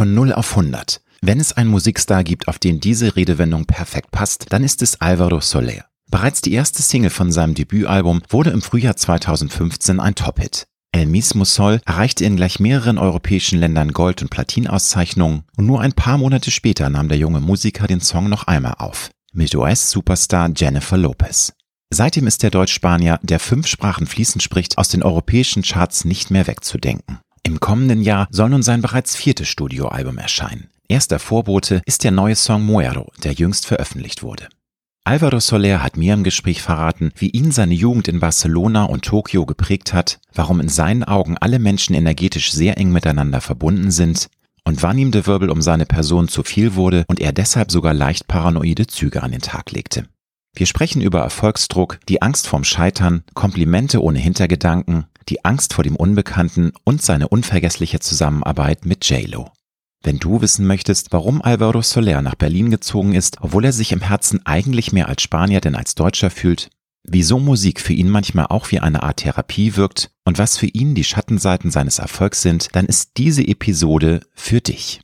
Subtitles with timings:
[0.00, 1.02] von 0 auf 100.
[1.20, 5.42] Wenn es einen Musikstar gibt, auf den diese Redewendung perfekt passt, dann ist es Alvaro
[5.42, 5.84] Soler.
[6.10, 10.64] Bereits die erste Single von seinem Debütalbum wurde im Frühjahr 2015 ein Top-Hit.
[10.92, 15.92] El Mismo Sol erreichte in gleich mehreren europäischen Ländern Gold- und Platinauszeichnungen und nur ein
[15.92, 19.10] paar Monate später nahm der junge Musiker den Song noch einmal auf.
[19.34, 21.52] Mit US-Superstar Jennifer Lopez.
[21.90, 26.46] Seitdem ist der Deutsch-Spanier, der fünf Sprachen fließend spricht, aus den europäischen Charts nicht mehr
[26.46, 27.18] wegzudenken.
[27.42, 30.68] Im kommenden Jahr soll nun sein bereits viertes Studioalbum erscheinen.
[30.88, 34.48] Erster Vorbote ist der neue Song Muero, der jüngst veröffentlicht wurde.
[35.04, 39.46] Alvaro Soler hat mir im Gespräch verraten, wie ihn seine Jugend in Barcelona und Tokio
[39.46, 44.28] geprägt hat, warum in seinen Augen alle Menschen energetisch sehr eng miteinander verbunden sind
[44.64, 47.94] und wann ihm der Wirbel um seine Person zu viel wurde und er deshalb sogar
[47.94, 50.04] leicht paranoide Züge an den Tag legte.
[50.54, 55.96] Wir sprechen über Erfolgsdruck, die Angst vorm Scheitern, Komplimente ohne Hintergedanken, die Angst vor dem
[55.96, 59.50] Unbekannten und seine unvergessliche Zusammenarbeit mit JLo.
[60.02, 64.00] Wenn du wissen möchtest, warum Alvaro Soler nach Berlin gezogen ist, obwohl er sich im
[64.00, 66.70] Herzen eigentlich mehr als Spanier denn als Deutscher fühlt,
[67.04, 70.94] wieso Musik für ihn manchmal auch wie eine Art Therapie wirkt und was für ihn
[70.94, 75.02] die Schattenseiten seines Erfolgs sind, dann ist diese Episode für dich.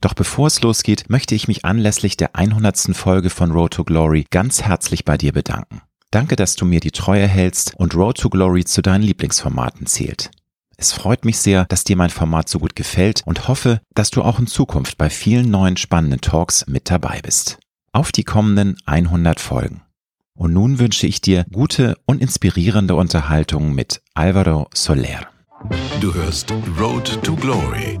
[0.00, 2.96] Doch bevor es losgeht, möchte ich mich anlässlich der 100.
[2.96, 5.80] Folge von Road to Glory ganz herzlich bei dir bedanken.
[6.16, 10.30] Danke, dass du mir die Treue hältst und Road to Glory zu deinen Lieblingsformaten zählt.
[10.78, 14.22] Es freut mich sehr, dass dir mein Format so gut gefällt und hoffe, dass du
[14.22, 17.58] auch in Zukunft bei vielen neuen spannenden Talks mit dabei bist.
[17.92, 19.82] Auf die kommenden 100 Folgen.
[20.32, 25.26] Und nun wünsche ich dir gute und inspirierende Unterhaltung mit Alvaro Soler.
[26.00, 26.50] Du hörst
[26.80, 28.00] Road to Glory.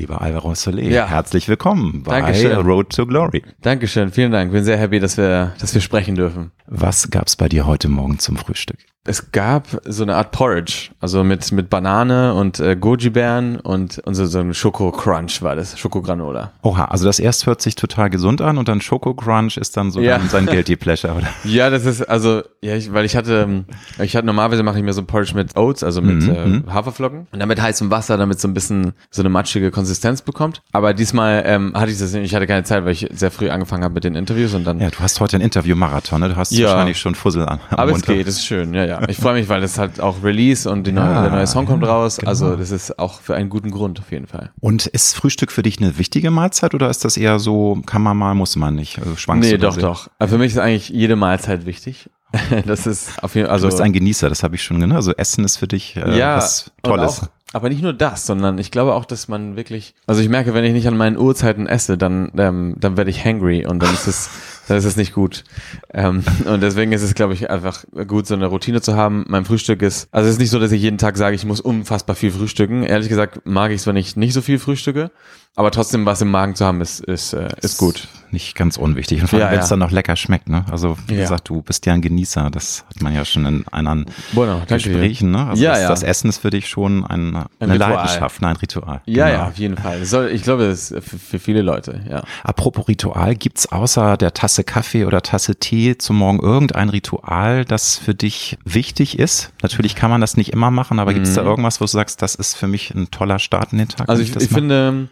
[0.00, 1.06] Lieber Alvaro Soler, Ja.
[1.06, 2.56] herzlich willkommen bei Dankeschön.
[2.56, 3.42] Road to Glory.
[3.60, 4.50] Dankeschön, vielen Dank.
[4.50, 6.52] Bin sehr happy, dass wir, dass wir sprechen dürfen.
[6.66, 8.78] Was gab's bei dir heute Morgen zum Frühstück?
[9.06, 14.14] Es gab so eine Art Porridge, also mit, mit Banane und äh, Goji-Beeren und, und
[14.14, 16.52] so, so ein Schoko-Crunch war das, Schokogranola.
[16.60, 19.90] Oha, also das erst hört sich total gesund an und dann Schoko Crunch ist dann
[19.90, 20.18] so Ja.
[20.18, 21.28] dann sein Guilty Pleasure, oder?
[21.44, 23.64] Ja, das ist, also, ja, ich, weil ich hatte,
[24.02, 26.70] ich hatte, normalerweise mache ich mir so ein Porridge mit Oats, also mit Mhm, äh,
[26.70, 30.60] Haferflocken und dann mit heißem Wasser, damit so ein bisschen so eine matschige Konsistenz bekommt.
[30.72, 33.48] Aber diesmal ähm, hatte ich das nicht, ich hatte keine Zeit, weil ich sehr früh
[33.48, 36.28] angefangen habe mit den Interviews und dann Ja, du hast heute ein Interview-Marathon, ne?
[36.28, 36.66] Du hast Ja.
[36.68, 37.60] wahrscheinlich schon Fussel an.
[37.70, 38.06] Aber es Mund.
[38.06, 38.99] geht, es ist schön, ja, ja.
[39.08, 41.66] Ich freue mich, weil das halt auch Release und die neue, Ja, der neue Song
[41.66, 42.16] kommt ja, raus.
[42.18, 42.28] genau.
[42.30, 44.50] Also das ist auch für einen guten Grund auf jeden Fall.
[44.60, 48.16] Und ist Frühstück für dich eine wichtige Mahlzeit oder ist das eher so, kann man
[48.16, 48.98] mal, muss man nicht?
[48.98, 50.08] Also schwankst nee, doch, doch.
[50.18, 52.10] Also für mich ist eigentlich jede Mahlzeit wichtig.
[52.66, 54.78] das ist auf jeden Fall, Also, also du bist ein Genießer, das habe ich schon
[54.78, 54.96] genannt.
[54.96, 57.22] Also Essen ist für dich äh, ja, was Tolles.
[57.22, 60.54] Auch, aber nicht nur das, sondern ich glaube auch, dass man wirklich, also ich merke,
[60.54, 63.92] wenn ich nicht an meinen Uhrzeiten esse, dann, ähm, dann werde ich hangry und dann
[63.92, 64.30] ist es,
[64.70, 65.44] dann ist es nicht gut.
[65.92, 69.24] Ähm, und deswegen ist es, glaube ich, einfach gut, so eine Routine zu haben.
[69.28, 71.60] Mein Frühstück ist, also es ist nicht so, dass ich jeden Tag sage, ich muss
[71.60, 72.82] unfassbar viel frühstücken.
[72.84, 75.10] Ehrlich gesagt mag ich es, wenn ich nicht so viel frühstücke,
[75.56, 78.08] aber trotzdem was im Magen zu haben, ist, ist, äh, ist gut.
[78.32, 79.20] Nicht ganz unwichtig.
[79.22, 79.70] Und vor allem, Ja, wenn es ja.
[79.70, 80.64] dann noch lecker schmeckt, ne?
[80.70, 81.22] Also, wie Ja.
[81.22, 82.48] gesagt, du bist ja ein Genießer.
[82.52, 84.62] Das hat man ja schon in anderen Bueno.
[84.68, 85.48] Gesprächen, ne?
[85.48, 85.88] Also Ja, das, ja.
[85.88, 87.78] das Essen ist für dich schon ein, eine Ritual.
[87.94, 88.46] Leidenschaft, ne?
[88.48, 89.00] ein Ritual.
[89.06, 89.38] Ja, Genau.
[89.40, 90.04] ja, auf jeden Fall.
[90.04, 92.22] Soll, ich glaube, das ist für, für viele Leute, ja.
[92.44, 97.96] Apropos Ritual, gibt's außer der Tasse Kaffee oder Tasse Tee zum Morgen irgendein Ritual, das
[97.96, 99.52] für dich wichtig ist?
[99.62, 102.34] Natürlich kann man das nicht immer machen, aber gibt's da irgendwas, wo du sagst, das
[102.34, 104.08] ist für mich ein toller Start in den Tag?
[104.08, 104.10] Mhm.
[104.10, 105.08] Also ich, ich finde,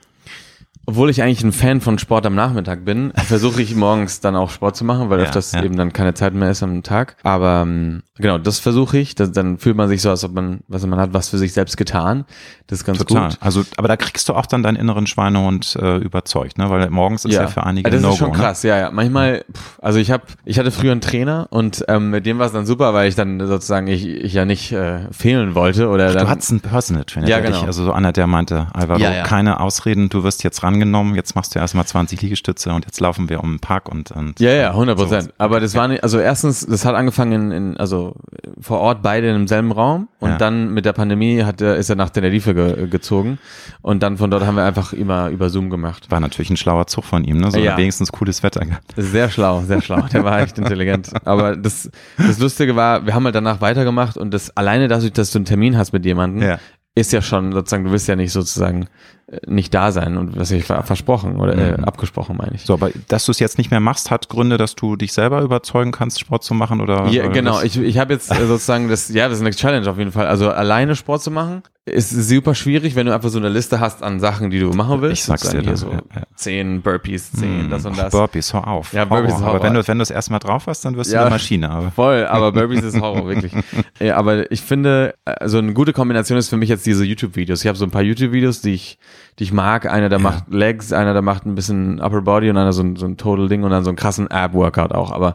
[0.88, 4.48] obwohl ich eigentlich ein Fan von Sport am Nachmittag bin, versuche ich morgens dann auch
[4.48, 5.62] Sport zu machen, weil Ja, öfters ja.
[5.62, 7.16] eben dann keine Zeit mehr ist am Tag.
[7.24, 9.14] Aber ähm, genau, das versuche ich.
[9.14, 11.52] Das, dann fühlt man sich so, als ob man, was man hat, was für sich
[11.52, 12.24] selbst getan.
[12.68, 13.28] Das ist ganz Total.
[13.28, 13.38] gut.
[13.40, 16.70] Also, aber da kriegst du auch dann deinen inneren Schweinehund äh, überzeugt, ne?
[16.70, 18.90] Weil morgens ist ja, für einige das ein ist schon krass, ja, ja.
[18.90, 22.46] Manchmal, pff, also ich habe, ich hatte früher einen Trainer und ähm, mit dem war
[22.46, 26.08] es dann super, weil ich dann sozusagen ich, ich ja nicht äh, fehlen wollte oder
[26.08, 26.14] Ne?
[26.14, 26.24] dann.
[26.24, 27.66] Du hattest einen Personal Trainer, Ja, der dich, genau.
[27.66, 29.22] also so einer, der meinte, Alvaro, Ja, ja.
[29.24, 33.28] keine Ausreden, du wirst jetzt rangenommen, jetzt machst du erstmal 20 Liegestütze und jetzt laufen
[33.28, 35.34] wir um den Park und, und Ja, ja, 100 Prozent.
[35.38, 38.14] Aber das war nicht, also erstens, das hat angefangen in, in also
[38.60, 40.38] vor Ort beide im selben Raum und Ja.
[40.38, 43.38] dann mit der Pandemie hat er, ist er nach Tenerife ge, gezogen
[43.82, 46.10] und dann von dort haben wir einfach immer über Zoom gemacht.
[46.10, 47.50] War natürlich ein schlauer Zug von ihm, ne?
[47.50, 47.76] So Ja.
[47.76, 48.92] wenigstens cooles Wetter gehabt.
[48.96, 50.02] Sehr schlau, sehr schlau.
[50.12, 51.10] Der war echt intelligent.
[51.24, 55.30] Aber das, das Lustige war, wir haben halt danach weitergemacht und das alleine dadurch, dass
[55.30, 56.58] du einen Termin hast mit jemandem, Ja.
[56.98, 58.88] Ist ja schon sozusagen, du willst ja nicht sozusagen
[59.30, 61.84] äh, nicht da sein und was ich versprochen oder äh, Mhm.
[61.84, 62.62] abgesprochen meine ich.
[62.62, 65.42] So, aber dass du es jetzt nicht mehr machst, hat Gründe, dass du dich selber
[65.42, 67.06] überzeugen kannst, Sport zu machen oder?
[67.08, 67.54] Ja, oder genau.
[67.54, 70.12] das- Ich, ich habe jetzt äh, sozusagen das, ja, das ist eine Challenge auf jeden
[70.12, 70.26] Fall.
[70.26, 74.02] Also alleine Sport zu machen ist super schwierig, wenn du einfach so eine Liste hast
[74.02, 75.20] an Sachen, die du machen willst.
[75.20, 76.22] Ich sag's dir dann, so ja, ja.
[76.34, 78.12] zehn Burpees, zehn, Hm, das und das.
[78.12, 78.92] Burpees, hör auf.
[78.92, 79.62] Ja, Burpees ist Aber Horror.
[79.62, 81.22] wenn du, wenn du es erstmal drauf hast, dann wirst du Ja.
[81.22, 81.70] eine Maschine.
[81.70, 83.52] Aber Voll, aber Burpees ist Horror, wirklich.
[84.00, 87.60] Ja, aber ich finde, also eine gute Kombination ist für mich jetzt diese YouTube-Videos.
[87.60, 88.98] Ich habe so ein paar YouTube-Videos, die ich,
[89.38, 89.86] die ich mag.
[89.86, 92.96] Einer, der macht Legs, einer, der macht ein bisschen Upper Body und einer so ein,
[92.96, 95.12] so ein Total-Ding und dann so einen krassen Ab-Workout auch.
[95.12, 95.34] Aber,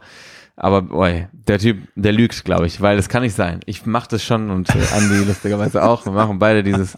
[0.56, 3.62] aber, boy, der Typ, der lügt, glaube ich, weil das kann nicht sein.
[3.66, 6.06] Ich mache das schon und äh, Andi lustigerweise auch.
[6.06, 6.98] Wir machen beide dieses,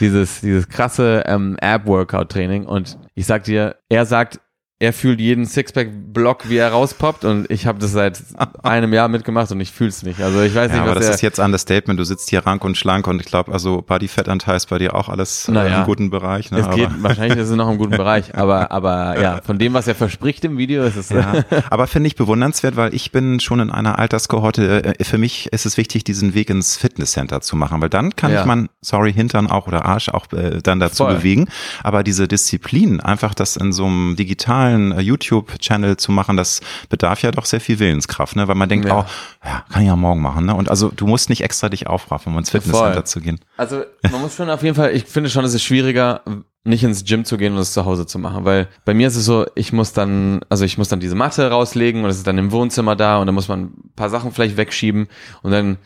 [0.00, 4.40] dieses, dieses krasse ähm, Ab-Workout-Training und ich sag dir, er sagt,
[4.82, 8.18] er fühlt jeden Sixpack-Block, wie er rauspoppt und ich habe das seit
[8.62, 10.20] einem Jahr mitgemacht und ich fühle es nicht.
[10.22, 12.00] Also ich weiß ja, nicht, aber was das er, ist jetzt Understatement.
[12.00, 15.10] Du sitzt hier rank und schlank und ich glaube, also Bodyfettanteil ist bei dir auch
[15.10, 15.80] alles äh, Naja.
[15.80, 16.50] im guten Bereich.
[16.50, 16.60] Ne?
[16.60, 19.74] es geht, aber, wahrscheinlich ist es noch im guten Bereich, aber, aber ja, von dem,
[19.74, 23.38] was er verspricht im Video, ist es, ja, aber finde ich bewundernswert, weil ich bin
[23.40, 24.94] schon in einer Alterskohorte.
[24.98, 28.32] äh, Für mich ist es wichtig, diesen Weg ins Fitnesscenter zu machen, weil dann kann
[28.32, 28.40] Ja.
[28.40, 31.16] ich man, sorry, Hintern auch oder Arsch auch äh, dann dazu Voll.
[31.16, 31.48] bewegen.
[31.82, 37.22] Aber diese Disziplin, einfach das in so einem digitalen äh, YouTube-Channel zu machen, das bedarf
[37.22, 38.48] ja doch sehr viel Willenskraft, ne?
[38.48, 39.00] Weil man denkt, Ja.
[39.00, 39.04] oh,
[39.44, 40.54] ja, kann ich ja morgen machen, ne?
[40.54, 43.04] Und also du musst nicht extra dich aufraffen, um ins Fitnesscenter Voll.
[43.04, 43.40] zu gehen.
[43.56, 46.22] Also man muss schon auf jeden Fall, ich finde schon, es ist schwieriger,
[46.64, 49.16] nicht ins Gym zu gehen und es zu Hause zu machen, weil bei mir ist
[49.16, 52.26] es so, ich muss dann, also ich muss dann diese Matte rauslegen und es ist
[52.26, 55.08] dann im Wohnzimmer da und dann muss man ein paar Sachen vielleicht wegschieben
[55.42, 55.78] und dann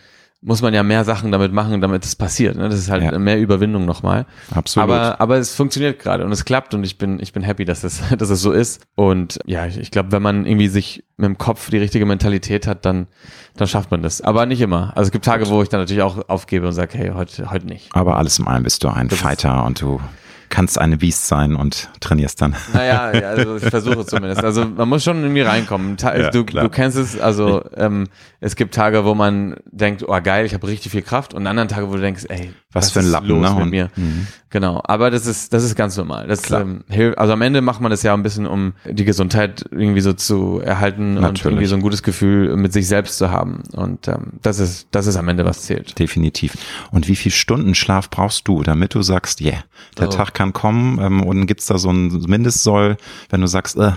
[0.47, 2.57] muss man ja mehr Sachen damit machen, damit es passiert.
[2.57, 2.69] Ne?
[2.69, 3.19] Das ist halt Ja.
[3.19, 4.27] mehr Überwindung nochmal.
[4.55, 4.91] Absolut.
[4.91, 7.83] Aber, aber es funktioniert gerade und es klappt und ich bin, ich bin happy, dass
[7.83, 8.83] es, dass es so ist.
[8.95, 12.67] Und ja, ich, ich glaube, wenn man irgendwie sich mit dem Kopf die richtige Mentalität
[12.67, 13.07] hat, dann,
[13.57, 14.21] dann schafft man das.
[14.21, 14.93] Aber nicht immer.
[14.95, 17.67] Also es gibt Tage, wo ich dann natürlich auch aufgebe und sage, hey, heute, heute
[17.67, 17.89] nicht.
[17.95, 19.99] Aber alles im allem bist du ein Das Fighter und du
[20.49, 22.55] kannst eine Beast sein und trainierst dann.
[22.73, 24.43] Naja, ja, also ich versuche zumindest.
[24.45, 25.97] Also man muss schon irgendwie reinkommen.
[25.97, 28.07] Ta Ja, du, kennst es, also ähm,
[28.41, 31.69] es gibt Tage, wo man denkt, oh geil, ich habe richtig viel Kraft und anderen
[31.69, 33.55] Tage, wo du denkst, ey, Was was für ein Lappen, los ne?
[33.55, 33.91] mit Und- mir?
[33.97, 34.27] Mhm.
[34.51, 36.29] Genau, aber das ist das ist ganz normal.
[36.29, 36.61] Das Klar.
[36.61, 40.01] ähm, hilft, also am Ende macht man das ja ein bisschen, um die Gesundheit irgendwie
[40.01, 41.45] so zu erhalten und Natürlich.
[41.47, 43.65] irgendwie so ein gutes Gefühl mit sich selbst zu haben.
[43.73, 45.99] Und ähm, das ist das ist am Ende was zählt.
[45.99, 46.57] Definitiv.
[46.93, 49.65] Und wie viel Stunden Schlaf brauchst du, damit du sagst, yeah,
[49.99, 50.11] der Oh.
[50.13, 52.97] Tag kann kommen ähm, und gibt's da so ein Mindestsoll,
[53.31, 53.93] wenn du sagst, äh,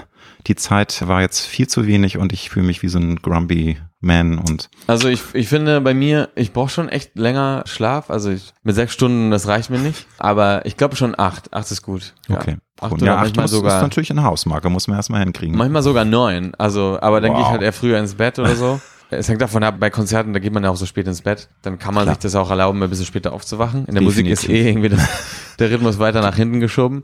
[0.48, 3.78] die Zeit war jetzt viel zu wenig und ich fühle mich wie so ein grumpy
[4.00, 8.10] Man und Also ich, ich finde bei mir, ich brauche schon echt länger Schlaf.
[8.10, 10.06] Also ich, mit sechs Stunden, das reicht mir nicht.
[10.20, 11.52] Aber ich glaube schon acht.
[11.54, 12.14] Acht ist gut.
[12.30, 12.38] Ja.
[12.38, 12.58] okay.
[12.80, 13.02] Acht Gut.
[13.02, 15.58] oder ja, acht muss, ist sogar, natürlich eine Hausmarke, muss man erstmal hinkriegen.
[15.58, 16.54] manchmal sogar neun.
[16.60, 17.52] Also, aber dann gehe ich Wow.
[17.54, 18.80] halt eher früher ins Bett oder so.
[19.10, 21.48] Es hängt davon ab, bei Konzerten, da geht man ja auch so spät ins Bett.
[21.62, 22.16] Dann kann man Klar.
[22.16, 23.86] sich das auch erlauben, ein bisschen später aufzuwachen.
[23.86, 24.66] In der Musik ist Definitiv.
[24.66, 27.04] eh irgendwie das, der Rhythmus weiter nach hinten geschoben.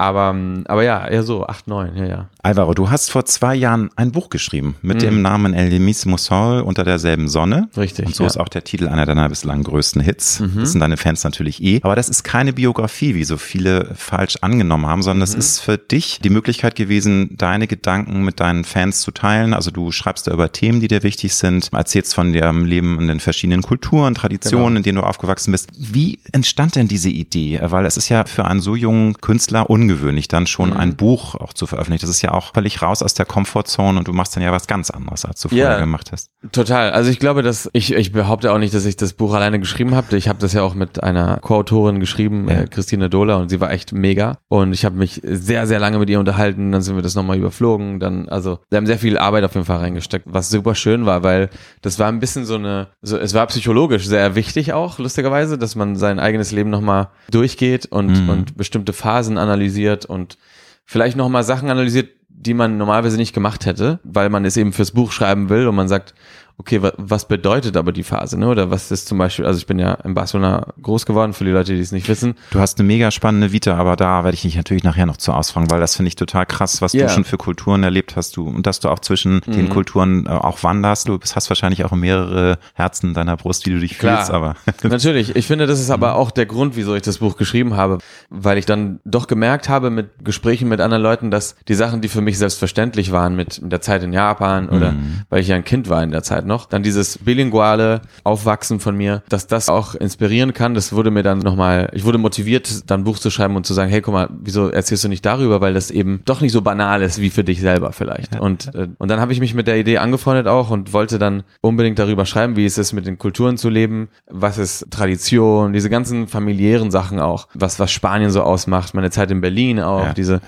[0.00, 2.28] Aber, ähm, aber ja, eher so, acht, neun, ja, ja.
[2.40, 5.00] Alvaro, du hast vor zwei Jahren ein Buch geschrieben mit Mhm.
[5.00, 7.68] dem Namen El mismo Sol unter derselben Sonne.
[7.76, 8.06] Richtig.
[8.06, 8.28] Und so ja.
[8.28, 10.38] ist auch der Titel einer deiner bislang größten Hits.
[10.38, 10.52] Mhm.
[10.60, 11.80] Das sind deine Fans natürlich eh.
[11.82, 15.38] Aber das ist keine Biografie, wie so viele falsch angenommen haben, sondern es Mhm.
[15.40, 19.52] ist für dich die Möglichkeit gewesen, deine Gedanken mit deinen Fans zu teilen.
[19.52, 23.08] Also du schreibst da über Themen, die dir wichtig sind, erzählst von deinem Leben in
[23.08, 24.76] den verschiedenen Kulturen, Traditionen, Genau.
[24.76, 25.70] in denen du aufgewachsen bist.
[25.76, 27.58] Wie entstand denn diese Idee?
[27.62, 30.76] Weil es ist ja für einen so jungen Künstler ungewöhnlich, dann schon Mhm.
[30.76, 32.02] ein Buch auch zu veröffentlichen.
[32.02, 34.66] Das ist ja auch völlig raus aus der Komfortzone und du machst dann ja was
[34.66, 35.78] ganz anderes, als du vorher Ja.
[35.78, 36.30] gemacht hast.
[36.52, 36.90] Total.
[36.90, 39.94] Also ich glaube, dass ich, ich behaupte auch nicht, dass ich das Buch alleine geschrieben
[39.94, 40.16] habe.
[40.16, 42.60] Ich habe das ja auch mit einer Co-Autorin geschrieben, Ja.
[42.62, 44.38] äh, Christine Dohler, und sie war echt mega.
[44.48, 46.72] Und ich habe mich sehr, sehr lange mit ihr unterhalten.
[46.72, 47.98] Dann sind wir das nochmal überflogen.
[48.00, 51.22] Dann, also, wir haben sehr viel Arbeit auf jeden Fall reingesteckt, was super schön war,
[51.22, 51.48] weil
[51.82, 55.74] das war ein bisschen so eine, so, es war psychologisch sehr wichtig auch, lustigerweise, dass
[55.76, 58.28] man sein eigenes Leben nochmal durchgeht und, Mhm.
[58.28, 60.38] und bestimmte Phasen analysiert und
[60.84, 64.92] vielleicht nochmal Sachen analysiert, die man normalerweise nicht gemacht hätte, weil man es eben fürs
[64.92, 66.14] Buch schreiben will und man sagt,
[66.58, 68.48] okay, wa was bedeutet aber die Phase, ne?
[68.48, 71.50] Oder was ist zum Beispiel, also ich bin ja in Barcelona groß geworden, für die
[71.52, 72.34] Leute, die es nicht wissen.
[72.50, 75.32] Du hast eine mega spannende Vita, aber da werde ich dich natürlich nachher noch zu
[75.32, 77.06] ausfragen, weil das finde ich total krass, was Ja.
[77.06, 79.68] du schon für Kulturen erlebt hast du und dass du auch zwischen den Mhm.
[79.70, 81.08] Kulturen äh, auch wanderst.
[81.08, 84.16] Du hast wahrscheinlich auch mehrere Herzen in deiner Brust, wie du dich Klar.
[84.18, 87.36] fühlst, aber Natürlich, ich finde, das ist aber auch der Grund, wieso ich das Buch
[87.36, 87.98] geschrieben habe,
[88.30, 92.08] weil ich dann doch gemerkt habe mit Gesprächen mit anderen Leuten, dass die Sachen, die
[92.08, 95.22] für mich selbstverständlich waren mit, mit der Zeit in Japan oder Mhm.
[95.30, 96.66] weil ich ja ein Kind war in der Zeit noch.
[96.66, 100.74] Dann dieses bilinguale Aufwachsen von mir, dass das auch inspirieren kann.
[100.74, 103.74] Das wurde mir dann nochmal, ich wurde motiviert, dann ein Buch zu schreiben und zu
[103.74, 106.62] sagen, hey, guck mal, wieso erzählst du nicht darüber, weil das eben doch nicht so
[106.62, 108.34] banal ist wie für dich selber vielleicht.
[108.34, 108.40] Ja.
[108.40, 111.44] Und, äh, und dann habe ich mich mit der Idee angefreundet auch und wollte dann
[111.60, 115.90] unbedingt darüber schreiben, wie es ist, mit den Kulturen zu leben, was ist Tradition, diese
[115.90, 120.12] ganzen familiären Sachen auch, was, was Spanien so ausmacht, meine Zeit in Berlin auch, ja.
[120.14, 120.40] diese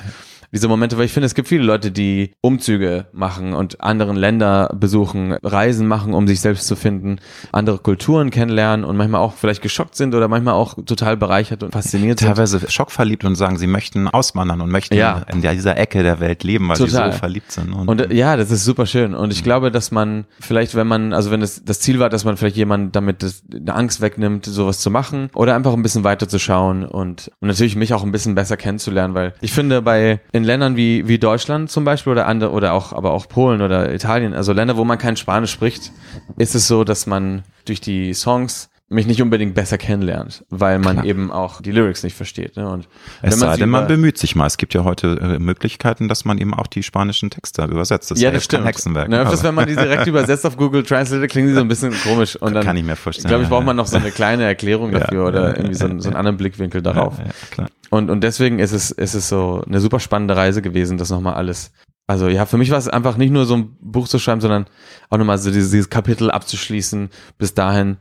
[0.52, 4.74] diese Momente, weil ich finde, es gibt viele Leute, die Umzüge machen und anderen Länder
[4.74, 7.18] besuchen, Reisen machen, um sich selbst zu finden,
[7.52, 11.72] andere Kulturen kennenlernen und manchmal auch vielleicht geschockt sind oder manchmal auch total bereichert und
[11.72, 12.60] fasziniert Teilweise sind.
[12.60, 15.22] Teilweise schockverliebt und sagen, sie möchten auswandern und möchten ja.
[15.32, 17.10] in dieser Ecke der Welt leben, weil total.
[17.10, 17.72] sie so verliebt sind.
[17.72, 19.14] Und, und, ja, das ist super schön.
[19.14, 22.24] Und ich glaube, dass man vielleicht, wenn man, also wenn es das Ziel war, dass
[22.24, 26.04] man vielleicht jemand damit das, eine Angst wegnimmt, sowas zu machen oder einfach ein bisschen
[26.04, 29.82] weiter zu schauen und, und natürlich mich auch ein bisschen besser kennenzulernen, weil ich finde
[29.82, 33.60] bei in Ländern wie, wie Deutschland zum Beispiel oder andere, oder auch, aber auch Polen
[33.60, 35.92] oder Italien, also Länder, wo man kein Spanisch spricht,
[36.38, 40.96] ist es so, dass man durch die Songs mich nicht unbedingt besser kennenlernt, weil man
[40.96, 41.04] Klar.
[41.06, 42.56] eben auch die Lyrics nicht versteht.
[42.56, 42.68] Ne?
[42.68, 42.88] Und
[43.22, 44.46] es sei denn, man bemüht sich mal.
[44.46, 48.10] Es gibt ja heute äh, Möglichkeiten, dass man eben auch die spanischen Texte übersetzt.
[48.10, 48.64] Das ja, das stimmt.
[48.66, 49.08] Hexenwerk.
[49.08, 51.94] Ne, öfters, wenn man die direkt übersetzt auf Google Translate, klingen die so ein bisschen
[52.02, 52.34] komisch.
[52.34, 53.26] Und dann, Kann ich mir vorstellen.
[53.26, 55.86] Ich glaube, ich brauche mal noch so eine kleine Erklärung dafür ja, oder irgendwie so,
[56.00, 57.16] so einen anderen Blickwinkel darauf.
[57.56, 57.66] Ja.
[57.90, 61.34] Und, und deswegen ist es, ist es so eine super spannende Reise gewesen, das nochmal
[61.34, 61.70] alles
[62.10, 64.66] also ja, für mich war es einfach nicht nur so ein Buch zu schreiben, sondern
[65.10, 67.98] auch nochmal so dieses, dieses Kapitel abzuschließen bis dahin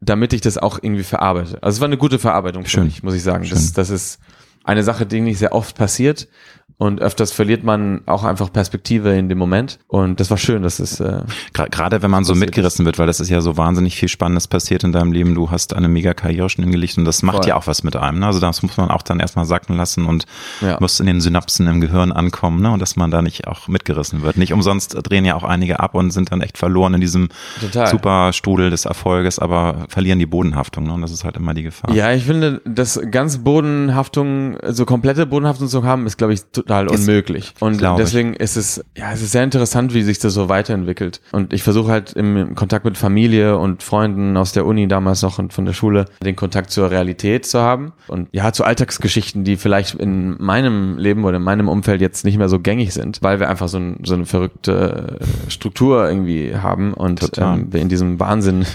[0.00, 1.62] damit ich das auch irgendwie verarbeite.
[1.62, 2.84] Also es war eine gute Verarbeitung für Schön.
[2.84, 3.46] mich, muss ich sagen.
[3.48, 4.18] Das, das ist
[4.64, 6.28] eine Sache, die nicht sehr oft passiert.
[6.78, 9.78] Und öfters verliert man auch einfach Perspektive in dem Moment.
[9.88, 11.00] Und das war schön, dass es.
[11.00, 11.22] Äh,
[11.54, 12.86] Gerade wenn man so mitgerissen ist.
[12.86, 15.34] wird, weil das ist ja so wahnsinnig viel Spannendes passiert in deinem Leben.
[15.34, 17.48] Du hast eine mega Karriere schon hingelegt und das macht Voll.
[17.48, 18.18] ja auch was mit einem.
[18.18, 18.26] Ne?
[18.26, 20.26] Also das muss man auch dann erstmal sacken lassen und
[20.60, 20.76] ja.
[20.78, 22.70] muss in den Synapsen im Gehirn ankommen, ne?
[22.70, 24.36] Und dass man da nicht auch mitgerissen wird.
[24.36, 27.86] Nicht umsonst drehen ja auch einige ab und sind dann echt verloren in diesem Total.
[27.86, 30.84] super Strudel des Erfolges, aber verlieren die Bodenhaftung.
[30.84, 30.92] Ne?
[30.92, 31.90] Und das ist halt immer die Gefahr.
[31.94, 36.88] Ja, ich finde, das ganz Bodenhaftung, so komplette Bodenhaftung zu haben, ist, glaube ich, total
[36.88, 37.54] unmöglich.
[37.60, 38.40] Und deswegen ich.
[38.40, 41.20] ist es, ja, es ist sehr interessant, wie sich das so weiterentwickelt.
[41.32, 45.38] Und ich versuche halt im, Kontakt mit Familie und Freunden aus der Uni damals noch
[45.38, 47.92] und von der Schule den Kontakt zur Realität zu haben.
[48.08, 52.38] Und ja, zu Alltagsgeschichten, die vielleicht in meinem Leben oder in meinem Umfeld jetzt nicht
[52.38, 55.18] mehr so gängig sind, weil wir einfach so, ein, so eine verrückte
[55.48, 58.66] Struktur irgendwie haben und ähm, wir in diesem Wahnsinn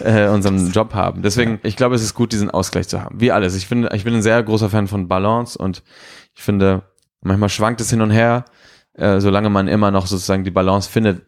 [0.00, 1.22] äh, unseren Job haben.
[1.22, 3.20] Deswegen, ich glaube, es ist gut, diesen Ausgleich zu haben.
[3.20, 3.54] Wie alles.
[3.54, 5.82] Ich finde, ich bin ein sehr großer Fan von Balance und
[6.34, 6.82] ich finde,
[7.26, 8.44] Manchmal schwankt es hin und her,
[8.94, 11.22] äh, solange man immer noch sozusagen die Balance findet.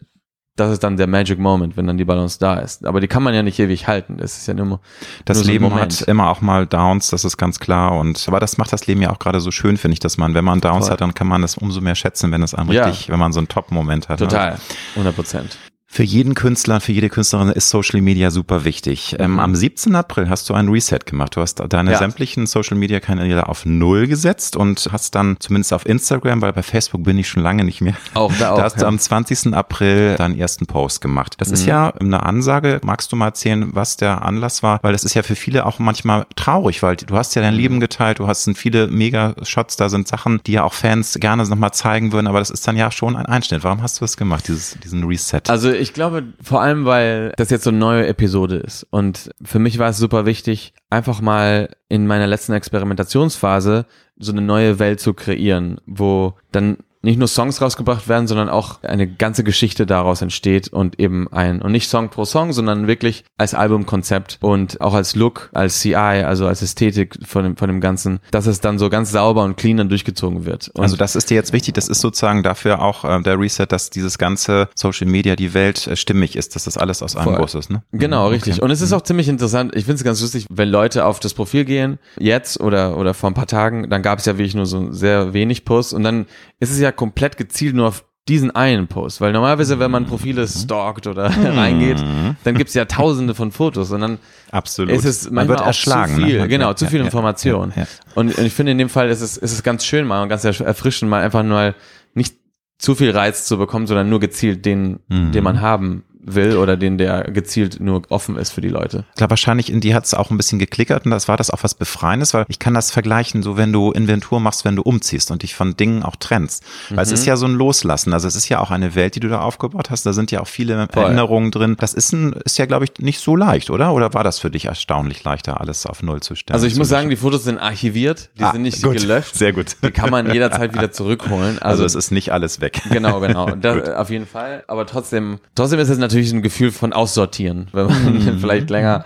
[0.56, 2.84] Das ist dann der Magic Moment, wenn dann die Balance da ist.
[2.84, 4.16] Aber die kann man ja nicht ewig halten.
[4.16, 4.80] Das ist ja nur
[5.24, 7.96] Das nur Leben so hat immer auch mal Downs, das ist ganz klar.
[7.96, 10.34] Und aber das macht das Leben ja auch gerade so schön, finde ich, dass man,
[10.34, 10.92] wenn man Downs Voll.
[10.92, 12.86] hat, dann kann man es umso mehr schätzen, wenn es einem ja.
[12.86, 14.18] richtig, wenn man so einen Top-Moment hat.
[14.18, 14.26] Ne?
[14.26, 14.58] Total,
[14.96, 15.58] 100 Prozent.
[15.90, 19.16] Für jeden Künstler, für jede Künstlerin ist Social Media super wichtig.
[19.18, 19.38] Ähm, mhm.
[19.40, 19.94] am 17.
[19.94, 21.34] April hast du ein Reset gemacht.
[21.34, 21.98] Du hast deine ja.
[21.98, 26.62] sämtlichen Social Media Kanäle auf Null gesetzt und hast dann zumindest auf Instagram, weil bei
[26.62, 27.94] Facebook bin ich schon lange nicht mehr.
[28.12, 28.82] Auch da, auch, da hast ja.
[28.82, 29.54] du am 20.
[29.54, 31.36] April deinen ersten Post gemacht.
[31.38, 31.54] Das mhm.
[31.54, 32.80] ist ja eine Ansage.
[32.84, 34.80] Magst du mal erzählen, was der Anlass war?
[34.82, 37.60] Weil das ist ja für viele auch manchmal traurig, weil du hast ja dein mhm.
[37.60, 41.44] Leben geteilt, du hast sind viele Mega-Shots, da sind Sachen, die ja auch Fans gerne
[41.48, 43.64] nochmal zeigen würden, aber das ist dann ja schon ein Einschnitt.
[43.64, 45.40] Warum hast du das gemacht, dieses, diesen Reset?
[45.48, 48.86] Also ich glaube vor allem, weil das jetzt so eine neue Episode ist.
[48.90, 53.86] Und für mich war es super wichtig, einfach mal in meiner letzten Experimentationsphase
[54.18, 58.82] so eine neue Welt zu kreieren, wo dann nicht nur Songs rausgebracht werden, sondern auch
[58.82, 63.24] eine ganze Geschichte daraus entsteht und eben ein, und nicht Song pro Song, sondern wirklich
[63.36, 67.80] als Albumkonzept und auch als Look, als CI, also als Ästhetik von dem, von dem
[67.80, 70.70] Ganzen, dass es dann so ganz sauber und clean dann durchgezogen wird.
[70.74, 73.66] Und also das ist dir jetzt wichtig, das ist sozusagen dafür auch äh, der Reset,
[73.68, 77.36] dass dieses ganze Social Media, die Welt äh, stimmig ist, dass das alles aus einem
[77.36, 77.82] Guss ist, ne?
[77.92, 78.62] Genau, mhm, richtig.
[78.62, 78.96] Und es ist mhm.
[78.96, 82.60] auch ziemlich interessant, ich finde es ganz lustig, wenn Leute auf das Profil gehen, jetzt
[82.60, 85.64] oder, oder vor ein paar Tagen, dann gab es ja wirklich nur so sehr wenig
[85.64, 86.26] Posts und dann
[86.60, 90.42] ist es ja komplett gezielt nur auf diesen einen Post, weil normalerweise, wenn man Profile
[90.42, 90.48] mhm.
[90.48, 91.46] stalkt oder mhm.
[91.46, 92.04] reingeht,
[92.44, 94.18] dann gibt's ja tausende von Fotos und dann
[94.50, 94.92] Absolut.
[94.92, 97.72] ist es manchmal man wird erschlagen, zu viel, genau, zu viel ja, Information.
[97.74, 100.06] Ja, ja, und, und, ich finde in dem Fall ist es, ist es ganz schön
[100.06, 101.74] mal und ganz erfrischend mal einfach nur
[102.14, 102.36] nicht
[102.78, 105.32] zu viel Reiz zu bekommen, sondern nur gezielt den, mhm.
[105.32, 106.04] den man haben
[106.34, 109.04] will oder den, der gezielt nur offen ist für die Leute.
[109.10, 111.50] Ich glaube, wahrscheinlich in die hat es auch ein bisschen geklickert und das war das
[111.50, 114.82] auch was Befreiendes, weil ich kann das vergleichen, so wenn du Inventur machst, wenn du
[114.82, 116.64] umziehst und dich von Dingen auch trennst.
[116.88, 117.02] Weil mhm.
[117.02, 118.12] es ist ja so ein Loslassen.
[118.12, 120.04] Also es ist ja auch eine Welt, die du da aufgebaut hast.
[120.06, 121.04] Da sind ja auch viele Voll.
[121.04, 121.76] Erinnerungen drin.
[121.78, 123.92] Das ist, ein, ist ja, glaube ich, nicht so leicht, oder?
[123.92, 126.54] Oder war das für dich erstaunlich leichter, alles auf Null zu stellen?
[126.54, 128.96] Also ich muss sagen, die Fotos sind archiviert, die ah, sind nicht gut.
[128.96, 129.34] gelöscht.
[129.34, 129.76] Sehr gut.
[129.82, 131.58] Die kann man jederzeit wieder zurückholen.
[131.58, 132.80] Also, also es ist nicht alles weg.
[132.90, 133.48] Genau, genau.
[133.58, 134.62] Das, auf jeden Fall.
[134.68, 138.38] Aber trotzdem, trotzdem ist es natürlich natürlich ein Gefühl von Aussortieren, wenn man Mhm.
[138.40, 139.04] vielleicht länger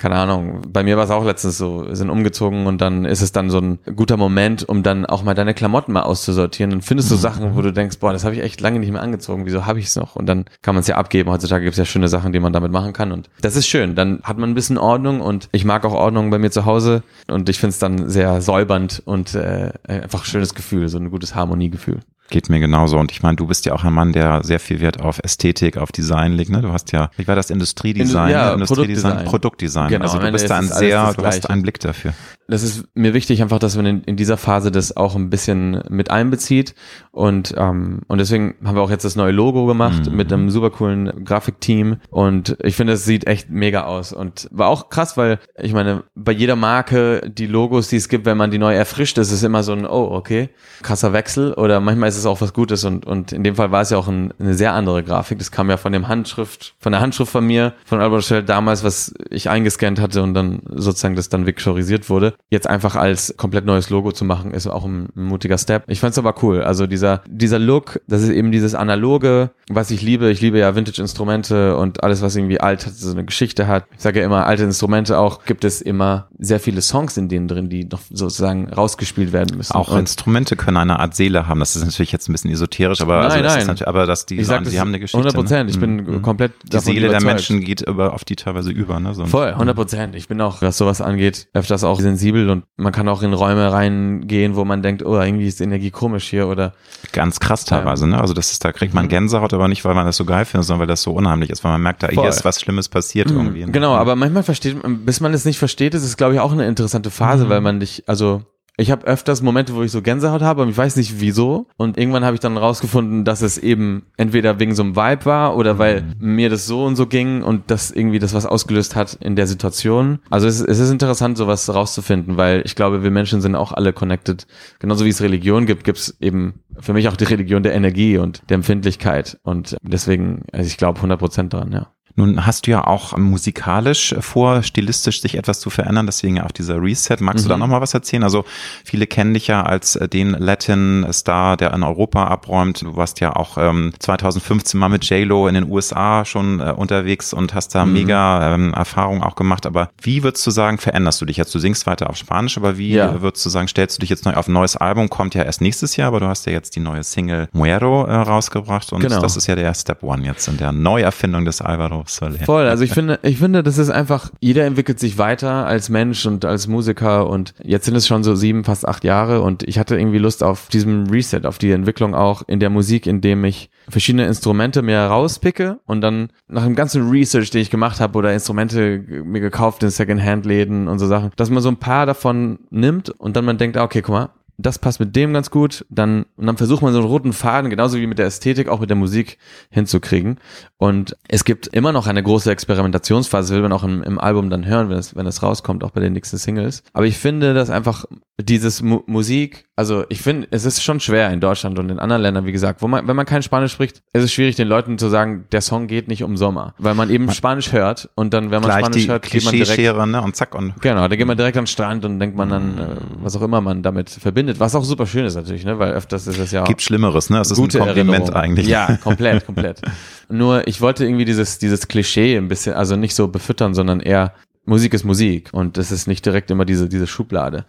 [0.00, 3.32] keine Ahnung, bei mir war es auch letztens so, sind umgezogen und dann ist es
[3.32, 6.70] dann so ein guter Moment, um dann auch mal deine Klamotten mal auszusortieren.
[6.70, 7.18] Dann findest du Mhm.
[7.18, 9.80] Sachen, wo du denkst, boah, das habe ich echt lange nicht mehr angezogen, wieso habe
[9.80, 10.14] ich es noch?
[10.14, 11.30] Und dann kann man es ja abgeben.
[11.30, 13.96] Heutzutage gibt es ja schöne Sachen, die man damit machen kann und das ist schön.
[13.96, 17.02] Dann hat man ein bisschen Ordnung und ich mag auch Ordnung bei mir zu Hause
[17.26, 21.10] und ich finde es dann sehr säubernd und äh, einfach ein schönes Gefühl, so ein
[21.10, 21.98] gutes Harmoniegefühl.
[22.30, 22.98] Geht mir genauso.
[22.98, 25.76] Und ich meine, du bist ja auch ein Mann, der sehr viel Wert auf Ästhetik,
[25.78, 26.50] auf Design legt.
[26.50, 26.60] Ne?
[26.62, 28.52] Du hast ja, wie war das, Industriedesign, Ja, ne?
[28.54, 29.24] Industriedesign, Produktdesign.
[29.24, 29.88] Produktdesign.
[29.88, 32.12] Genau, also du bist da ein sehr, du hast einen Blick dafür.
[32.48, 35.82] das ist mir wichtig einfach, dass man in, in dieser Phase das auch ein bisschen
[35.88, 36.74] mit einbezieht
[37.12, 40.16] und ähm, und deswegen haben wir auch jetzt das neue Logo gemacht Mhm.
[40.16, 44.68] mit einem super coolen Grafikteam und ich finde, es sieht echt mega aus und war
[44.68, 48.50] auch krass, weil ich meine, bei jeder Marke die Logos, die es gibt, wenn man
[48.50, 50.50] die neu erfrischt, ist es immer so ein oh okay
[50.82, 53.82] krasser Wechsel oder manchmal ist es auch was Gutes und und in dem Fall war
[53.82, 55.38] es ja auch ein, eine sehr andere Grafik.
[55.38, 58.84] Das kam ja von dem Handschrift, von der Handschrift von mir, von Albert Schell damals,
[58.84, 62.34] was ich eingescannt hatte und dann sozusagen das dann vektorisiert wurde.
[62.50, 65.84] Jetzt einfach als komplett neues Logo zu machen, ist auch ein, ein mutiger Step.
[65.88, 66.62] Ich fand's aber cool.
[66.62, 70.30] Also dieser, dieser Look, das ist eben dieses analoge, was ich liebe.
[70.30, 73.84] Ich liebe ja Vintage-Instrumente und alles, was irgendwie alt hat, so eine Geschichte hat.
[73.96, 77.48] Ich sage ja immer, alte Instrumente auch, gibt es immer sehr viele Songs in denen
[77.48, 79.74] drin, die noch sozusagen rausgespielt werden müssen.
[79.74, 81.60] Auch und Instrumente können eine Art Seele haben.
[81.60, 83.74] Das ist natürlich jetzt ein bisschen esoterisch, aber, Nein, also nein.
[83.76, 85.18] Ist aber dass die, ich so, sag, die das haben eine Geschichte.
[85.18, 85.70] 100 Prozent.
[85.70, 85.80] Ich ne?
[85.80, 86.22] bin Mhm.
[86.22, 87.24] komplett Die Seele der überzeugt.
[87.26, 88.98] Menschen geht über auf die teilweise über.
[89.00, 89.14] Ne?
[89.14, 90.14] So Voll, 100 Prozent.
[90.14, 93.72] Ich bin auch, was sowas angeht, öfters auch sensibel und man kann auch in Räume
[93.72, 96.74] reingehen, wo man denkt, oh, irgendwie ist die Energie komisch hier oder
[97.12, 98.20] Ganz krass teilweise, Ähm, ne?
[98.20, 99.08] Also das ist, da kriegt man mhm.
[99.10, 101.64] Gänsehaut, aber nicht, weil man das so geil findet, sondern weil das so unheimlich ist,
[101.64, 102.22] weil man merkt, da Voll.
[102.24, 103.64] hier ist was Schlimmes passiert irgendwie.
[103.64, 103.72] ne?
[103.72, 106.52] Genau, aber manchmal versteht man, bis man es nicht versteht, ist es, glaube ich, auch
[106.52, 107.48] eine interessante Phase, Mhm.
[107.48, 108.42] weil man dich, also
[108.80, 111.66] ich habe öfters Momente, wo ich so Gänsehaut habe, und ich weiß nicht wieso.
[111.76, 115.56] Und irgendwann habe ich dann rausgefunden, dass es eben entweder wegen so einem Vibe war
[115.56, 116.34] oder weil Mhm.
[116.36, 119.48] mir das so und so ging und das irgendwie das was ausgelöst hat in der
[119.48, 120.20] Situation.
[120.30, 123.92] Also es, es ist interessant, sowas rauszufinden, weil ich glaube, wir Menschen sind auch alle
[123.92, 124.46] connected.
[124.78, 128.16] Genauso wie es Religion gibt, gibt es eben für mich auch die Religion der Energie
[128.18, 129.38] und der Empfindlichkeit.
[129.42, 131.88] Und deswegen, also ich glaube 100 Prozent daran, ja.
[132.18, 136.50] Nun hast du ja auch musikalisch vor, stilistisch sich etwas zu verändern, deswegen ja auch
[136.50, 137.16] dieser Reset.
[137.20, 137.60] Magst du da Mhm.
[137.60, 138.24] noch mal was erzählen?
[138.24, 138.44] Also
[138.84, 142.82] viele kennen dich ja als äh, den Latin-Star, der in Europa abräumt.
[142.82, 147.32] Du warst ja auch ähm, 2015 mal mit J-Lo in den USA schon äh, unterwegs
[147.32, 147.92] und hast da Mhm.
[147.92, 149.64] mega ähm, Erfahrungen auch gemacht.
[149.66, 151.54] Aber wie würdest du sagen, veränderst du dich jetzt?
[151.54, 153.20] Du singst weiter auf Spanisch, aber wie Ja.
[153.22, 155.08] würdest du sagen, stellst du dich jetzt neu auf ein neues Album?
[155.08, 158.14] Kommt ja erst nächstes Jahr, aber du hast ja jetzt die neue Single Muero äh,
[158.14, 159.20] rausgebracht und Genau.
[159.20, 162.38] das ist ja der Step One jetzt in der Neuerfindung des Alvaro Soler.
[162.44, 166.26] Voll, also ich finde, ich finde, das ist einfach, jeder entwickelt sich weiter als Mensch
[166.26, 169.78] und als Musiker und jetzt sind es schon so sieben, fast acht Jahre und ich
[169.78, 173.70] hatte irgendwie Lust auf diesem Reset, auf die Entwicklung auch in der Musik, indem ich
[173.88, 178.32] verschiedene Instrumente mir rauspicke und dann nach dem ganzen Research, den ich gemacht habe oder
[178.32, 183.10] Instrumente mir gekauft in Secondhand-Läden und so Sachen, dass man so ein paar davon nimmt
[183.10, 186.26] und dann man denkt, ah, okay, guck mal, das passt mit dem ganz gut, dann,
[186.36, 188.90] und dann versucht man so einen roten Faden, genauso wie mit der Ästhetik, auch mit
[188.90, 189.38] der Musik
[189.70, 190.38] hinzukriegen.
[190.78, 194.66] Und es gibt immer noch eine große Experimentationsphase, will man auch im, im Album dann
[194.66, 196.82] hören, wenn es, wenn es rauskommt, auch bei den nächsten Singles.
[196.92, 198.04] Aber ich finde, dass einfach
[198.40, 202.22] dieses Mu Musik, also ich finde, es ist schon schwer in Deutschland und in anderen
[202.22, 204.96] Ländern, wie gesagt, wo man, wenn man kein Spanisch spricht, ist es schwierig, den Leuten
[204.98, 208.52] zu sagen, der Song geht nicht um Sommer, weil man eben Spanisch hört und dann,
[208.52, 210.22] wenn man Gleich Spanisch hört, geht man direkt Klischeeschere, ne?
[210.22, 212.78] Und zack und Genau, da geht man direkt an den Strand und denkt man dann,
[212.78, 215.92] äh, was auch immer man damit verbindet, was auch super schön ist natürlich, ne, weil
[215.92, 217.40] öfters ist es ja gibt Schlimmeres, ne?
[217.40, 218.34] Es ist ein Kompliment Erinnerung.
[218.34, 218.66] eigentlich.
[218.66, 219.80] Ja, komplett, komplett.
[220.28, 224.32] Nur ich wollte irgendwie dieses dieses Klischee ein bisschen, also nicht so befüttern, sondern eher
[224.68, 227.64] Musik ist Musik und es ist nicht direkt immer diese diese Schublade.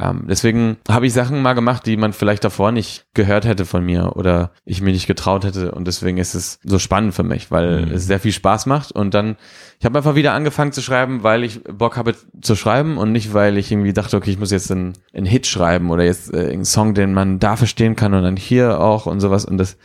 [0.00, 3.84] Ähm, deswegen habe ich Sachen mal gemacht, die man vielleicht davor nicht gehört hätte von
[3.84, 7.50] mir oder ich mir nicht getraut hätte und deswegen ist es so spannend für mich,
[7.50, 7.92] weil Mhm.
[7.92, 9.36] es sehr viel Spaß macht und dann
[9.78, 13.32] ich habe einfach wieder angefangen zu schreiben, weil ich Bock habe zu schreiben und nicht
[13.34, 16.50] weil ich irgendwie dachte, okay, ich muss jetzt einen, einen Hit schreiben oder jetzt äh,
[16.52, 19.76] einen Song, den man da verstehen kann und dann hier auch und sowas und das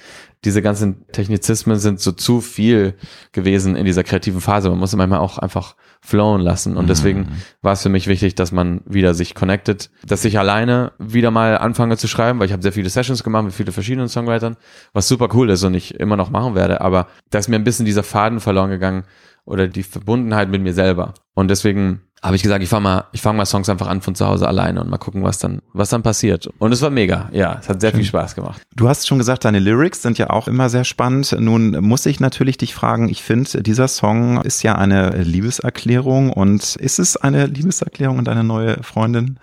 [0.46, 2.96] diese ganzen Technizismen sind so zu viel
[3.32, 4.70] gewesen in dieser kreativen Phase.
[4.70, 6.76] Man muss manchmal auch einfach flowen lassen.
[6.76, 7.30] Und deswegen
[7.62, 11.58] war es für mich wichtig, dass man wieder sich connected, dass ich alleine wieder mal
[11.58, 14.58] anfange zu schreiben, weil ich habe sehr viele Sessions gemacht mit vielen verschiedenen Songwritern,
[14.92, 16.82] was super cool ist und ich immer noch machen werde.
[16.82, 19.04] Aber da ist mir ein bisschen dieser Faden verloren gegangen
[19.46, 21.14] oder die Verbundenheit mit mir selber.
[21.36, 24.16] Und deswegen habe ich gesagt, ich fange mal, ich fange mal Songs einfach an von
[24.16, 26.50] zu Hause alleine und mal gucken, was dann, was dann passiert.
[26.58, 27.30] Und es war mega.
[27.34, 28.62] Ja, es hat sehr viel Spaß gemacht.
[28.76, 31.36] Du hast schon gesagt, deine Lyrics sind ja auch immer sehr spannend.
[31.38, 36.78] Nun muss ich natürlich dich fragen, ich finde, dieser Song ist ja eine Liebeserklärung und
[36.78, 39.38] ist es eine Liebeserklärung an deine neue Freundin?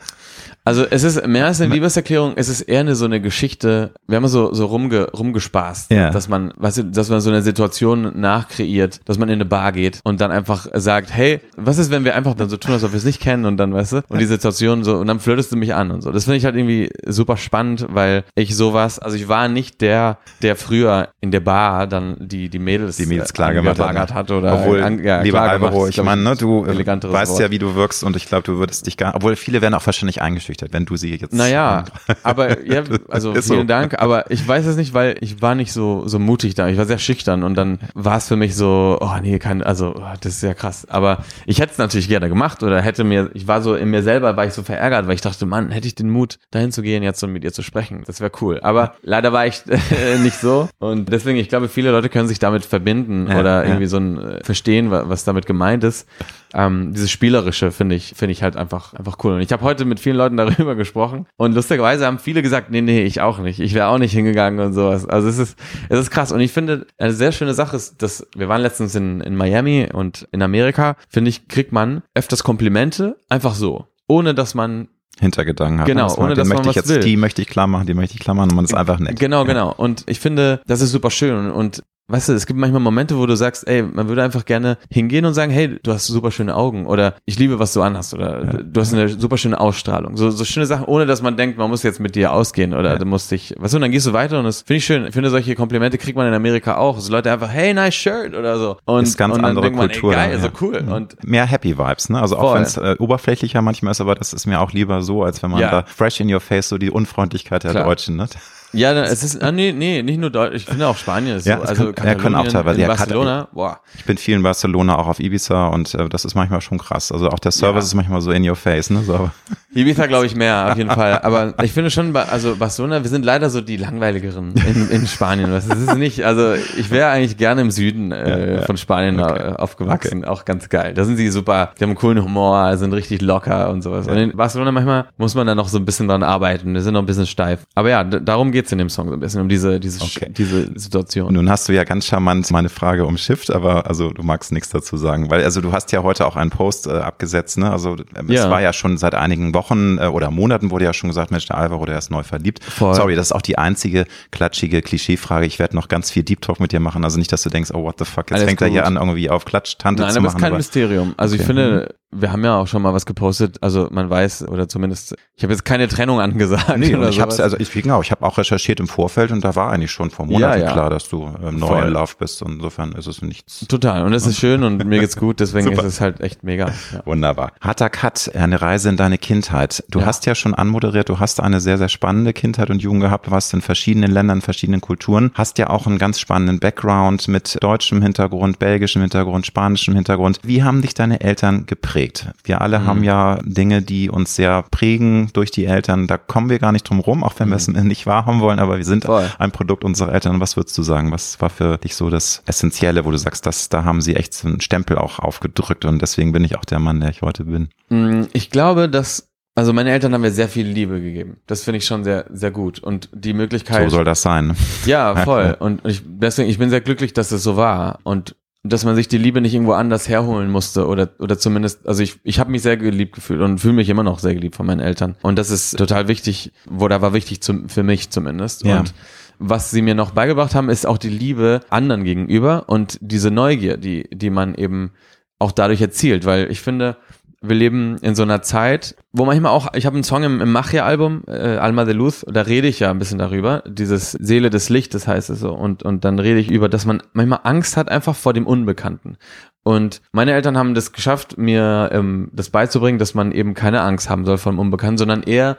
[0.71, 3.91] Also es ist mehr als eine Liebeserklärung, es ist eher eine so eine Geschichte.
[4.07, 6.11] Wir haben so so rumge, rumgespaßt, Ja.
[6.11, 9.73] dass man, weißt du, dass man so eine Situation nachkreiert, dass man in eine Bar
[9.73, 12.85] geht und dann einfach sagt, hey, was ist, wenn wir einfach dann so tun, als
[12.85, 15.19] ob wir es nicht kennen und dann, weißt du, und die Situation so und dann
[15.19, 16.13] flirtest du mich an und so.
[16.13, 20.19] Das finde ich halt irgendwie super spannend, weil ich sowas, also ich war nicht der,
[20.41, 23.89] der früher in der Bar dann die die Mädels, die Mädels äh, klar gemacht hat.
[23.89, 27.41] angebaggert hat oder obwohl, an, ja, lieber Alvaro, ich meine, ne, du weißt Wort.
[27.41, 29.87] ja, wie du wirkst und ich glaube, du würdest dich gar, obwohl viele werden auch
[29.87, 31.33] wahrscheinlich eingeschüchtert, wenn du sie jetzt.
[31.33, 31.85] Naja,
[32.23, 33.55] aber ja, also Ist so.
[33.55, 36.69] vielen Dank, aber ich weiß es nicht, weil ich war nicht so, so mutig da.
[36.69, 39.95] Ich war sehr schüchtern und dann war es für mich so, oh nee, kann, also
[39.97, 40.87] oh, das ist ja krass.
[40.89, 44.03] Aber ich hätte es natürlich gerne gemacht oder hätte mir, ich war so in mir
[44.03, 46.83] selber, war ich so verärgert, weil ich dachte, Mann, hätte ich den Mut, dahin zu
[46.83, 48.03] gehen, jetzt und mit ihr zu sprechen.
[48.07, 48.61] Das wäre cool.
[48.63, 52.39] Aber leider war ich äh, nicht so und deswegen, ich glaube, viele Leute können sich
[52.39, 53.69] damit verbinden Ja, oder ja.
[53.69, 56.07] irgendwie so ein äh, verstehen, wa- was damit gemeint ist.
[56.53, 59.35] Ähm, dieses Spielerische finde ich, finde ich halt einfach, einfach cool.
[59.35, 62.81] Und ich habe heute mit vielen Leuten darüber gesprochen und lustigerweise haben viele gesagt, nee,
[62.81, 63.61] nee, ich auch nicht.
[63.61, 65.07] Ich wäre auch nicht hingegangen und sowas.
[65.07, 65.59] Also es ist,
[65.89, 66.33] es ist krass.
[66.33, 69.89] Und ich finde, eine sehr schöne Sache ist, dass wir waren letztens in, in Miami
[69.93, 73.87] und in Amerika, finde ich, kriegt man öfters Komplimente einfach so.
[74.09, 74.89] Ohne dass man
[75.21, 75.87] Hintergedanken hat.
[75.87, 77.01] Genau, dass man, ohne dass man möchte ich was jetzt, will.
[77.01, 79.19] die möchte ich klar machen, die möchte ich klar machen und man ist einfach nett.
[79.21, 79.47] Genau, Ja.
[79.47, 79.73] genau.
[79.77, 81.51] Und ich finde, das ist super schön.
[81.51, 84.79] Und weißt du, es gibt manchmal Momente, wo du sagst, ey, man würde einfach gerne
[84.91, 88.15] hingehen und sagen, hey, du hast super schöne Augen oder ich liebe, was du anhast
[88.15, 90.17] oder du hast eine super schöne Ausstrahlung.
[90.17, 92.99] So, so schöne Sachen, ohne dass man denkt, man muss jetzt mit dir ausgehen oder
[92.99, 95.07] du musst dich, weißt du, und dann gehst du weiter und das finde ich schön.
[95.07, 96.99] Ich finde, solche Komplimente kriegt man in Amerika auch.
[97.01, 98.77] So Leute einfach, hey, nice shirt oder so.
[98.85, 100.13] Und, Ist ganz und dann andere denkt man, Kultur.
[100.13, 100.53] ey, geil, dann, so ja.
[100.61, 100.93] cool.
[100.95, 102.21] Und mehr Happy Vibes, ne?
[102.21, 105.23] Also auch wenn es äh, oberflächlicher manchmal ist, aber das ist mir auch lieber so,
[105.23, 105.71] als wenn man Ja.
[105.71, 107.85] da fresh in your face so die Unfreundlichkeit der Klar.
[107.85, 108.27] Deutschen, ne?
[108.73, 111.57] Ja, es ist, ah, nee, nee, nicht nur Deutsch, ich finde auch Spanien ist Ja,
[111.59, 111.63] so.
[111.65, 113.81] Also kann- ja, können auch teilweise, ja, Barcelona, boah.
[113.97, 117.11] Ich bin viel in Barcelona, auch auf Ibiza und äh, das ist manchmal schon krass.
[117.13, 117.89] Also auch der Service Ja.
[117.89, 119.03] ist manchmal so in your face, ne?
[119.03, 119.31] So,
[119.73, 121.21] Ibiza glaube ich mehr, auf jeden Fall.
[121.23, 125.51] Aber ich finde schon, also Barcelona, wir sind leider so die langweiligeren in, in Spanien.
[125.51, 128.63] Das ist nicht, also ich wäre eigentlich gerne im Süden äh, Ja, ja.
[128.63, 130.25] von Spanien äh, aufgewachsen.
[130.25, 130.93] Auch ganz geil.
[130.95, 134.09] Da sind sie super, die haben einen coolen Humor, sind richtig locker und sowas.
[134.09, 136.75] Und in Barcelona manchmal muss man da noch so ein bisschen dran arbeiten.
[136.75, 137.61] Wir sind noch ein bisschen steif.
[137.77, 140.33] Aber ja, darum geht's in dem Song so ein bisschen, um diese, diese, Okay.
[140.37, 141.33] diese Situation.
[141.33, 144.97] Nun hast du ja ganz charmant meine Frage umschifft, aber also du magst nichts dazu
[144.97, 147.71] sagen, weil also du hast ja heute auch einen Post äh, abgesetzt, ne?
[147.71, 148.51] Also ähm, es Ja.
[148.51, 151.57] war ja schon seit einigen Wochen äh, oder Monaten wurde ja schon gesagt, Mensch, der
[151.59, 152.63] Alvaro, der ist neu verliebt.
[152.65, 152.95] Voll.
[152.95, 155.47] Sorry, das ist auch die einzige klatschige Klischeefrage.
[155.47, 157.71] Ich werde noch ganz viel Deep Talk mit dir machen, also nicht, dass du denkst,
[157.75, 158.87] oh what the fuck, jetzt Alles fängt er hier gut.
[158.89, 160.39] an irgendwie auf Klatsch-Tante Nein, zu aber es machen.
[160.39, 161.15] ist kein aber- Mysterium.
[161.17, 161.53] Also ich Okay.
[161.53, 161.57] Mhm.
[161.57, 163.59] finde, wir haben ja auch schon mal was gepostet.
[163.61, 166.77] Also man weiß, oder zumindest, ich habe jetzt keine Trennung angesagt.
[166.77, 167.53] Nee, oder ich hab's, sowas.
[167.53, 170.27] also ich, genau, ich habe auch recherchiert im Vorfeld und da war eigentlich schon vor
[170.27, 170.73] Monaten Ja, ja.
[170.73, 172.43] klar, dass du ähm, neu in Love bist.
[172.43, 173.67] Und insofern ist es nichts.
[173.69, 174.05] Total.
[174.05, 176.67] Und es ist schön und mir geht's gut, deswegen ist es halt echt mega.
[176.93, 177.03] Ja.
[177.05, 177.53] Wunderbar.
[177.61, 179.85] Harter Cut, eine Reise in deine Kindheit.
[179.89, 183.29] Du hast ja schon anmoderiert, du hast eine sehr, sehr spannende Kindheit und Jugend gehabt,
[183.29, 187.59] du warst in verschiedenen Ländern, verschiedenen Kulturen, hast ja auch einen ganz spannenden Background mit
[187.63, 190.41] deutschem Hintergrund, belgischem Hintergrund, spanischem Hintergrund.
[190.43, 192.00] Wie haben dich deine Eltern geprägt?
[192.45, 192.63] Wir Mhm.
[192.63, 196.07] alle haben ja Dinge, die uns sehr prägen durch die Eltern.
[196.07, 198.77] Da kommen wir gar nicht drum rum, auch wenn wir es nicht wahrhaben wollen, aber
[198.79, 199.09] wir sind Mhm.
[199.09, 199.31] Voll.
[199.39, 200.41] ein Produkt unserer Eltern.
[200.41, 201.11] Was würdest du sagen?
[201.13, 204.35] Was war für dich so das Essentielle, wo du sagst, das, da haben sie echt
[204.35, 207.45] so einen Stempel auch aufgedrückt und deswegen bin ich auch der Mann, der ich heute
[207.45, 207.69] bin.
[207.89, 211.37] Mm, Ich glaube, dass, also meine Eltern haben mir sehr viel Liebe gegeben.
[211.47, 212.79] Das finde ich schon sehr, sehr gut.
[212.79, 213.91] Und die Möglichkeit.
[213.91, 214.57] So soll das sein.
[214.87, 215.57] Ja, voll.
[215.59, 217.99] Und ich, deswegen, ich bin sehr glücklich, dass es so war.
[218.05, 222.03] Und dass man sich die Liebe nicht irgendwo anders herholen musste oder oder zumindest also
[222.03, 224.67] ich ich habe mich sehr geliebt gefühlt und fühle mich immer noch sehr geliebt von
[224.67, 225.17] meinen Eltern.
[225.23, 228.65] Und das ist total wichtig oder war wichtig zum, für mich zumindest.
[228.65, 228.81] Ja.
[228.81, 228.95] und
[229.39, 233.79] was sie mir noch beigebracht haben ist auch die Liebe anderen gegenüber und diese Neugier
[233.79, 234.93] die die man eben
[235.39, 236.27] auch dadurch erzielt.
[236.27, 236.99] Weil ich finde
[237.43, 240.53] wir leben in so einer Zeit, wo manchmal auch, ich habe einen Song im, im
[240.53, 244.69] Machia-Album, äh, Alma de Luz, da rede ich ja ein bisschen darüber, dieses Seele des
[244.69, 247.91] Lichtes heißt es so, und, und dann rede ich über, dass man manchmal Angst hat
[247.91, 249.17] einfach vor dem Unbekannten.
[249.63, 254.11] Und meine Eltern haben das geschafft, mir ähm, das beizubringen, dass man eben keine Angst
[254.11, 255.57] haben soll vor dem Unbekannten, sondern eher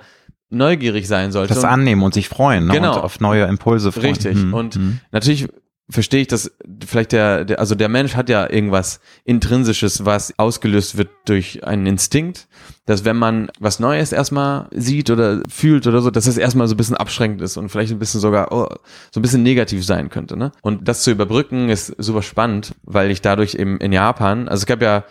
[0.52, 1.54] neugierig sein sollte.
[1.54, 2.74] Das annehmen und sich freuen ne?
[2.74, 2.96] Genau.
[2.96, 4.08] und auf neue Impulse freuen.
[4.08, 4.38] Richtig.
[4.38, 5.00] Hm, Und hm.
[5.12, 5.48] natürlich
[5.92, 6.52] verstehe ich, dass
[6.86, 11.86] vielleicht der, der, also der Mensch hat ja irgendwas Intrinsisches, was ausgelöst wird durch einen
[11.86, 12.48] Instinkt,
[12.86, 16.76] dass wenn man was Neues erstmal sieht oder fühlt oder so, dass es erstmal so
[16.76, 18.68] ein bisschen abschränkend ist und vielleicht ein bisschen sogar oh,
[19.12, 20.38] so ein bisschen negativ sein könnte.
[20.38, 20.52] Ne?
[20.62, 24.66] Und das zu überbrücken ist super spannend, weil ich dadurch eben in Japan, also es
[24.66, 25.04] gab ja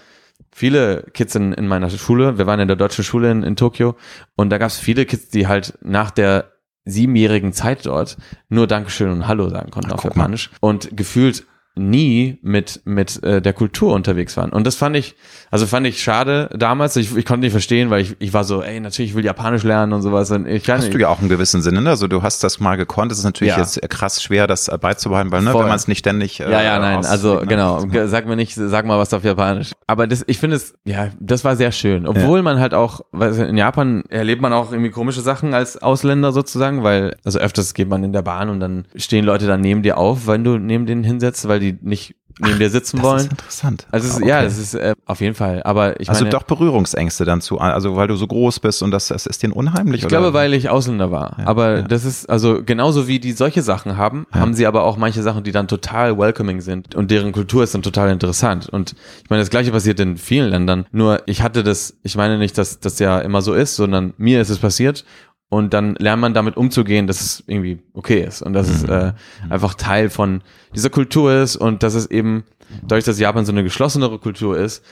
[0.51, 3.97] viele Kids in, in meiner Schule, wir waren in der deutschen Schule in, in Tokio
[4.35, 6.50] und da gab es viele Kids, die halt nach der
[6.85, 8.17] siebenjährigen Zeit dort
[8.49, 10.23] nur Dankeschön und Hallo sagen konnten auf guck mal.
[10.23, 15.15] Japanisch und gefühlt nie mit mit äh, der Kultur unterwegs waren und das fand ich
[15.51, 18.63] also fand ich schade damals ich, ich konnte nicht verstehen weil ich, ich war so
[18.63, 21.29] ey natürlich will Japanisch lernen und sowas und ich Hast nicht, du ja auch einen
[21.29, 21.91] gewissen Sinne, ne?
[21.91, 23.61] also du hast das mal gekonnt, es ist natürlich Ja.
[23.61, 25.63] jetzt krass schwer, das äh, beizubehalten, weil ne, Voll.
[25.63, 27.47] wenn man es nicht ständig äh, ja, ja, nein, also ne?
[27.47, 29.73] genau, Ge- sag mir nicht, sag mal was auf Japanisch.
[29.87, 32.07] Aber das, ich finde es, ja, das war sehr schön.
[32.07, 36.33] Obwohl man halt auch, weil in Japan erlebt man auch irgendwie komische Sachen als Ausländer
[36.33, 39.83] sozusagen, weil, also öfters geht man in der Bahn und dann stehen Leute dann neben
[39.83, 43.21] dir auf, wenn du neben denen hinsetzt, weil die nicht neben dir sitzen Das wollen.
[43.21, 43.87] ist interessant.
[43.91, 44.29] Also es Okay.
[44.29, 45.63] ja, das ist äh, auf jeden Fall.
[45.65, 48.91] Aber ich also meine, doch Berührungsängste dann zu, also weil du so groß bist und
[48.91, 50.01] das, das ist denen unheimlich?
[50.01, 50.19] Ich oder?
[50.19, 51.37] glaube, weil ich Ausländer war.
[51.45, 51.83] aber ja.
[51.83, 55.45] das ist, also genauso wie die solche Sachen haben, haben sie aber auch manche Sachen,
[55.45, 58.69] die dann total welcoming sind und deren Kultur ist dann total interessant.
[58.69, 60.87] Und ich meine, das gleiche passiert in vielen Ländern.
[60.93, 64.41] Nur ich hatte das, ich meine nicht, dass das ja immer so ist, sondern mir
[64.41, 65.05] ist es passiert.
[65.51, 69.13] Und dann lernt man damit umzugehen, dass es irgendwie okay ist und dass es äh,
[69.51, 70.43] einfach Teil von
[70.75, 72.45] dieser Kultur ist und dass es eben,
[72.83, 74.85] dadurch, dass Japan so eine geschlossenere Kultur ist,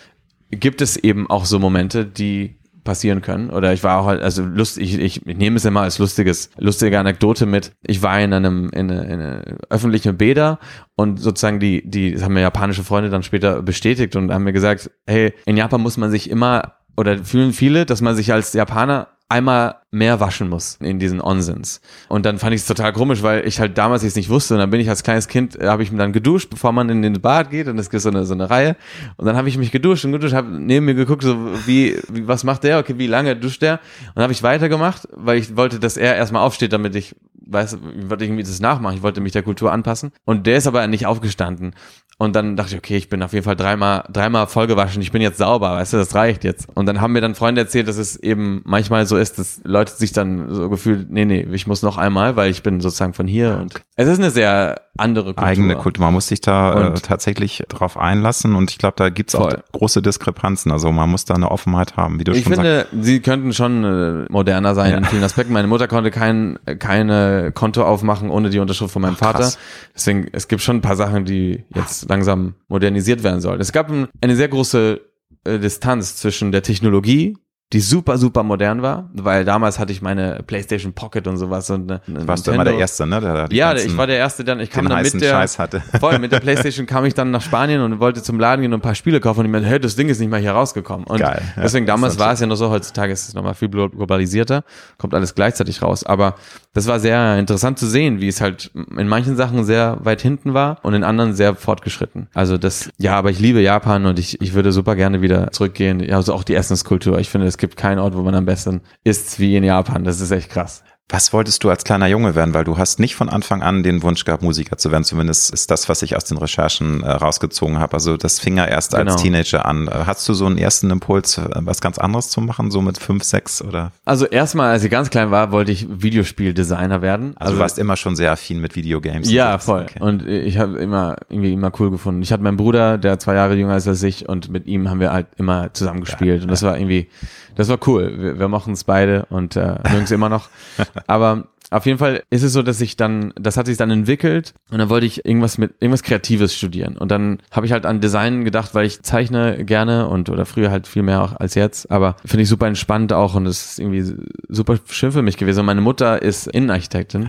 [0.50, 3.50] gibt es eben auch so Momente, die passieren können.
[3.50, 6.50] Oder ich war auch halt, also lustig, ich, ich, ich nehme es immer als lustiges,
[6.56, 7.72] lustige Anekdote mit.
[7.82, 10.58] Ich war in einem, in eine, in eine öffentliche Bäder
[10.96, 14.54] und sozusagen die, die, das haben mir japanische Freunde dann später bestätigt und haben mir
[14.54, 18.54] gesagt, hey, in Japan muss man sich immer, oder fühlen viele, dass man sich als
[18.54, 21.80] Japaner einmal mehr waschen muss in diesen Onsens.
[22.08, 24.54] Und dann fand ich es total komisch, weil ich halt damals jetzt nicht wusste.
[24.54, 26.88] Und dann bin ich als kleines Kind, äh, habe ich mir dann geduscht, bevor man
[26.88, 27.68] in den Bad geht.
[27.68, 28.76] Und es gibt so eine, so eine Reihe.
[29.16, 31.36] Und dann habe ich mich geduscht und geduscht, habe neben mir geguckt, so
[31.66, 33.74] wie, wie, was macht der, okay, wie lange duscht der?
[33.74, 37.14] Und dann habe ich weitergemacht, weil ich wollte, dass er erstmal aufsteht, damit ich
[37.50, 40.12] weiß, ich wollte irgendwie das nachmachen, ich wollte mich der Kultur anpassen.
[40.24, 41.74] Und der ist aber nicht aufgestanden
[42.20, 45.22] und dann dachte ich, okay, ich bin auf jeden Fall dreimal, dreimal vollgewaschen, ich bin
[45.22, 46.68] jetzt sauber, weißt du, das reicht jetzt.
[46.74, 49.92] Und dann haben mir dann Freunde erzählt, dass es eben manchmal so ist, dass Leute
[49.92, 53.26] sich dann so gefühlt, nee, nee, ich muss noch einmal, weil ich bin sozusagen von
[53.28, 55.44] hier und es ist eine sehr andere Kultur.
[55.44, 56.04] eigene Kultur.
[56.04, 59.62] Man muss sich da äh, tatsächlich drauf einlassen und ich glaube, da gibt's auch Voll.
[59.70, 60.72] große Diskrepanzen.
[60.72, 62.88] Also man muss da eine Offenheit haben, wie du Ich schon sagst.
[62.90, 65.52] finde, sie könnten schon äh, moderner sein in vielen Aspekten.
[65.52, 69.38] Meine Mutter konnte kein keine Konto aufmachen ohne die Unterschrift von meinem Vater.
[69.38, 69.58] krass.
[69.94, 73.60] Deswegen, es gibt schon ein paar Sachen, die jetzt langsam modernisiert werden sollen.
[73.60, 75.00] Es gab ein, eine sehr große
[75.44, 77.36] äh, Distanz zwischen der Technologie,
[77.74, 81.90] die super, super modern war, weil damals hatte ich meine PlayStation Pocket und sowas und
[81.90, 83.20] eine, eine Warst du immer der Erste, ne?
[83.20, 85.82] Der, ja, ich war der Erste dann, ich kam dann mit der, Scheiß hatte.
[86.00, 88.78] voll, mit der Playstation kam ich dann nach Spanien und wollte zum Laden gehen und
[88.78, 91.06] ein paar Spiele kaufen und ich meinte, hey, das Ding ist nicht mal hier rausgekommen.
[91.06, 93.52] Und Geil, ja, deswegen das damals war es ja noch so, heutzutage ist es nochmal
[93.52, 94.64] viel glo- globalisierter,
[94.96, 96.04] kommt alles gleichzeitig raus.
[96.04, 96.36] Aber
[96.72, 100.54] das war sehr interessant zu sehen, wie es halt in manchen Sachen sehr weit hinten
[100.54, 102.28] war und in anderen sehr fortgeschritten.
[102.32, 106.10] Also das, ja, aber ich liebe Japan und ich, ich würde super gerne wieder zurückgehen.
[106.10, 107.18] Also auch die Essenskultur.
[107.18, 110.04] Ich finde, es gibt keinen Ort, wo man am besten isst wie in Japan.
[110.04, 110.84] Das ist echt krass.
[111.10, 112.52] Was wolltest du als kleiner Junge werden?
[112.52, 115.04] Weil du hast nicht von Anfang an den Wunsch gehabt, Musiker zu werden.
[115.04, 117.94] Zumindest ist das, was ich aus den Recherchen äh, rausgezogen habe.
[117.94, 119.12] Also das fing ja erst Genau.
[119.12, 119.88] als Teenager an.
[119.88, 122.98] Äh, Hast du so einen ersten Impuls, äh, was ganz anderes zu machen, so mit
[122.98, 123.92] fünf, sechs oder?
[124.04, 127.34] Also erstmal, als ich ganz klein war, wollte ich Videospieldesigner werden.
[127.38, 129.30] Also, du warst immer schon sehr affin mit Videogames.
[129.30, 129.82] Ja, und voll.
[129.84, 130.00] Okay.
[130.02, 132.20] Und ich habe immer irgendwie immer cool gefunden.
[132.20, 135.00] Ich hatte meinen Bruder, der zwei Jahre jünger ist als ich, und mit ihm haben
[135.00, 136.42] wir halt immer zusammen gespielt.
[136.42, 137.08] und das war irgendwie,
[137.56, 138.12] das war cool.
[138.18, 140.48] Wir, wir mochten es beide und äh, mögen es immer noch.
[141.06, 144.54] Aber auf jeden Fall ist es so, dass ich dann, das hat sich dann entwickelt
[144.70, 146.96] und dann wollte ich irgendwas mit irgendwas Kreatives studieren.
[146.96, 150.70] Und dann habe ich halt an Design gedacht, weil ich zeichne gerne und oder früher
[150.70, 151.90] halt viel mehr auch als jetzt.
[151.90, 154.14] Aber finde ich super entspannt auch und es ist irgendwie
[154.48, 155.60] super schön für mich gewesen.
[155.60, 157.28] Und meine Mutter ist Innenarchitektin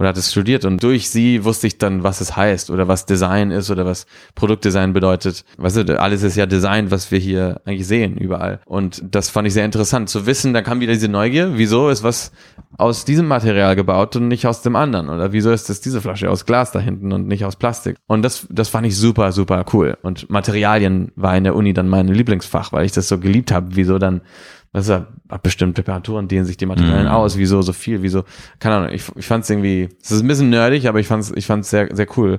[0.00, 3.06] oder hat es studiert und durch sie wusste ich dann, was es heißt oder was
[3.06, 5.44] Design ist oder was Produktdesign bedeutet.
[5.58, 8.58] Weißt du, alles ist ja Design, was wir hier eigentlich sehen überall.
[8.64, 10.54] Und das fand ich sehr interessant zu wissen.
[10.54, 11.52] Dann kam wieder diese Neugier.
[11.54, 12.32] Wieso ist was
[12.78, 15.08] aus diesem Material gebaut und nicht aus dem anderen?
[15.08, 17.96] Oder wieso ist das diese Flasche aus Glas da hinten und nicht aus Plastik?
[18.06, 19.96] Und das, das fand ich super, super cool.
[20.02, 23.68] Und Materialien war in der Uni dann mein Lieblingsfach, weil ich das so geliebt habe.
[23.70, 24.20] Wieso dann
[24.76, 27.10] das ist ja ab bestimmten Temperaturen dehnen sich die Materialien Mhm.
[27.12, 28.24] aus, wieso so viel, wieso,
[28.60, 31.22] keine Ahnung, ich, ich fand es irgendwie, es ist ein bisschen nerdig, aber ich fand
[31.22, 32.38] es ich fand's sehr, sehr cool.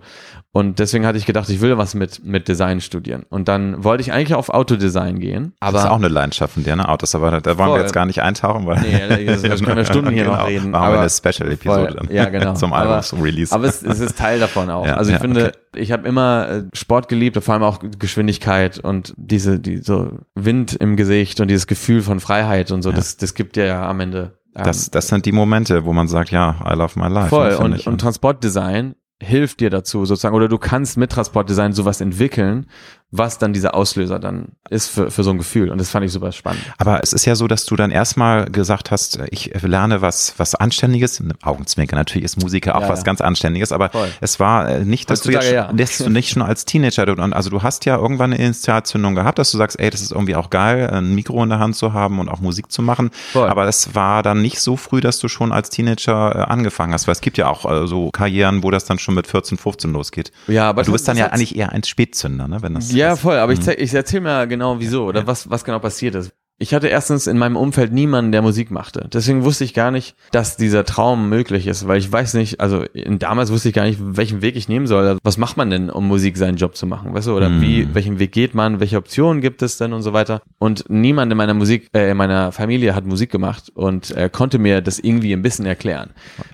[0.53, 3.25] Und deswegen hatte ich gedacht, ich will was mit, mit Design studieren.
[3.29, 6.63] Und dann wollte ich eigentlich auf Autodesign gehen, aber das ist auch eine Leidenschaft von
[6.63, 6.87] dir, ne?
[6.87, 7.77] Autos, aber da, wollen Voll.
[7.79, 10.71] wir jetzt gar nicht eintauchen, weil Nee, das- das können wir Stunden hier noch reden,
[10.71, 12.53] Machen wir aber- eine Special-Episode dann ja, genau.
[12.53, 13.53] zum Aber- Albums-Release.
[13.53, 14.85] Aber es, es ist Teil davon auch.
[14.87, 15.81] Ja, also ich ja, finde, okay.
[15.81, 20.73] ich habe immer äh, Sport geliebt, vor allem auch Geschwindigkeit und diese, die so Wind
[20.73, 23.99] im Gesicht und dieses Gefühl von Freiheit und so, das, das gibt dir ja am
[24.01, 24.37] Ende.
[24.55, 27.29] ähm, das, das sind die Momente, wo man sagt, ja, I love my life.
[27.29, 27.49] voll.
[27.49, 32.01] ne, finde Und, und Transportdesign hilft dir dazu sozusagen, oder du kannst mit Transportdesign sowas
[32.01, 32.67] entwickeln,
[33.09, 35.71] was dann dieser Auslöser dann ist für, für so ein Gefühl.
[35.71, 36.61] Und das fand ich super spannend.
[36.77, 40.55] Aber es ist ja so, dass du dann erstmal gesagt hast, ich lerne was, was
[40.55, 41.23] Anständiges.
[41.41, 43.05] Augenzwinker, natürlich ist Musiker auch Ja, was ja.
[43.05, 44.09] ganz Anständiges, aber Voll.
[44.19, 45.71] es war äh, nicht, dass du jetzt, ja.
[45.71, 49.51] dass du nicht schon als Teenager, also du hast ja irgendwann eine Initialzündung gehabt, dass
[49.51, 52.19] du sagst, ey, das ist irgendwie auch geil, ein Mikro in der Hand zu haben
[52.19, 53.11] und auch Musik zu machen.
[53.31, 53.47] Voll.
[53.47, 57.07] Aber es war dann nicht so früh, dass du schon als Teenager äh, angefangen hast,
[57.07, 59.93] weil es gibt ja auch äh, so Karrieren, wo das dann schon mit 14, 15
[59.93, 60.33] losgeht.
[60.47, 62.61] Ja, aber du bist dann ja eigentlich eher ein Spätzünder, ne?
[62.61, 65.63] Wenn das Ja, voll, aber ich, zeig- ich erzähle mir genau wieso oder was, was
[65.63, 66.31] genau passiert ist.
[66.59, 69.07] Ich hatte erstens in meinem Umfeld niemanden, der Musik machte.
[69.13, 72.83] Deswegen wusste ich gar nicht, dass dieser Traum möglich ist, weil ich weiß nicht, also
[73.19, 75.05] damals wusste ich gar nicht, welchen Weg ich nehmen soll.
[75.05, 77.35] Also, Was macht man denn, um Musik seinen Job zu machen, weißt du?
[77.37, 80.41] Oder wie, welchen Weg geht man, welche Optionen gibt es denn und so weiter.
[80.57, 84.57] Und niemand in meiner Musik, äh, in meiner Familie hat Musik gemacht und äh, konnte
[84.57, 86.09] mir das irgendwie ein bisschen erklären.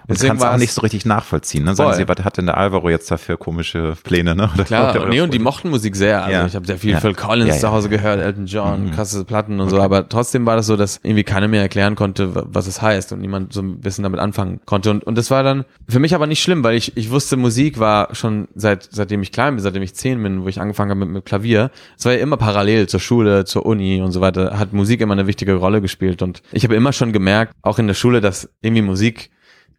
[0.10, 1.64] Und kannst auch es- nicht so richtig nachvollziehen.
[1.64, 1.76] Ne?
[1.76, 1.98] Sagen Voll.
[1.98, 4.36] sie, was hat denn der Alvaro jetzt da für komische Pläne?
[4.36, 4.50] Ne?
[4.54, 6.24] Oder- Klar, oder- nee, und die mochten Musik sehr.
[6.24, 6.46] Also Ja.
[6.46, 7.00] ich habe sehr viel Ja.
[7.00, 7.62] Phil Collins Ja, ja.
[7.62, 11.00] zu Hause gehört, Elton John, krasse Platten und so, aber trotzdem war das so, dass
[11.04, 14.20] irgendwie keiner mir erklären konnte, wa- was es heißt und niemand so ein bisschen damit
[14.20, 14.90] anfangen konnte.
[14.92, 17.80] Und, und das war dann für mich aber nicht schlimm, weil ich, ich wusste, Musik
[17.80, 21.00] war schon seit, seitdem ich klein bin, seitdem ich zehn bin, wo ich angefangen habe
[21.02, 21.72] mit, mit Klavier.
[21.98, 25.14] Es war ja immer parallel zur Schule, zur Uni und so weiter, hat Musik immer
[25.14, 26.22] eine wichtige Rolle gespielt.
[26.22, 29.30] Und ich habe immer schon gemerkt, auch in der Schule, dass irgendwie Musik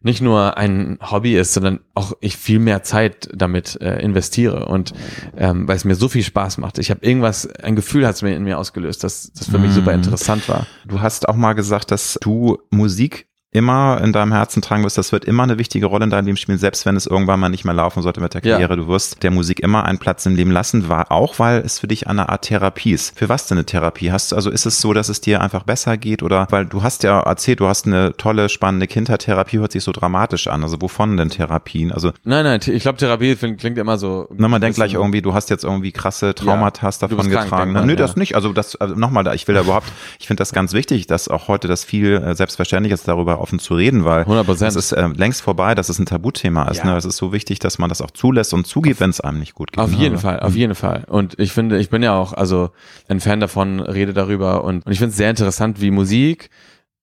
[0.04, 4.92] nicht nur ein Hobby ist, sondern auch ich viel mehr Zeit damit äh, investiere und
[5.36, 6.78] ähm, weil es mir so viel Spaß macht.
[6.78, 9.72] Ich habe irgendwas, ein Gefühl hat es mir in mir ausgelöst, das, das für mich
[9.72, 10.66] super interessant war.
[10.86, 14.98] Du hast auch mal gesagt, dass du Musik immer in deinem Herzen tragen wirst.
[14.98, 17.48] Das wird immer eine wichtige Rolle in deinem Leben spielen, selbst wenn es irgendwann mal
[17.48, 18.52] nicht mehr laufen sollte mit der Ja.
[18.56, 18.76] Karriere.
[18.76, 21.86] Du wirst der Musik immer einen Platz im Leben lassen, war auch, weil es für
[21.86, 23.16] dich eine Art Therapie ist.
[23.18, 24.10] Für was denn eine Therapie?
[24.12, 26.82] Hast du, also ist es so, dass es dir einfach besser geht oder, weil du
[26.82, 29.20] hast ja erzählt, du hast eine tolle, spannende Kindheit.
[29.22, 30.62] Therapie hört sich so dramatisch an.
[30.64, 31.92] Also wovon denn Therapien?
[31.92, 34.28] Also, Nein, nein, ich glaube Therapie klingt, immer so.
[34.36, 37.50] na, man denkt gleich irgendwie, du hast jetzt irgendwie krasse Traumata du davon krank, getragen.
[37.66, 37.98] denkt man, Nö, ja.
[37.98, 38.34] das nicht.
[38.34, 39.86] Also das, also nochmal da, ich will ja überhaupt,
[40.18, 43.58] ich finde das ganz wichtig, dass auch heute das viel äh, selbstverständlich ist, darüber offen
[43.58, 44.58] zu reden, weil 100%.
[44.60, 46.78] das ist äh, längst vorbei, dass es ein Tabuthema ist.
[46.78, 46.86] Ja.
[46.86, 46.96] Ne?
[46.96, 49.54] Es ist so wichtig, dass man das auch zulässt und zugibt, wenn es einem nicht
[49.54, 49.78] gut geht.
[49.84, 49.98] Auf ne?
[49.98, 51.04] jeden Aber- Fall, auf jeden Fall.
[51.06, 52.70] Und ich finde, ich bin ja auch also
[53.08, 56.48] ein Fan davon, rede darüber und, und ich finde es sehr interessant, wie Musik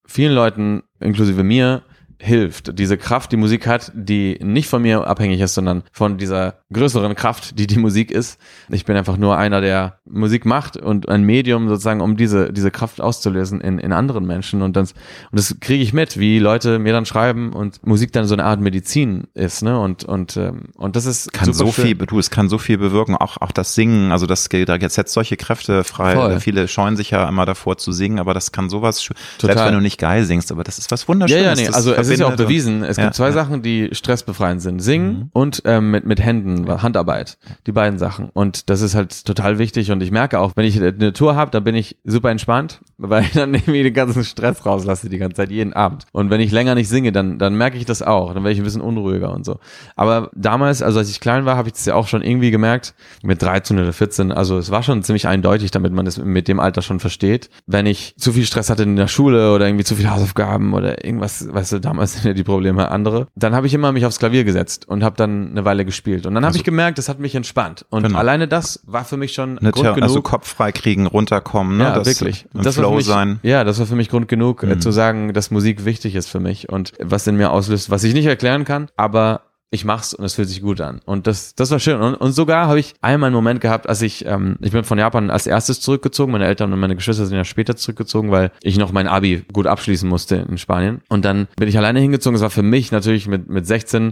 [0.05, 1.83] vielen Leuten, inklusive mir,
[2.21, 2.77] hilft.
[2.77, 7.15] Diese Kraft, die Musik hat, die nicht von mir abhängig ist, sondern von dieser größeren
[7.15, 8.39] Kraft, die die Musik ist.
[8.69, 12.71] Ich bin einfach nur einer, der Musik macht und ein Medium sozusagen, um diese, diese
[12.71, 14.61] Kraft auszulösen in, in anderen Menschen.
[14.61, 14.91] Und das,
[15.31, 18.45] und das kriege ich mit, wie Leute mir dann schreiben und Musik dann so eine
[18.45, 19.63] Art Medizin ist.
[19.63, 19.79] Ne?
[19.79, 21.85] Und, und, ähm, und das ist kann so schön.
[21.85, 25.13] viel, du, es kann so viel bewirken, auch, auch das Singen, also das jetzt setzt
[25.13, 26.15] solche Kräfte frei.
[26.15, 26.39] Voll.
[26.39, 29.15] Viele scheuen sich ja immer davor zu singen, aber das kann sowas, Total.
[29.39, 31.43] selbst wenn du nicht geil singst, aber das ist was Ja, Wunderschönes.
[31.43, 32.83] ja, nee, das also es ist ja auch bewiesen.
[32.83, 33.31] Es Ja, gibt zwei ja.
[33.31, 33.35] Mhm.
[33.35, 34.79] Sachen, die stressbefreiend sind.
[34.79, 37.37] Singen und ähm, mit, mit Händen, Handarbeit.
[37.67, 38.29] Die beiden Sachen.
[38.33, 39.91] Und das ist halt total wichtig.
[39.91, 43.23] Und ich merke auch, wenn ich eine Tour habe, dann bin ich super entspannt, weil
[43.23, 46.05] ich dann irgendwie den ganzen Stress rauslasse die ganze Zeit, jeden Abend.
[46.11, 48.33] Und wenn ich länger nicht singe, dann, dann merke ich das auch.
[48.33, 49.59] Dann werde ich ein bisschen unruhiger und so.
[49.95, 52.93] Aber damals, also als ich klein war, habe ich das ja auch schon irgendwie gemerkt,
[53.23, 56.59] mit 13 oder 14, also es war schon ziemlich eindeutig, damit man das mit dem
[56.59, 57.49] Alter schon versteht.
[57.67, 61.03] Wenn ich zu viel Stress hatte in der Schule oder irgendwie zu viele Hausaufgaben oder
[61.03, 64.19] irgendwas, weißt du, damals sind ja die Probleme andere, dann habe ich immer mich aufs
[64.19, 66.25] Klavier gesetzt und habe dann eine Weile gespielt.
[66.25, 67.85] Und dann habe ich gemerkt, das hat mich entspannt.
[67.89, 68.19] Und Genau.
[68.19, 70.03] alleine das war für mich schon Eine Grund Ther- genug.
[70.09, 71.83] also Kopf frei kriegen, runterkommen, ne?
[71.85, 72.45] Ja, das, wirklich.
[72.53, 73.39] Das war Für mich, sein.
[73.43, 74.71] Ja, das war für mich Grund genug, Mhm.
[74.71, 78.03] äh, zu sagen, dass Musik wichtig ist für mich und was in mir auslöst, was
[78.03, 79.41] ich nicht erklären kann, aber
[79.73, 80.99] ich mach's und es fühlt sich gut an.
[81.05, 82.01] Und das, das war schön.
[82.01, 84.97] Und, und sogar habe ich einmal einen Moment gehabt, als ich, ähm, ich bin von
[84.97, 86.33] Japan als erstes zurückgezogen.
[86.33, 89.67] Meine Eltern und meine Geschwister sind ja später zurückgezogen, weil ich noch mein Abi gut
[89.67, 90.99] abschließen musste in Spanien.
[91.07, 92.35] Und dann bin ich alleine hingezogen.
[92.35, 94.11] Es war für mich natürlich mit, mit 16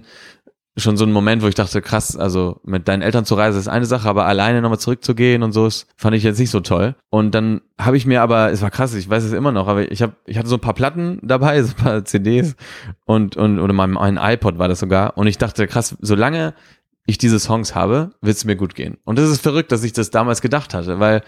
[0.78, 3.68] schon so ein Moment, wo ich dachte, krass, also mit deinen Eltern zu reisen ist
[3.68, 6.96] eine Sache, aber alleine nochmal zurückzugehen und so, ist, fand ich jetzt nicht so toll.
[7.10, 9.92] Und dann habe ich mir aber, es war krass, ich weiß es immer noch, aber
[9.92, 12.56] ich habe, ich hatte so ein paar Platten dabei, so ein paar CDs
[13.06, 15.18] und, und oder mein, mein iPod war das sogar.
[15.18, 16.54] Und ich dachte, krass, solange
[17.06, 18.98] ich diese Songs habe, wird es mir gut gehen.
[19.04, 21.24] Und das ist verrückt, dass ich das damals gedacht hatte, weil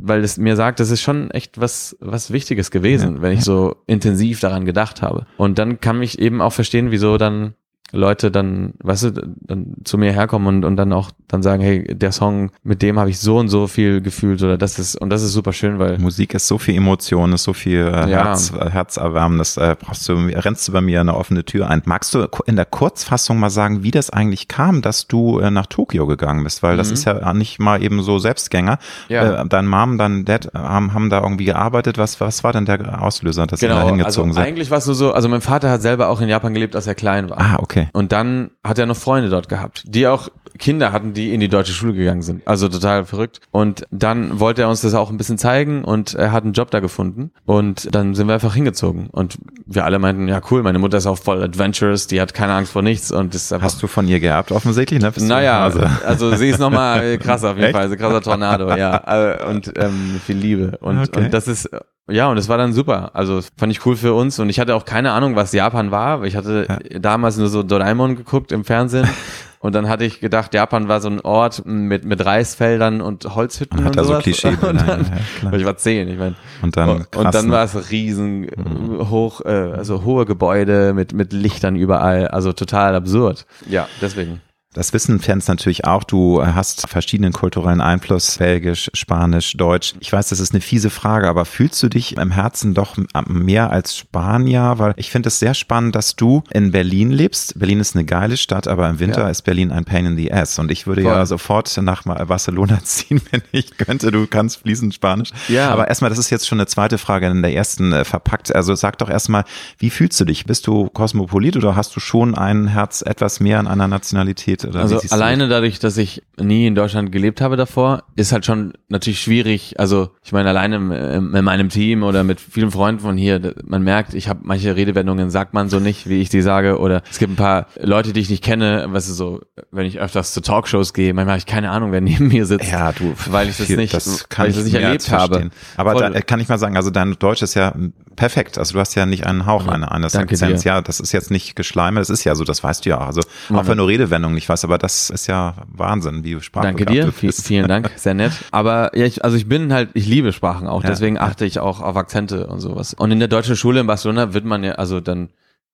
[0.00, 3.42] weil es mir sagt, das ist schon echt was, was Wichtiges gewesen, Ja, wenn ich
[3.42, 5.26] so intensiv daran gedacht habe.
[5.36, 7.54] Und dann kann ich eben auch verstehen, wieso dann
[7.92, 11.84] Leute dann, weißt du, dann zu mir herkommen und, und dann auch dann sagen, hey,
[11.84, 15.10] der Song, mit dem habe ich so und so viel gefühlt oder das ist, und
[15.10, 18.24] das ist super schön, weil Musik ist so viel Emotion, ist so viel äh, Ja.
[18.24, 19.56] Herz, äh, Herzerwärmendes.
[19.56, 21.82] Äh, brauchst du, rennst du bei mir eine offene Tür ein.
[21.84, 25.66] Magst du in der Kurzfassung mal sagen, wie das eigentlich kam, dass du äh, nach
[25.66, 26.62] Tokio gegangen bist?
[26.62, 28.78] Weil das ist ja nicht mal eben so Selbstgänger.
[29.08, 29.14] Mhm.
[29.14, 29.42] Ja.
[29.42, 31.98] Äh, dein Mom, dein Dad haben, haben da irgendwie gearbeitet.
[31.98, 34.46] Was, was war denn der Auslöser, dass ihr da genau, also hingezogen seid?
[34.46, 36.86] eigentlich war es nur so, also mein Vater hat selber auch in Japan gelebt, als
[36.86, 37.38] er klein war.
[37.38, 37.77] Ah, okay.
[37.92, 41.48] Und dann hat er noch Freunde dort gehabt, die auch Kinder hatten, die in die
[41.48, 42.46] deutsche Schule gegangen sind.
[42.46, 43.40] Also total verrückt.
[43.50, 46.70] Und dann wollte er uns das auch ein bisschen zeigen und er hat einen Job
[46.70, 47.30] da gefunden.
[47.46, 49.08] Und dann sind wir einfach hingezogen.
[49.10, 52.54] Und wir alle meinten, ja cool, meine Mutter ist auch voll adventurous, die hat keine
[52.54, 53.12] Angst vor nichts.
[53.12, 55.12] Und das Hast du von ihr geerbt offensichtlich, ne?
[55.20, 55.80] naja, also.
[56.04, 58.98] also sie ist nochmal krass auf jeden Fall, also krasser Tornado, ja.
[59.08, 60.78] Äh, und ähm, viel Liebe.
[60.80, 61.24] Und, okay.
[61.24, 61.68] und das ist
[62.08, 63.10] ja, und es war dann super.
[63.14, 64.38] Also fand ich cool für uns.
[64.38, 66.24] Und ich hatte auch keine Ahnung, was Japan war.
[66.24, 66.98] Ich hatte ja.
[66.98, 69.08] damals nur so Doraemon geguckt im Fernsehen.
[69.60, 73.78] Und dann hatte ich gedacht, Japan war so ein Ort mit, mit Reisfeldern und Holzhütten.
[73.78, 74.18] Man hat und sowas.
[74.18, 74.48] so Klischee.
[74.50, 76.36] und dann, ja, ich war zehn, ich meine.
[76.62, 77.52] Und dann, krass, und dann ne?
[77.52, 79.10] war es riesen, mhm.
[79.10, 82.28] hoch, äh, also hohe Gebäude mit, mit Lichtern überall.
[82.28, 83.46] Also total absurd.
[83.68, 84.40] Ja, deswegen.
[84.74, 86.04] Das wissen Fans natürlich auch.
[86.04, 89.94] Du hast verschiedenen kulturellen Einfluss, Belgisch, Spanisch, Deutsch.
[89.98, 93.70] Ich weiß, das ist eine fiese Frage, aber fühlst du dich im Herzen doch mehr
[93.70, 94.74] als Spanier?
[94.76, 97.58] Weil ich finde es sehr spannend, dass du in Berlin lebst.
[97.58, 99.30] Berlin ist eine geile Stadt, aber im Winter ja.
[99.30, 100.58] ist Berlin ein Pain in the Ass.
[100.58, 101.12] Und ich würde Voll.
[101.12, 104.10] ja sofort nach Barcelona ziehen, wenn ich könnte.
[104.10, 105.30] Du kannst fließend Spanisch.
[105.48, 105.70] Ja.
[105.70, 108.54] Aber erstmal, das ist jetzt schon eine zweite Frage in der ersten äh, verpackt.
[108.54, 109.44] Also sag doch erstmal,
[109.78, 110.44] wie fühlst du dich?
[110.44, 114.57] Bist du Kosmopolit oder hast du schon ein Herz etwas mehr an einer Nationalität?
[114.62, 114.70] Geht?
[114.70, 118.74] Oder also alleine dadurch, dass ich nie in Deutschland gelebt habe davor, ist halt schon
[118.88, 119.78] natürlich schwierig.
[119.78, 120.76] Also ich meine, alleine
[121.16, 125.30] in meinem Team oder mit vielen Freunden von hier, man merkt, ich habe manche Redewendungen
[125.30, 126.78] sagt man so nicht, wie ich die sage.
[126.78, 129.40] Oder es gibt ein paar Leute, die ich nicht kenne, was ist so,
[129.70, 132.70] wenn ich öfters zu Talkshows gehe, manchmal habe ich keine Ahnung, wer neben mir sitzt.
[132.70, 135.50] Ja, du, weil ich das nicht, das weil ich das nicht erlebt habe.
[135.76, 137.74] Aber da kann ich mal sagen, also dein Deutsch ist ja
[138.16, 138.58] perfekt.
[138.58, 140.64] Also du hast ja nicht einen Hauch ja, eines Akzents.
[140.64, 142.98] Ja, das ist jetzt nicht Geschleime, das ist ja so, das weißt du ja.
[142.98, 143.20] Also
[143.52, 147.12] auch wenn du Redewendungen nicht weißt, aber das ist ja Wahnsinn, wie Sprache Danke dir,
[147.12, 148.32] vielen Dank, sehr nett.
[148.50, 151.58] Aber ja, ich, also ich bin halt, ich liebe Sprachen auch, ja, deswegen achte ich
[151.58, 152.94] auch auf Akzente und sowas.
[152.94, 155.28] Und in der deutschen Schule in Barcelona wird man ja, also dann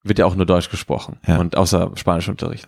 [0.05, 1.39] wird ja auch nur Deutsch gesprochen ja.
[1.39, 2.67] und außer Spanischunterricht.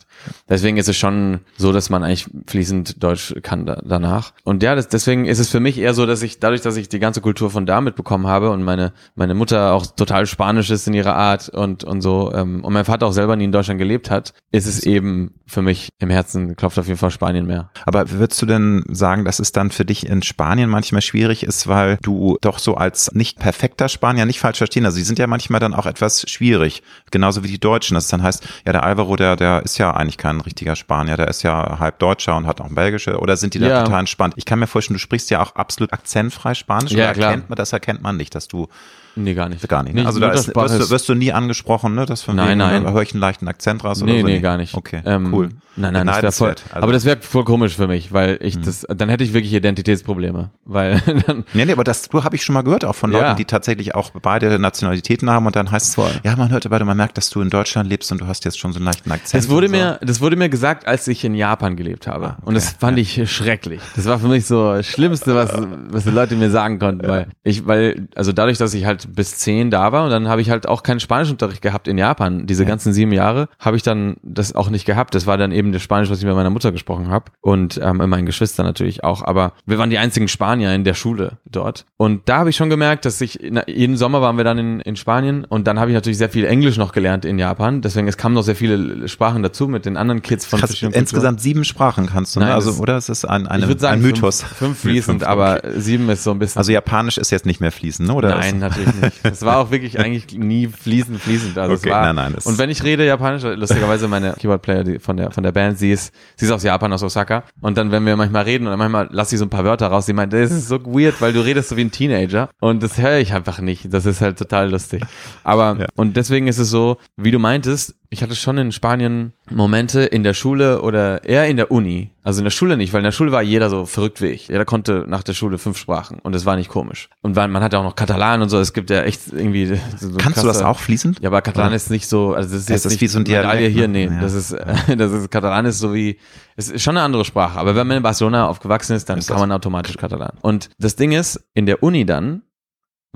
[0.48, 4.32] Deswegen ist es schon so, dass man eigentlich fließend Deutsch kann da, danach.
[4.42, 6.88] Und ja, das, deswegen ist es für mich eher so, dass ich dadurch, dass ich
[6.88, 10.88] die ganze Kultur von da mitbekommen habe und meine meine Mutter auch total Spanisch ist
[10.88, 13.78] in ihrer Art und und so ähm, und mein Vater auch selber nie in Deutschland
[13.78, 17.70] gelebt hat, ist es eben für mich im Herzen klopft auf jeden Fall Spanien mehr.
[17.84, 21.68] Aber würdest du denn sagen, dass es dann für dich in Spanien manchmal schwierig ist,
[21.68, 25.26] weil du doch so als nicht perfekter Spanier nicht falsch verstehen, also sie sind ja
[25.26, 27.94] manchmal dann auch etwas schwierig, genau genauso wie die Deutschen.
[27.94, 31.28] Das dann heißt, ja, der Alvaro, der, der ist ja eigentlich kein richtiger Spanier, der
[31.28, 33.18] ist ja halb Deutscher und hat auch ein belgische.
[33.18, 33.84] Oder sind die da ja.
[33.84, 34.34] total entspannt?
[34.36, 36.92] Ich kann mir vorstellen, du sprichst ja auch absolut akzentfrei Spanisch.
[36.92, 37.30] Ja, klar.
[37.30, 38.68] Erkennt man, das erkennt man nicht, dass du
[39.16, 39.66] Nee, gar nicht.
[39.66, 39.94] Gar nicht.
[39.94, 40.06] Ne?
[40.06, 42.06] Also da ist, wirst, du, wirst du nie angesprochen, ne?
[42.06, 42.84] Das von nein, nein.
[42.90, 44.26] höre ich einen leichten Akzent raus nee, oder so?
[44.26, 44.74] Nee, gar nicht.
[44.74, 45.48] Okay, ähm, cool.
[45.78, 48.56] Nein, nein, das wär voll, also, aber das wäre voll komisch für mich, weil ich
[48.56, 48.62] mhm.
[48.62, 51.44] das, dann hätte ich wirklich Identitätsprobleme, weil dann.
[51.52, 53.34] Nee, nee, aber das habe ich schon mal gehört, auch von Leuten, ja.
[53.34, 56.10] die tatsächlich auch beide Nationalitäten haben und dann heißt es, voll.
[56.24, 58.58] ja, man hört aber, man merkt, dass du in Deutschland lebst und du hast jetzt
[58.58, 59.44] schon so einen leichten Akzent.
[59.44, 62.26] Das wurde mir, das wurde mir gesagt, als ich in Japan gelebt habe.
[62.26, 62.46] Ah, okay.
[62.46, 63.02] Und das fand ja.
[63.02, 63.82] ich schrecklich.
[63.96, 65.52] Das war für mich so das Schlimmste, was,
[65.90, 69.36] was die Leute mir sagen konnten, weil ich, weil, also dadurch, dass ich halt bis
[69.38, 72.46] zehn da war und dann habe ich halt auch keinen Spanischunterricht gehabt in Japan.
[72.46, 72.68] Diese ja.
[72.68, 75.14] ganzen sieben Jahre habe ich dann das auch nicht gehabt.
[75.14, 77.98] Das war dann eben das Spanisch, was ich mit meiner Mutter gesprochen habe und ähm,
[77.98, 79.22] mit meinen Geschwistern natürlich auch.
[79.22, 81.86] Aber wir waren die einzigen Spanier in der Schule dort.
[81.96, 84.80] Und da habe ich schon gemerkt, dass ich, na, jeden Sommer waren wir dann in,
[84.80, 87.82] in Spanien und dann habe ich natürlich sehr viel Englisch noch gelernt in Japan.
[87.82, 91.40] Deswegen, es kamen noch sehr viele Sprachen dazu mit den anderen Kids von Krass, Insgesamt
[91.40, 92.46] sieben Sprachen kannst du, ne?
[92.46, 92.96] Nein, also, oder?
[92.96, 94.42] Es ist ein, eine, ich sagen, ein Mythos.
[94.42, 96.58] Fünf, fünf fließend, fünf, aber sieben ist so ein bisschen.
[96.58, 98.14] Also Japanisch ist jetzt nicht mehr fließend, ne?
[98.14, 98.30] oder?
[98.30, 99.24] Nein, natürlich nicht.
[99.24, 101.58] Das war auch wirklich eigentlich nie fließend, fließend.
[101.58, 105.16] Also okay, es war, nein, nein, und wenn ich rede Japanisch, lustigerweise meine Keyboard-Player von
[105.16, 107.44] der, von der Band, sie ist, sie ist aus Japan, aus Osaka.
[107.60, 110.06] Und dann, wenn wir manchmal reden und manchmal lasse ich so ein paar Wörter raus,
[110.06, 112.48] sie meint, das ist so weird, weil du redest so wie ein Teenager.
[112.60, 113.92] Und das höre ich einfach nicht.
[113.92, 115.02] Das ist halt total lustig.
[115.44, 115.86] Aber, ja.
[115.96, 120.22] und deswegen ist es so, wie du meintest, ich hatte schon in Spanien Momente in
[120.22, 122.10] der Schule oder eher in der Uni.
[122.22, 124.48] Also in der Schule nicht, weil in der Schule war jeder so verrückt wie ich.
[124.48, 127.08] Jeder konnte nach der Schule fünf Sprachen und es war nicht komisch.
[127.22, 129.66] Und weil man hat ja auch noch Katalan und so, es gibt ja echt irgendwie
[129.66, 131.20] so Kannst krasse, du das auch fließend?
[131.20, 133.24] Ja, aber Katalan ist nicht so, also das ist jetzt das nicht wie so ein
[133.24, 133.72] Dialekt.
[133.72, 134.20] hier, nee, ja.
[134.20, 134.52] das ist
[134.96, 136.18] das ist Katalan ist so wie
[136.56, 139.28] es ist schon eine andere Sprache, aber wenn man in Barcelona aufgewachsen ist, dann ist
[139.28, 140.32] kann man automatisch Katalan.
[140.40, 142.42] Und das Ding ist, in der Uni dann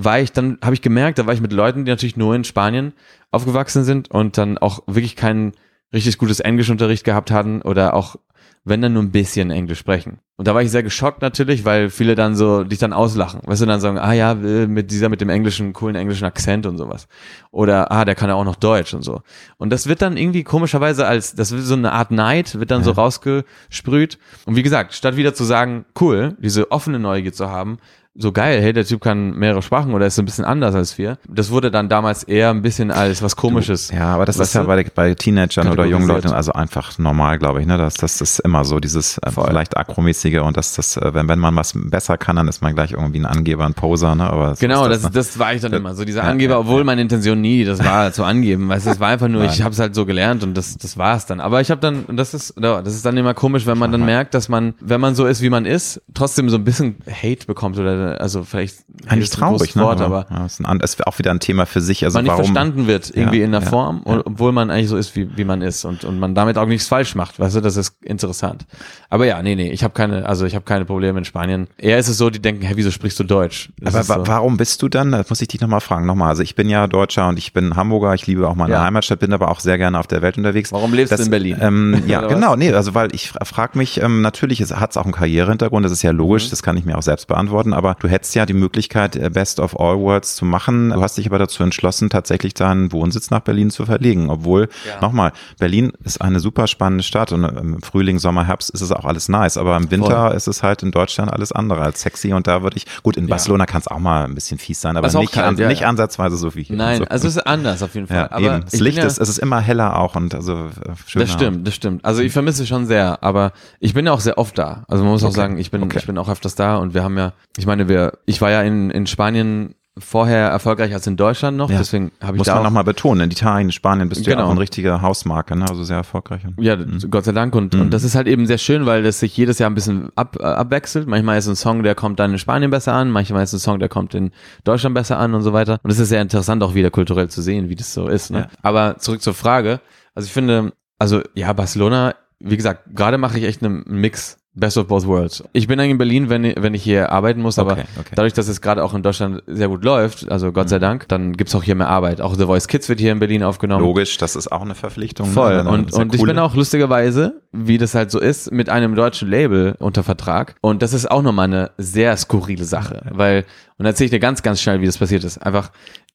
[0.05, 2.44] war ich dann, habe ich gemerkt, da war ich mit Leuten, die natürlich nur in
[2.44, 2.92] Spanien
[3.30, 5.53] aufgewachsen sind und dann auch wirklich kein
[5.92, 8.16] richtig gutes Englischunterricht gehabt hatten oder auch
[8.64, 10.18] wenn dann nur ein bisschen Englisch sprechen.
[10.36, 13.40] Und da war ich sehr geschockt natürlich, weil viele dann so dich dann auslachen.
[13.44, 16.76] Weißt du, dann sagen, ah ja, mit dieser, mit dem englischen, coolen englischen Akzent und
[16.76, 17.09] sowas.
[17.51, 19.22] Oder, ah, der kann ja auch noch Deutsch und so.
[19.57, 22.80] Und das wird dann irgendwie komischerweise als, das wird so eine Art Neid, wird dann
[22.80, 22.84] ja.
[22.84, 24.18] so rausgesprüht.
[24.44, 27.78] Und wie gesagt, statt wieder zu sagen, cool, diese offene Neugier zu haben,
[28.16, 30.98] so geil, hey, der Typ kann mehrere Sprachen oder ist so ein bisschen anders als
[30.98, 31.18] wir.
[31.28, 33.90] Das wurde dann damals eher ein bisschen als was Komisches.
[33.90, 37.61] Ja, aber das ist ja bei, bei Teenagern oder jungen Leuten also einfach normal, glaube
[37.61, 37.66] ich.
[37.66, 37.78] Ne?
[37.78, 41.38] Das, das ist immer so, dieses äh, vielleicht akromäßige und das, das, äh, wenn, wenn
[41.38, 44.16] man was besser kann, dann ist man gleich irgendwie ein Angeber, ein Poser.
[44.16, 44.28] Ne?
[44.28, 45.11] Aber genau, das, das, ne?
[45.14, 45.94] das war ich dann immer.
[45.94, 48.68] So dieser Angeber, obwohl meine Intention nie, das war zu angeben.
[48.68, 50.98] Weißt du, es war einfach nur, ich habe es halt so gelernt und das, das
[50.98, 51.40] war es dann.
[51.40, 54.04] Aber ich habe dann, und das ist, das ist dann immer komisch, wenn man dann
[54.04, 57.46] merkt, dass man, wenn man so ist, wie man ist, trotzdem so ein bisschen Hate
[57.46, 59.82] bekommt oder also vielleicht eigentlich traurig, ne?
[59.82, 62.05] Wort, aber ja, ist, ein, ist auch wieder ein Thema für sich.
[62.05, 64.22] Also man nicht warum, verstanden wird irgendwie ja, in der Form, ja.
[64.24, 66.88] obwohl man eigentlich so ist, wie, wie man ist und, und man damit auch nichts
[66.88, 67.38] falsch macht.
[67.38, 68.66] Weißt du, das ist interessant.
[69.09, 71.68] Aber ja, nee, nee, ich habe keine, also ich habe keine Probleme in Spanien.
[71.78, 73.70] Eher ist es so, die denken, hey, wieso sprichst du Deutsch?
[73.78, 74.26] Das aber so.
[74.26, 75.12] warum bist du dann?
[75.12, 76.07] Das muss ich dich nochmal fragen.
[76.07, 78.14] Nochmal, also ich bin ja Deutscher und ich bin Hamburger.
[78.14, 80.72] Ich liebe auch meine Heimatstadt, bin aber auch sehr gerne auf der Welt unterwegs.
[80.72, 81.57] Warum lebst das, du in Berlin?
[81.61, 82.57] Ähm, ja, genau.
[82.57, 85.84] Nee, also weil ich frage mich, ähm, natürlich hat es auch einen Karrierehintergrund.
[85.84, 86.46] Das ist ja logisch.
[86.46, 86.51] Mhm.
[86.51, 87.72] Das kann ich mir auch selbst beantworten.
[87.72, 90.91] Aber du hättest ja die Möglichkeit, äh, Best of All Worlds zu machen.
[90.91, 94.30] Du hast dich aber dazu entschlossen, tatsächlich deinen Wohnsitz nach Berlin zu verlegen.
[94.30, 95.01] Obwohl, ja.
[95.01, 99.05] nochmal, Berlin ist eine super spannende Stadt und im Frühling, Sommer, Herbst ist es auch
[99.05, 99.57] alles nice.
[99.57, 100.36] Aber im Winter Voll.
[100.36, 103.26] ist es halt in Deutschland alles andere als sexy und da würde ich, gut, in
[103.26, 105.86] Barcelona kann es auch mal ein bisschen fies sein, aber nicht, kalt, an, ja, nicht
[105.86, 106.76] ansatzweise so wie hier.
[106.76, 107.05] Nein, so.
[107.05, 108.16] also es ist anders auf jeden Fall.
[108.16, 110.68] Ja, aber das Licht ist, es ist immer heller auch und also äh,
[111.07, 111.24] schöner.
[111.24, 112.05] Das stimmt, das stimmt.
[112.05, 114.84] Also ich vermisse schon sehr, aber ich bin ja auch sehr oft da.
[114.88, 115.30] Also man muss okay.
[115.30, 115.99] auch sagen, ich bin, okay.
[115.99, 118.62] ich bin auch öfters da und wir haben ja, ich meine, wir, ich war ja
[118.62, 121.78] in, in Spanien vorher erfolgreich als in Deutschland noch, ja.
[121.78, 124.43] deswegen habe ich Muss da man nochmal betonen, in Italien, Spanien bist du genau.
[124.43, 125.66] ja auch eine richtige Hausmarke, ne?
[125.68, 126.43] also sehr erfolgreich.
[126.59, 126.99] Ja, mhm.
[127.11, 127.83] Gott sei Dank und, mhm.
[127.83, 130.37] und das ist halt eben sehr schön, weil das sich jedes Jahr ein bisschen ab,
[130.41, 131.07] äh, abwechselt.
[131.07, 133.78] Manchmal ist ein Song, der kommt dann in Spanien besser an, manchmal ist ein Song,
[133.78, 134.31] der kommt in
[134.64, 135.78] Deutschland besser an und so weiter.
[135.83, 138.31] Und es ist sehr interessant auch wieder kulturell zu sehen, wie das so ist.
[138.31, 138.39] Ne?
[138.39, 138.49] Ja.
[138.62, 139.81] Aber zurück zur Frage,
[140.14, 144.76] also ich finde, also ja, Barcelona, wie gesagt, gerade mache ich echt einen Mix Best
[144.76, 145.44] of both worlds.
[145.53, 148.12] Ich bin eigentlich in Berlin, wenn, wenn ich hier arbeiten muss, aber okay, okay.
[148.16, 150.82] dadurch, dass es gerade auch in Deutschland sehr gut läuft, also Gott sei mhm.
[150.82, 152.20] Dank, dann gibt's auch hier mehr Arbeit.
[152.20, 153.84] Auch The Voice Kids wird hier in Berlin aufgenommen.
[153.84, 155.28] Logisch, das ist auch eine Verpflichtung.
[155.28, 155.32] Ne?
[155.32, 155.62] Voll.
[155.62, 155.70] Ne?
[155.70, 159.76] Und, und ich bin auch lustigerweise, wie das halt so ist, mit einem deutschen Label
[159.78, 160.57] unter Vertrag.
[160.62, 163.44] Und das ist auch nochmal eine sehr skurrile Sache, weil,
[163.78, 165.38] und erzähle ich dir ganz, ganz schnell, wie das passiert ist.
[165.38, 165.70] Einfach,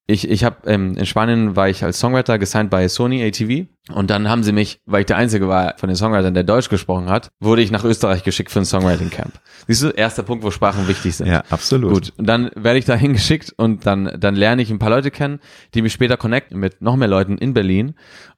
[0.08, 4.10] ich, ich habe ähm, in Spanien war ich als Songwriter gesigned bei Sony ATV und
[4.10, 7.10] dann haben sie mich, weil ich der Einzige war von den Songwritern, der Deutsch gesprochen
[7.10, 9.34] hat, wurde ich nach Österreich geschickt für ein Songwriting Camp.
[9.68, 11.28] Siehst du, erster Punkt, wo Sprachen wichtig sind.
[11.28, 11.93] Ja, absolut.
[11.93, 15.10] Gut, und dann werde ich da hingeschickt und dann dann lerne ich ein paar Leute
[15.12, 15.39] kennen,
[15.74, 17.95] die mich später connecten mit noch mehr Leuten in Berlin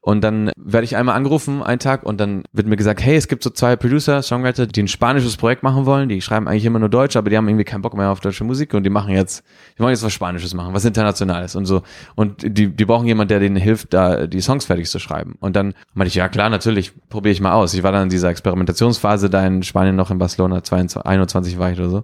[0.07, 3.27] und dann werde ich einmal angerufen einen Tag und dann wird mir gesagt, hey, es
[3.27, 6.07] gibt so zwei Producer, Songwriter, die ein spanisches Projekt machen wollen.
[6.07, 8.45] Die schreiben eigentlich immer nur Deutsch, aber die haben irgendwie keinen Bock mehr auf deutsche
[8.45, 9.43] Musik und die machen jetzt,
[9.77, 11.81] die wollen jetzt was Spanisches machen, was Internationales und so.
[12.15, 15.35] Und die, die brauchen jemanden, der denen hilft, da die Songs fertig zu schreiben.
[15.39, 17.73] Und dann meinte ich, ja klar, natürlich, probiere ich mal aus.
[17.73, 21.71] Ich war dann in dieser Experimentationsphase da in Spanien noch in Barcelona, 22, 21 war
[21.71, 22.03] ich oder so.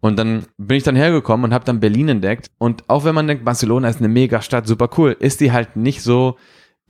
[0.00, 2.50] Und dann bin ich dann hergekommen und habe dann Berlin entdeckt.
[2.58, 5.76] Und auch wenn man denkt, Barcelona ist eine mega Stadt, super cool, ist die halt
[5.76, 6.36] nicht so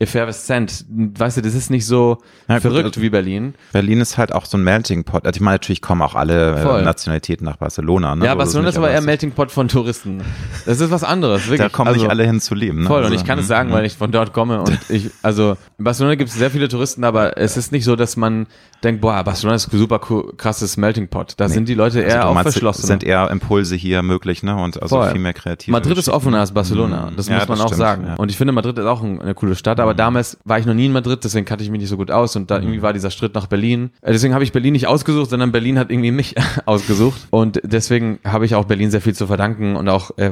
[0.03, 0.85] effervescent.
[0.89, 3.55] Weißt du, das ist nicht so ja, verrückt gut, also wie Berlin.
[3.71, 5.25] Berlin ist halt auch so ein Melting Pot.
[5.25, 6.83] Also ich meine, natürlich kommen auch alle äh, Voll.
[6.83, 8.15] Nationalitäten nach Barcelona.
[8.15, 8.25] Ne?
[8.25, 10.21] Ja, Barcelona ist aber eher Melting Pot von Touristen.
[10.65, 11.59] Das ist was anderes, wirklich.
[11.59, 12.81] Da kommen also, nicht alle hin zu leben.
[12.81, 12.87] Ne?
[12.87, 13.73] Voll, also, und ich kann es sagen, mhm.
[13.73, 17.03] weil ich von dort komme und ich, also in Barcelona gibt es sehr viele Touristen,
[17.03, 18.47] aber es ist nicht so, dass man
[18.83, 21.33] denkt, boah, Barcelona ist ein super krasses Melting Pot.
[21.37, 21.53] Da nee.
[21.53, 22.85] sind die Leute also eher also, auch verschlossen.
[22.85, 24.55] sind eher Impulse hier möglich, ne?
[24.55, 25.11] Und also Voll.
[25.11, 25.71] viel mehr kreativ.
[25.71, 27.11] Madrid ist offener als Barcelona.
[27.11, 27.15] Mhm.
[27.15, 28.07] Das ja, muss man das auch stimmt, sagen.
[28.07, 28.15] Ja.
[28.15, 29.97] Und ich finde, Madrid ist auch eine coole Stadt, aber mhm.
[29.97, 32.35] damals war ich noch nie in Madrid, deswegen kannte ich mich nicht so gut aus
[32.35, 32.63] und da mhm.
[32.63, 33.91] irgendwie war dieser Schritt nach Berlin.
[34.01, 36.35] Äh, deswegen habe ich Berlin nicht ausgesucht, sondern Berlin hat irgendwie mich
[36.65, 37.27] ausgesucht.
[37.29, 40.31] Und deswegen habe ich auch Berlin sehr viel zu verdanken und auch äh,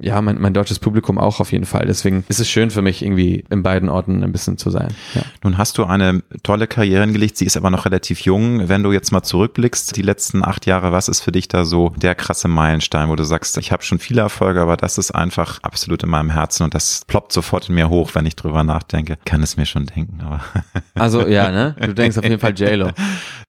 [0.00, 1.86] ja, mein, mein deutsches Publikum auch auf jeden Fall.
[1.86, 4.88] Deswegen ist es schön für mich, irgendwie in beiden Orten ein bisschen zu sein.
[5.14, 5.22] Ja.
[5.42, 7.36] Nun hast du eine tolle Karriere hingelegt.
[7.36, 8.68] Sie ist aber noch relativ jung.
[8.68, 11.92] Wenn du jetzt mal zurückblickst, die letzten acht Jahre, was ist für dich da so
[11.96, 15.58] der krasse Meilenstein, wo du sagst, ich habe schon viele Erfolge, aber das ist einfach
[15.62, 19.18] absolut in meinem Herzen und das ploppt sofort in mir hoch, wenn ich drüber nachdenke.
[19.24, 20.40] Kann es mir schon denken, aber.
[20.94, 21.74] Also, ja, ne?
[21.80, 22.90] Du denkst auf jeden Fall JLo.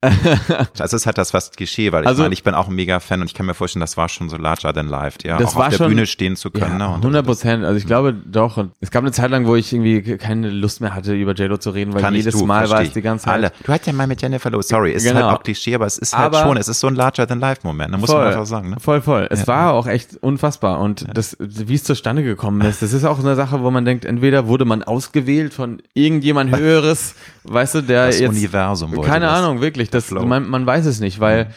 [0.76, 3.00] das ist halt das, was geschehe, weil ich also, meine, ich bin auch ein mega
[3.00, 5.38] Fan und ich kann mir vorstellen, das war schon so larger than life, ja.
[5.38, 6.80] Das auch war auf der schon, Bühne stehen zu können.
[6.80, 7.64] Ja, 100 Prozent.
[7.64, 8.58] Also ich glaube doch.
[8.58, 11.58] Und es gab eine Zeit lang, wo ich irgendwie keine Lust mehr hatte, über JLo
[11.58, 13.34] zu reden, weil Kann jedes du, Mal war es die ganze Zeit.
[13.34, 13.52] Alle.
[13.64, 15.28] Du hattest ja mal mit Jennifer Lopez, sorry, ist halt genau.
[15.28, 17.98] halt auch Klischee, aber es ist halt aber schon, es ist so ein larger-than-life-Moment, da
[17.98, 18.72] muss voll, man einfach sagen.
[18.72, 18.78] Ne?
[18.80, 19.28] Voll, voll.
[19.30, 19.48] Es ja.
[19.48, 20.80] war auch echt unfassbar.
[20.80, 21.08] Und ja.
[21.14, 24.48] das, wie es zustande gekommen ist, das ist auch eine Sache, wo man denkt, entweder
[24.48, 28.32] wurde man ausgewählt von irgendjemand Höheres, weißt du, der das jetzt...
[28.32, 29.92] Universum Keine Ahnung, wirklich.
[29.92, 31.52] Das, man, man weiß es nicht, weil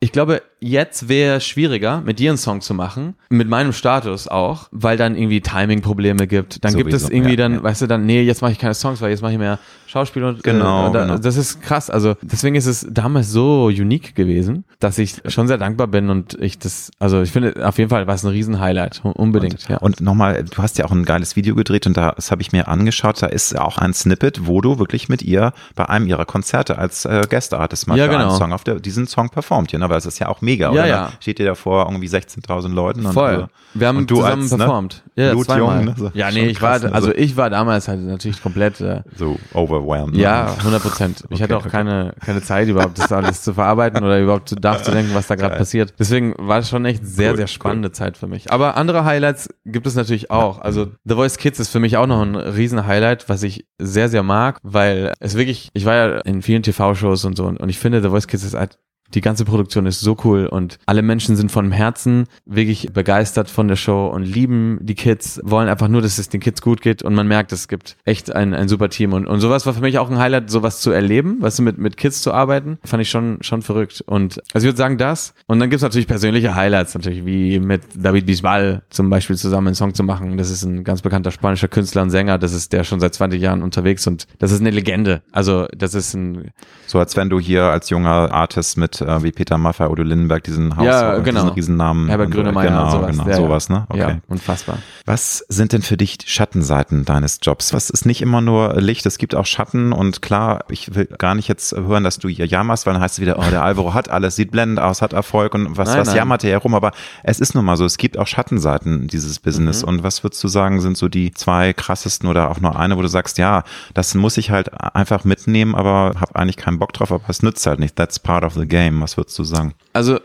[0.00, 4.68] ich glaube, jetzt wäre schwieriger, mit dir einen Song zu machen, mit meinem Status auch,
[4.70, 6.64] weil dann irgendwie Timing-Probleme gibt.
[6.64, 7.62] Dann gibt es Sowieso, irgendwie ja, dann, ja.
[7.62, 10.22] weißt du, dann, nee, jetzt mache ich keine Songs, weil jetzt mache ich mehr Schauspiel
[10.22, 11.18] und Genau, äh, da, genau.
[11.18, 11.90] das ist krass.
[11.90, 16.34] Also deswegen ist es damals so unique gewesen, dass ich schon sehr dankbar bin und
[16.40, 19.54] ich das, also ich finde auf jeden Fall war es ein Riesen-Highlight, unbedingt.
[19.54, 19.78] Und, ja.
[19.78, 22.52] und nochmal, du hast ja auch ein geiles Video gedreht und da, das habe ich
[22.52, 26.24] mir angeschaut, da ist auch ein Snippet, wo du wirklich mit ihr bei einem ihrer
[26.24, 28.38] Konzerte als äh, Guest-Artist mal Ja, für einen genau.
[28.38, 29.88] Song auf der, diesen Song performt, ja, ne?
[29.88, 30.86] weil es ist ja auch mega, Ja, oder?
[30.86, 31.12] ja.
[31.20, 33.46] Steht ihr da vor irgendwie 16.000 Leuten und Voll.
[33.74, 35.02] Wir haben und du zusammen als, ne, performt.
[35.14, 35.84] Ja, Blutjung, zweimal.
[35.84, 35.94] ne?
[35.96, 36.94] So, ja, nee, ich krass, war, ne?
[36.94, 40.14] also So- ich war damals halt natürlich komplett, äh, so overwhelmed.
[40.16, 40.20] ne?
[40.22, 41.24] ja, 100 Prozent.
[41.30, 41.70] Ich hatte Okay, auch okay.
[41.76, 45.94] keine, keine Zeit überhaupt, das alles zu verarbeiten oder überhaupt nachzudenken, was da gerade passiert.
[46.00, 48.50] Deswegen war es schon echt sehr, Cool, sehr spannende Zeit für mich.
[48.52, 50.60] Aber andere Highlights gibt es natürlich auch.
[50.60, 54.08] Also The Voice Kids ist für mich auch noch ein riesen Highlight, was ich sehr,
[54.08, 57.68] sehr mag, weil es wirklich, ich war ja in vielen TV-Shows und so und, und
[57.68, 58.78] ich finde The Voice Kids ist halt
[59.14, 63.68] die ganze Produktion ist so cool und alle Menschen sind von Herzen wirklich begeistert von
[63.68, 67.02] der Show und lieben die Kids, wollen einfach nur, dass es den Kids gut geht
[67.02, 69.12] und man merkt, es gibt echt ein, ein super Team.
[69.12, 71.78] Und, und sowas war für mich auch ein Highlight, sowas zu erleben, weißt du, mit,
[71.78, 74.02] mit Kids zu arbeiten, fand ich schon, schon verrückt.
[74.06, 75.34] Und also ich würde sagen das.
[75.46, 79.74] Und dann gibt's natürlich persönliche Highlights, natürlich wie mit David Bisbal zum Beispiel zusammen einen
[79.74, 82.84] Song zu machen, das ist ein ganz bekannter spanischer Künstler und Sänger, das ist der
[82.84, 86.50] schon seit 20 Jahren unterwegs und das ist eine Legende, also das ist ein,
[86.86, 90.44] So als wenn du hier als junger Artist mit äh, wie Peter Maffay, Udo Lindenberg
[90.44, 91.48] diesen Haus, Ja, diesen genau.
[91.48, 92.08] Riesennamen.
[92.08, 93.10] Herbert Grönemeyer genau, und sowas.
[93.10, 93.86] Genau, Ja, sowas, ne?
[93.88, 93.98] Okay.
[94.00, 94.78] ja, unfassbar.
[95.06, 97.72] Was sind denn für dich die Schattenseiten deines Jobs?
[97.74, 101.34] Was ist nicht immer nur Licht, es gibt auch Schatten und klar, ich will gar
[101.34, 103.94] nicht jetzt hören, dass du hier jammerst, weil dann heißt es wieder, oh, der Alvaro
[103.94, 106.16] hat alles, sieht blendend aus, hat Erfolg und was, Nein, was nein.
[106.16, 106.92] jammert er herum, aber
[107.22, 109.44] es ist nun mal so, es gibt auch Schattenseiten dieses Mhm.
[109.44, 112.96] Business und was würdest du sagen, sind so die zwei krassesten oder auch nur eine,
[112.96, 116.92] wo du sagst, ja, das muss ich halt einfach mitnehmen, aber habe eigentlich keinen Bock
[116.92, 119.74] drauf, aber es nützt halt nicht, that's part of the game, was würdest du sagen?
[119.92, 120.18] Also,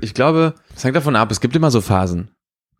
[0.00, 2.30] ich glaube, es hängt davon ab, es gibt immer so Phasen.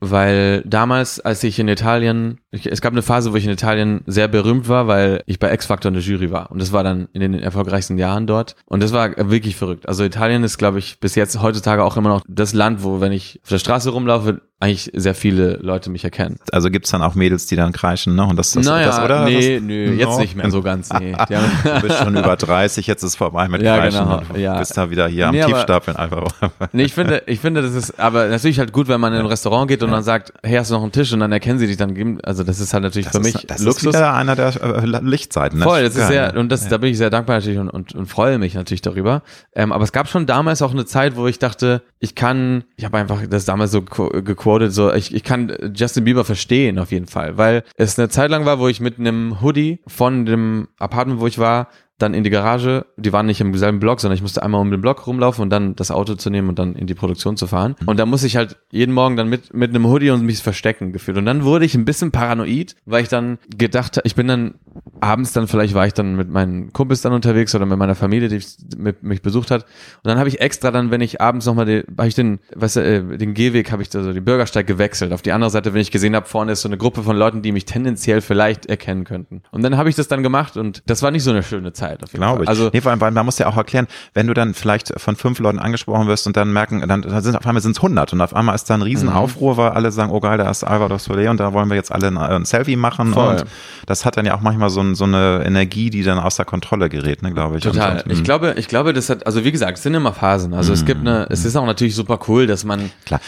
[0.01, 4.03] Weil damals, als ich in Italien, ich, es gab eine Phase, wo ich in Italien
[4.07, 6.53] sehr berühmt war, weil ich bei X-Factor in der Jury war.
[6.53, 8.55] Und das war dann in den erfolgreichsten Jahren dort.
[8.66, 9.88] Und das war wirklich verrückt.
[9.88, 13.11] Also Italien ist, glaube ich, bis jetzt heutzutage auch immer noch das Land, wo, wenn
[13.11, 16.38] ich auf der Straße rumlaufe, eigentlich sehr viele Leute mich erkennen.
[16.50, 18.24] Also gibt's dann auch Mädels, die dann kreischen, ne?
[18.26, 19.24] Und das, das, naja, das oder?
[19.24, 20.18] nee, das, nö, jetzt No.
[20.18, 20.92] nicht mehr so ganz.
[20.92, 21.14] Nee.
[21.28, 24.59] Du bist schon über 30, jetzt ist vorbei mit Ja, Kreischen genau, und du ja.
[24.59, 26.24] bist da wieder hier am Nee, aber- Tiefstapeln einfach.
[26.72, 29.26] Nee, ich finde, ich finde, das ist aber natürlich halt gut, wenn man in ein
[29.26, 31.66] Restaurant geht und dann sagt, hey, hast du noch einen Tisch und dann erkennen sie
[31.66, 32.18] dich dann.
[32.24, 33.94] Also das ist halt natürlich Das für ist, mich das ist Luxus.
[33.94, 35.59] wieder einer der äh, Lichtseiten.
[35.61, 35.64] Ne?
[35.64, 36.38] Voll, das ist sehr, ne?
[36.40, 39.22] und das, da bin ich sehr dankbar natürlich und, und, und freue mich natürlich darüber.
[39.54, 42.84] Ähm, aber es gab schon damals auch eine Zeit, wo ich dachte, ich kann, ich
[42.84, 46.90] habe einfach das damals so qu- gequotet, so ich, ich kann Justin Bieber verstehen auf
[46.90, 50.68] jeden Fall, weil es eine Zeit lang war, wo ich mit einem Hoodie von dem
[50.78, 51.68] Apartment, wo ich war,
[51.99, 54.70] dann in die Garage, die waren nicht im selben Block, sondern ich musste einmal um
[54.70, 57.46] den Block rumlaufen und dann das Auto zu nehmen und dann in die Produktion zu
[57.49, 57.74] fahren.
[57.86, 60.92] Und da muss ich halt jeden Morgen dann mit, mit einem Hoodie und mich verstecken
[60.92, 61.18] gefühlt.
[61.18, 64.55] Und dann wurde ich ein bisschen paranoid, weil ich dann gedacht habe, ich bin dann
[65.01, 68.28] abends dann, vielleicht war ich dann mit meinen Kumpels dann unterwegs oder mit meiner Familie,
[68.28, 68.40] die
[68.76, 69.64] mit, mich besucht hat.
[69.64, 72.76] Und dann habe ich extra dann, wenn ich abends nochmal den, habe ich den, weißt
[72.76, 75.12] du, äh, den Gehweg, habe ich da so den Bürgersteig gewechselt.
[75.12, 77.42] Auf die andere Seite, wenn ich gesehen habe, vorne ist so eine Gruppe von Leuten,
[77.42, 79.42] die mich tendenziell vielleicht erkennen könnten.
[79.51, 81.88] Und dann habe ich das dann gemacht und das war nicht so eine schöne Zeit.
[81.91, 82.43] Jeden Glaube Fall.
[82.45, 82.49] ich.
[82.49, 85.16] Also nee, vor allem, weil man muss ja auch erklären, wenn du dann vielleicht von
[85.16, 88.12] fünf Leuten angesprochen wirst und dann merken, dann, dann sind auf einmal sind es 100
[88.12, 88.84] und auf einmal ist da ein Mhm.
[88.86, 91.93] Riesenaufruhr, weil alle sagen, oh geil, da ist Alvaro Soler und da wollen wir jetzt
[91.93, 93.36] alle ein, ein Selfie machen Voll.
[93.36, 93.45] und
[93.86, 96.89] das hat dann ja auch manchmal so, ein, so eine Energie, die dann außer Kontrolle
[96.89, 97.62] gerät, ne, glaube ich.
[97.62, 97.93] Total.
[97.99, 100.12] Und, und, ich mh, glaube, ich glaube, das hat, also wie gesagt, es sind immer
[100.12, 100.55] Phasen.
[100.55, 103.20] Also es gibt eine, es ist auch natürlich super cool, dass man Klar,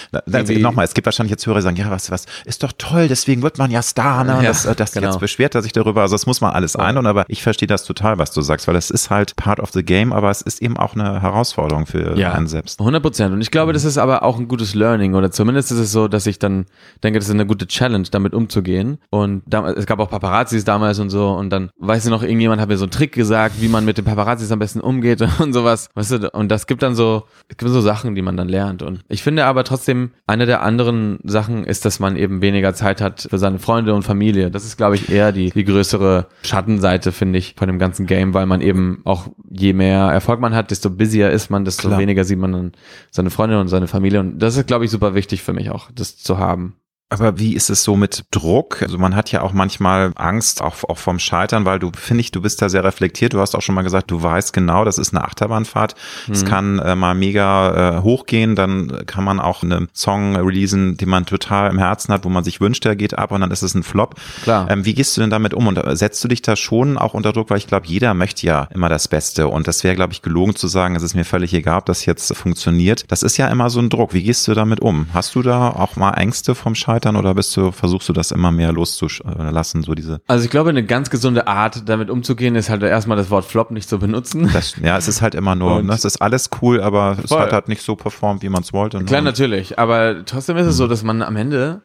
[0.60, 3.42] nochmal, es gibt wahrscheinlich jetzt Hörer, die sagen, ja, was, was, ist doch toll, deswegen
[3.42, 4.38] wird man ja Star, ne?
[4.42, 5.08] Ja, das, äh, das genau.
[5.08, 7.84] jetzt beschwert er sich darüber, also das muss man alles einordnen, aber ich verstehe das
[7.84, 10.60] total, was du sagst, weil es ist halt part of the game, aber es ist
[10.62, 12.32] eben auch eine Herausforderung für Ja.
[12.32, 12.80] einen selbst.
[12.80, 13.32] 100 Prozent.
[13.32, 16.08] Und ich glaube, das ist aber auch ein gutes Learning oder zumindest ist es so,
[16.08, 16.66] dass ich dann
[17.02, 18.98] denke, das ist eine gute Challenge, damit umzugehen.
[19.10, 22.60] Und da, es gab auch Paparazzis damals und so und dann, weiß ich noch, irgendjemand
[22.60, 25.52] hat mir so einen Trick gesagt, wie man mit den Paparazzis am besten umgeht und
[25.52, 25.88] sowas.
[25.94, 28.82] Weißt du, und das gibt dann so, es gibt so Sachen, die man dann lernt.
[28.82, 33.00] Und ich finde aber trotzdem, eine der anderen Sachen ist, dass man eben weniger Zeit
[33.00, 34.50] hat für seine Freunde und Familie.
[34.50, 38.34] Das ist, glaube ich, eher die, die größere Schattenseite, finde ich, von dem ganzen Game,
[38.40, 42.00] weil man eben auch, je mehr Erfolg man hat, desto busier ist man, desto Klar.
[42.00, 42.72] weniger sieht man dann
[43.10, 44.20] seine Freunde und seine Familie.
[44.20, 46.76] Und das ist, glaube ich, super wichtig für mich auch, das zu haben.
[47.12, 48.82] Aber wie ist es so mit Druck?
[48.82, 52.30] Also man hat ja auch manchmal Angst, auch, auch vom Scheitern, weil du, finde ich,
[52.30, 53.32] du bist da sehr reflektiert.
[53.32, 55.96] Du hast auch schon mal gesagt, du weißt genau, das ist eine Achterbahnfahrt.
[56.30, 56.48] Es mhm.
[56.48, 61.26] kann äh, mal mega äh, hochgehen, dann kann man auch einen Song releasen, den man
[61.26, 63.74] total im Herzen hat, wo man sich wünscht, der geht ab und dann ist es
[63.74, 64.14] ein Flop.
[64.44, 64.70] Klar.
[64.70, 65.66] Ähm, wie gehst du denn damit um?
[65.66, 67.50] Und äh, setzt du dich da schon auch unter Druck?
[67.50, 69.48] Weil ich glaube, jeder möchte ja immer das Beste.
[69.48, 72.06] Und das wäre, glaube ich, gelogen zu sagen, es ist mir völlig egal, ob das
[72.06, 73.04] jetzt funktioniert.
[73.08, 74.14] Das ist ja immer so ein Druck.
[74.14, 75.08] Wie gehst du damit um?
[75.12, 76.99] Hast du da auch mal Ängste vom Scheitern?
[77.00, 80.20] Scheitern oder bist du, versuchst du das immer mehr loszulassen, so diese?
[80.26, 83.70] Also ich glaube, eine ganz gesunde Art, damit umzugehen, ist halt erstmal das Wort Flop
[83.70, 84.50] nicht zu benutzen.
[84.52, 87.24] Das, ja, es ist halt immer nur, ne, es ist alles cool, aber voll.
[87.24, 88.98] es hat halt nicht so performt, wie man es wollte.
[88.98, 89.04] Ne?
[89.04, 90.88] Klar, natürlich, aber trotzdem ist es so, mhm.
[90.90, 91.82] dass man am Ende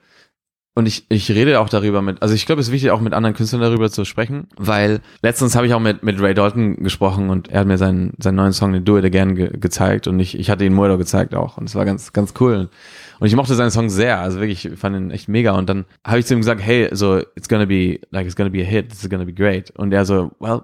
[0.78, 3.14] und ich, ich rede auch darüber mit, also ich glaube, es ist wichtig, auch mit
[3.14, 7.30] anderen Künstlern darüber zu sprechen, weil letztens habe ich auch mit, mit Ray Dalton gesprochen
[7.30, 10.20] und er hat mir seinen, seinen neuen Song, den Do It Again, ge gezeigt und
[10.20, 12.70] ich, ich hatte ihn Murdo gezeigt auch und es war ganz, ganz cool.
[13.20, 15.52] Und ich mochte seinen Song sehr, also wirklich, ich fand ihn echt mega.
[15.52, 18.50] Und dann habe ich zu ihm gesagt, hey, so, it's gonna be, like, it's gonna
[18.50, 19.72] be a hit, this is gonna be great.
[19.72, 20.64] Und er so, well,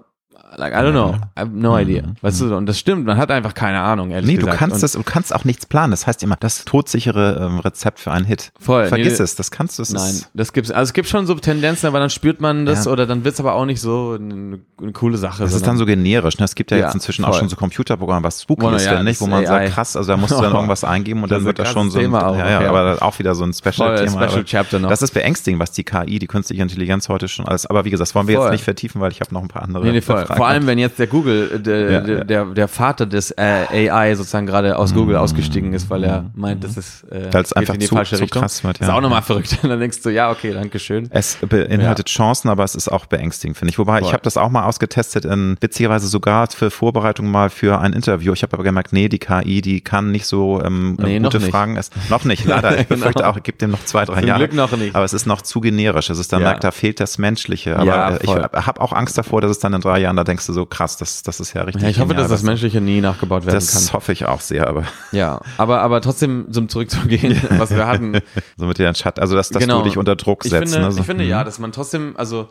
[0.56, 1.14] Like, I don't know.
[1.36, 2.02] I have no idea.
[2.02, 2.14] Mhm.
[2.20, 4.52] Weißt du, und das stimmt, man hat einfach keine Ahnung, ehrlich nee, gesagt.
[4.52, 5.90] Nee, du kannst das, du kannst auch nichts planen.
[5.92, 8.52] Das heißt immer, das todsichere ähm, Rezept für einen Hit.
[8.60, 8.86] Voll.
[8.86, 9.82] Vergiss nee, es, das kannst du.
[9.92, 12.92] Nein, das gibt's, also es gibt schon so Tendenzen, aber dann spürt man das ja.
[12.92, 15.42] oder dann wird's aber auch nicht so eine, eine coole Sache.
[15.42, 16.38] Das ist dann so generisch.
[16.38, 16.44] Ne?
[16.44, 17.32] Es gibt ja, ja jetzt inzwischen voll.
[17.32, 19.46] auch schon so Computerprogramme, was spooky ist, ja, nicht, wo man AI.
[19.46, 21.98] sagt, krass, also da musst du dann irgendwas eingeben und dann wird das schon so
[21.98, 24.28] ein, auch, ja, ja, aber auch wieder so ein Special-Thema.
[24.28, 24.90] Special Chapter noch.
[24.90, 28.08] Das ist beängstigend, was die KI, die künstliche Intelligenz heute schon alles, aber wie gesagt,
[28.08, 29.84] das wollen wir jetzt nicht vertiefen, weil ich habe noch ein paar andere.
[29.84, 30.24] Nee, nee, voll.
[30.42, 33.88] Vor allem, wenn jetzt der Google Google, der, ja, der, der, der, Vater des äh,
[33.90, 35.22] AI sozusagen gerade aus Google mhm.
[35.22, 38.22] ausgestiegen ist, weil er meint, das ist äh, geht einfach in die zu, falsche zu
[38.22, 38.42] Richtung.
[38.42, 38.86] Krass wird, ja.
[38.86, 39.58] Ist auch nochmal verrückt.
[39.62, 41.08] Und dann denkst du, ja, okay, danke schön.
[41.10, 42.14] Es beinhaltet ja.
[42.14, 43.78] Chancen, aber es ist auch beängstigend, finde ich.
[43.78, 44.08] Wobei, Voll.
[44.08, 48.32] ich habe das auch mal ausgetestet, in, witzigerweise sogar für Vorbereitung mal für ein Interview.
[48.32, 51.76] Ich habe aber gemerkt, nee, die KI, die kann nicht so ähm, nee, gute Fragen.
[51.76, 52.72] Es, noch nicht, leider.
[52.82, 53.30] Ich befürchte genau.
[53.30, 54.48] auch, ich gebe dem noch zwei, drei Zum Jahre.
[54.48, 54.96] Glück noch nicht.
[54.96, 56.10] Aber es ist noch zu generisch.
[56.10, 57.76] Es ist dann merkt, da fehlt das Menschliche.
[57.76, 60.46] Aber ja, ich habe auch Angst davor, dass es dann in drei Jahren, da denkst
[60.46, 61.82] du so, krass, das, das ist ja richtig.
[61.82, 63.82] Ja, ich hoffe, dass das Menschliche nie nachgebaut werden das kann.
[63.82, 64.84] Das hoffe ich auch sehr, aber.
[65.12, 68.18] Ja, aber, aber trotzdem, zum zurückzugehen, was wir hatten.
[68.56, 69.78] so mit den Chat, also dass, dass genau.
[69.78, 70.54] du dich unter Druck setzt.
[70.54, 70.92] Ich finde, ne?
[70.92, 71.00] so.
[71.00, 71.44] ich finde ja, mhm.
[71.44, 72.48] dass man trotzdem, also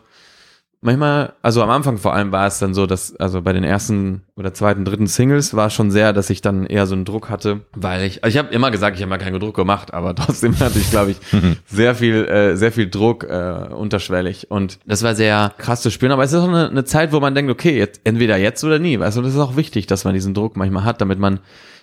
[0.82, 4.22] manchmal, also am Anfang vor allem war es dann so, dass, also bei den ersten
[4.36, 7.30] oder zweiten, dritten Singles war es schon sehr, dass ich dann eher so einen Druck
[7.30, 10.14] hatte, weil ich, also ich habe immer gesagt, ich habe mal keinen Druck gemacht, aber
[10.16, 11.18] trotzdem hatte ich, glaube ich,
[11.66, 16.12] sehr viel, äh, sehr viel Druck äh, unterschwellig und das war sehr krass zu spüren,
[16.12, 18.78] aber es ist auch eine, eine Zeit, wo man denkt, okay, jetzt, entweder jetzt oder
[18.78, 21.18] nie, weißt du, und es ist auch wichtig, dass man diesen Druck manchmal hat, damit
[21.18, 21.40] man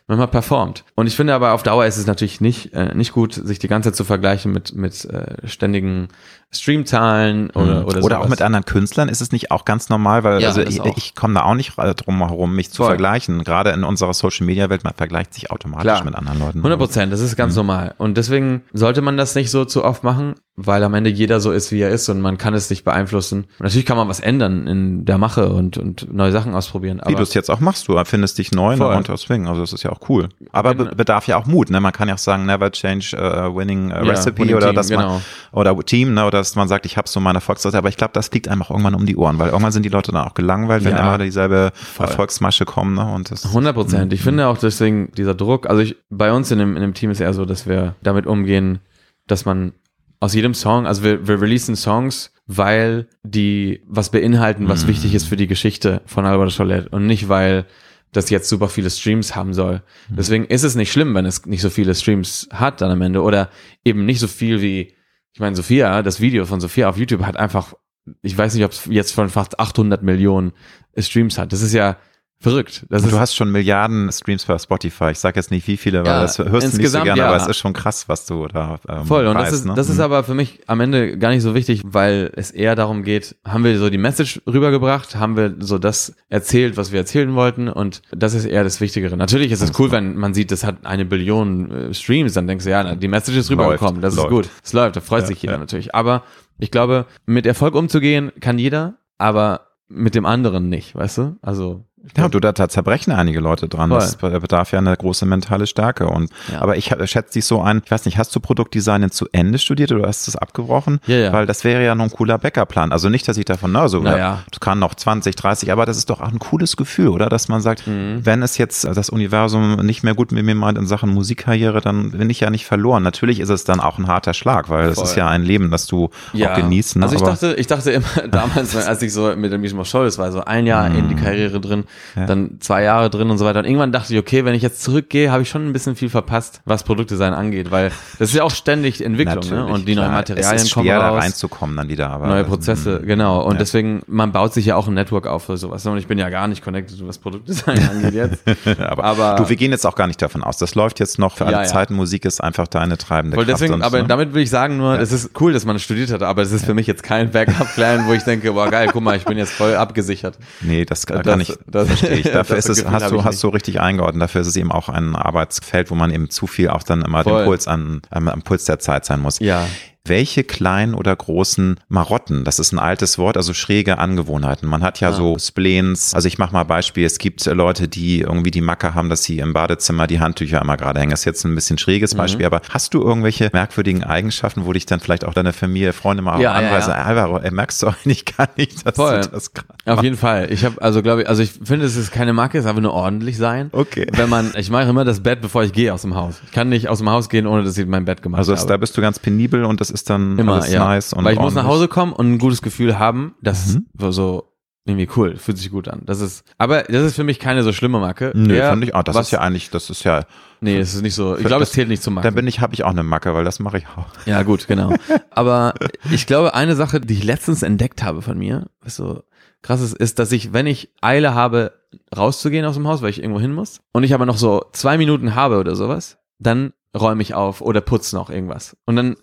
[0.09, 0.83] manchmal performt.
[0.95, 3.67] Und ich finde aber auf Dauer ist es natürlich nicht, äh, nicht gut, sich die
[3.67, 6.09] ganze Zeit zu vergleichen mit, mit äh, ständigen
[6.51, 7.85] Streamzahlen oder, hm.
[7.85, 10.61] oder, oder auch mit anderen Künstlern ist es nicht auch ganz normal, weil ja, also
[10.61, 12.87] ich, ich komme da auch nicht drum herum, mich zu Voll.
[12.87, 13.43] vergleichen.
[13.43, 16.03] Gerade in unserer Social Media Welt, man vergleicht sich automatisch Klar.
[16.03, 16.57] mit anderen Leuten.
[16.59, 17.57] 100 Prozent, das ist ganz mhm.
[17.57, 17.95] normal.
[17.99, 21.51] Und deswegen sollte man das nicht so zu oft machen, weil am Ende jeder so
[21.51, 23.45] ist, wie er ist und man kann es nicht beeinflussen.
[23.59, 27.01] Und natürlich kann man was ändern in der Mache und, und neue Sachen ausprobieren.
[27.07, 28.93] wie du es jetzt auch machst, du findest dich neu Voll.
[28.93, 30.29] und deswegen, also das ist ja auch cool.
[30.51, 31.79] Aber be bedarf ja auch Mut, ne?
[31.79, 35.05] Man kann ja auch sagen, never change a winning uh, recipe ja, oder Team, man
[35.05, 35.21] genau.
[35.53, 36.25] oder Team, ne?
[36.25, 38.69] Oder dass man sagt, ich habe so meine Erfolgsseite, aber ich glaube, das fliegt einfach
[38.69, 41.23] irgendwann um die Ohren, weil irgendwann sind die Leute dann auch gelangweilt, wenn ja, immer
[41.23, 42.07] dieselbe voll.
[42.07, 42.95] Erfolgsmasche kommen.
[42.95, 43.05] Ne?
[43.13, 44.13] Und das 100 Prozent.
[44.13, 47.11] Ich finde auch deswegen dieser Druck, also ich, bei uns in dem, in dem Team
[47.11, 48.79] ist eher so, dass wir damit umgehen,
[49.27, 49.73] dass man
[50.19, 54.89] aus jedem Song, also wir, wir releasen Songs, weil die was beinhalten, was mhm.
[54.89, 57.65] wichtig ist für die Geschichte von Albert Soler und nicht, weil
[58.11, 59.81] das jetzt super viele Streams haben soll.
[60.09, 60.15] Mhm.
[60.15, 63.21] Deswegen ist es nicht schlimm, wenn es nicht so viele Streams hat dann am Ende
[63.21, 63.49] oder
[63.85, 64.93] eben nicht so viel wie
[65.39, 67.73] ich meine, Sophia, das Video von Sophia auf YouTube hat einfach,
[68.21, 70.51] ich weiß nicht, ob es jetzt schon fast 800 Millionen
[70.97, 71.53] Streams hat.
[71.53, 71.95] Das ist ja
[72.41, 72.85] Verrückt.
[72.89, 75.11] Das du hast schon Milliarden Streams bei Spotify.
[75.11, 77.27] Ich sage jetzt nicht wie viele, weil ja, das hörst du nicht so gerne, ja.
[77.27, 79.73] aber es ist schon krass, was du da ähm, Voll, und weißt, das, ist, ne?
[79.73, 80.03] das ist mhm.
[80.03, 83.65] aber für mich am Ende gar nicht so wichtig, weil es eher darum geht, haben
[83.65, 88.03] wir so die Message rübergebracht, haben wir so das erzählt, was wir erzählen wollten und
[88.11, 89.17] das ist eher das Wichtigere.
[89.17, 92.63] Natürlich ist es cool, wenn man sieht, das hat eine Billion äh, Streams, dann denkst
[92.63, 94.27] du, ja, die Message ist rübergekommen, das läuft.
[94.27, 94.49] ist gut.
[94.63, 95.93] Es läuft, da freut ja, sich jeder natürlich.
[95.93, 96.23] Aber
[96.57, 101.37] ich glaube, mit Erfolg umzugehen kann jeder, aber mit dem anderen nicht, weißt du?
[101.41, 101.83] Also
[102.17, 103.89] ja, du, da, da zerbrechen einige Leute dran.
[103.89, 103.99] Voll.
[103.99, 106.07] Das bedarf ja eine große mentale Stärke.
[106.07, 106.61] Und, ja.
[106.61, 109.91] Aber ich schätze dich so ein, ich weiß nicht, hast du Produktdesign zu Ende studiert
[109.91, 110.99] oder hast du es abgebrochen?
[111.07, 111.33] Ja, ja.
[111.33, 112.91] Weil das wäre ja noch ein cooler Backup-Plan.
[112.91, 114.43] Also nicht, dass ich davon, na, so, naja.
[114.49, 117.29] das kann noch 20, 30, aber das ist doch auch ein cooles Gefühl, oder?
[117.29, 118.25] Dass man sagt, mhm.
[118.25, 122.11] wenn es jetzt das Universum nicht mehr gut mit mir meint in Sachen Musikkarriere, dann
[122.11, 123.03] bin ich ja nicht verloren.
[123.03, 125.87] Natürlich ist es dann auch ein harter Schlag, weil es ist ja ein Leben, das
[125.87, 126.97] du auch genießt.
[126.97, 127.03] Ne?
[127.03, 130.31] Also ich dachte, ich dachte immer damals, als ich so mit dem Mismo das war
[130.31, 130.97] so ein Jahr mhm.
[130.97, 131.83] in die Karriere drin,
[132.15, 132.25] Ja.
[132.25, 133.59] dann zwei Jahre drin und so weiter.
[133.59, 136.09] Und irgendwann dachte ich, okay, wenn ich jetzt zurückgehe, habe ich schon ein bisschen viel
[136.09, 139.65] verpasst, was Produktdesign angeht, weil das ist ja auch ständig Entwicklung, ne?
[139.65, 140.17] Und die neuen klar.
[140.17, 141.23] Materialien es ist kommen schwer, da raus.
[141.23, 142.09] reinzukommen dann wieder.
[142.09, 143.05] Aber Neue Prozesse, Mhm.
[143.07, 143.41] genau.
[143.43, 143.59] Und Ja.
[143.59, 145.85] deswegen, man baut sich ja auch ein Network auf für sowas.
[145.85, 148.43] Und ich bin ja gar nicht connected, was Produktdesign angeht jetzt.
[148.79, 150.57] aber, Aber- du, wir gehen jetzt auch gar nicht davon aus.
[150.57, 151.63] Das läuft jetzt noch für alle Ja.
[151.63, 151.93] Zeiten.
[151.93, 153.61] Musik ist einfach deine treibende Voll Kraft.
[153.61, 154.07] deswegen, und, aber ne?
[154.07, 156.65] damit will ich sagen nur, es ist cool, dass man studiert hat, aber es ist
[156.65, 159.51] für mich jetzt kein Backup-Plan, wo ich denke, boah geil, guck mal, ich bin jetzt
[159.53, 160.37] voll abgesichert.
[160.61, 162.23] Nee, das kann Das- ich, das- verstehe ich.
[162.31, 163.43] Dafür das ist es, Gefühl hast du, hast nicht.
[163.43, 164.23] du richtig eingeordnet.
[164.23, 167.23] Dafür ist es eben auch ein Arbeitsfeld, wo man eben zu viel auch dann immer
[167.23, 167.41] Voll.
[167.41, 169.39] den Puls an, am, am Puls der Zeit sein muss.
[169.39, 169.67] Ja.
[170.09, 174.67] Welche kleinen oder großen Marotten, das ist ein altes Wort, also schräge Angewohnheiten.
[174.67, 175.13] Man hat ja Ah.
[175.13, 178.93] so Spleens, also ich mache mal Beispiel, es gibt äh, Leute, die irgendwie die Macke
[178.95, 181.11] haben, dass sie im Badezimmer die Handtücher immer gerade hängen.
[181.11, 182.17] Das ist jetzt ein bisschen schräges Mhm.
[182.17, 186.23] Beispiel, aber hast du irgendwelche merkwürdigen Eigenschaften, wo dich dann vielleicht auch deine Familie, Freunde
[186.23, 187.03] mal Ja, auch ja, anweisen, ja.
[187.03, 189.21] Alvaro, ey, merkst du eigentlich gar nicht, dass Voll.
[189.21, 190.51] du das gerade Auf jeden Fall.
[190.51, 192.81] Ich habe also glaube ich, also ich finde, es ist keine Marke, es ist einfach
[192.81, 193.69] nur ordentlich sein.
[193.73, 194.07] Okay.
[194.13, 196.35] Wenn man, ich mache immer das Bett, bevor ich gehe aus dem Haus.
[196.45, 198.67] Ich kann nicht aus dem Haus gehen, ohne dass ich mein Bett gemacht Also habe.
[198.67, 200.83] da bist du ganz penibel und das ist dann Immer, alles ja.
[200.85, 201.77] nice und Weil ich muss nach ordentlich.
[201.81, 203.87] Hause kommen und ein gutes Gefühl haben, das Mhm.
[204.09, 204.45] ist so
[204.85, 206.01] irgendwie cool, fühlt sich gut an.
[206.05, 208.31] Das ist, aber das ist für mich keine so schlimme Marke.
[208.33, 210.23] Nö, Eher finde ich, ah, das was- ist ja eigentlich, das ist ja,
[210.61, 211.37] Nee, es ist nicht so.
[211.37, 212.27] Ich glaube, es zählt nicht zum Marke.
[212.29, 214.07] da bin ich, habe ich auch eine Macke, weil das mache ich auch.
[214.25, 214.93] Ja, gut, genau.
[215.31, 215.73] Aber
[216.11, 219.23] ich glaube, eine Sache, die ich letztens entdeckt habe von mir, was so
[219.61, 221.73] krass ist, ist, dass ich, wenn ich Eile habe,
[222.15, 224.97] rauszugehen aus dem Haus, weil ich irgendwo hin muss, und ich aber noch so zwei
[224.97, 228.75] Minuten habe oder sowas, dann räume ich auf oder putze noch irgendwas.
[228.85, 229.15] Und dann,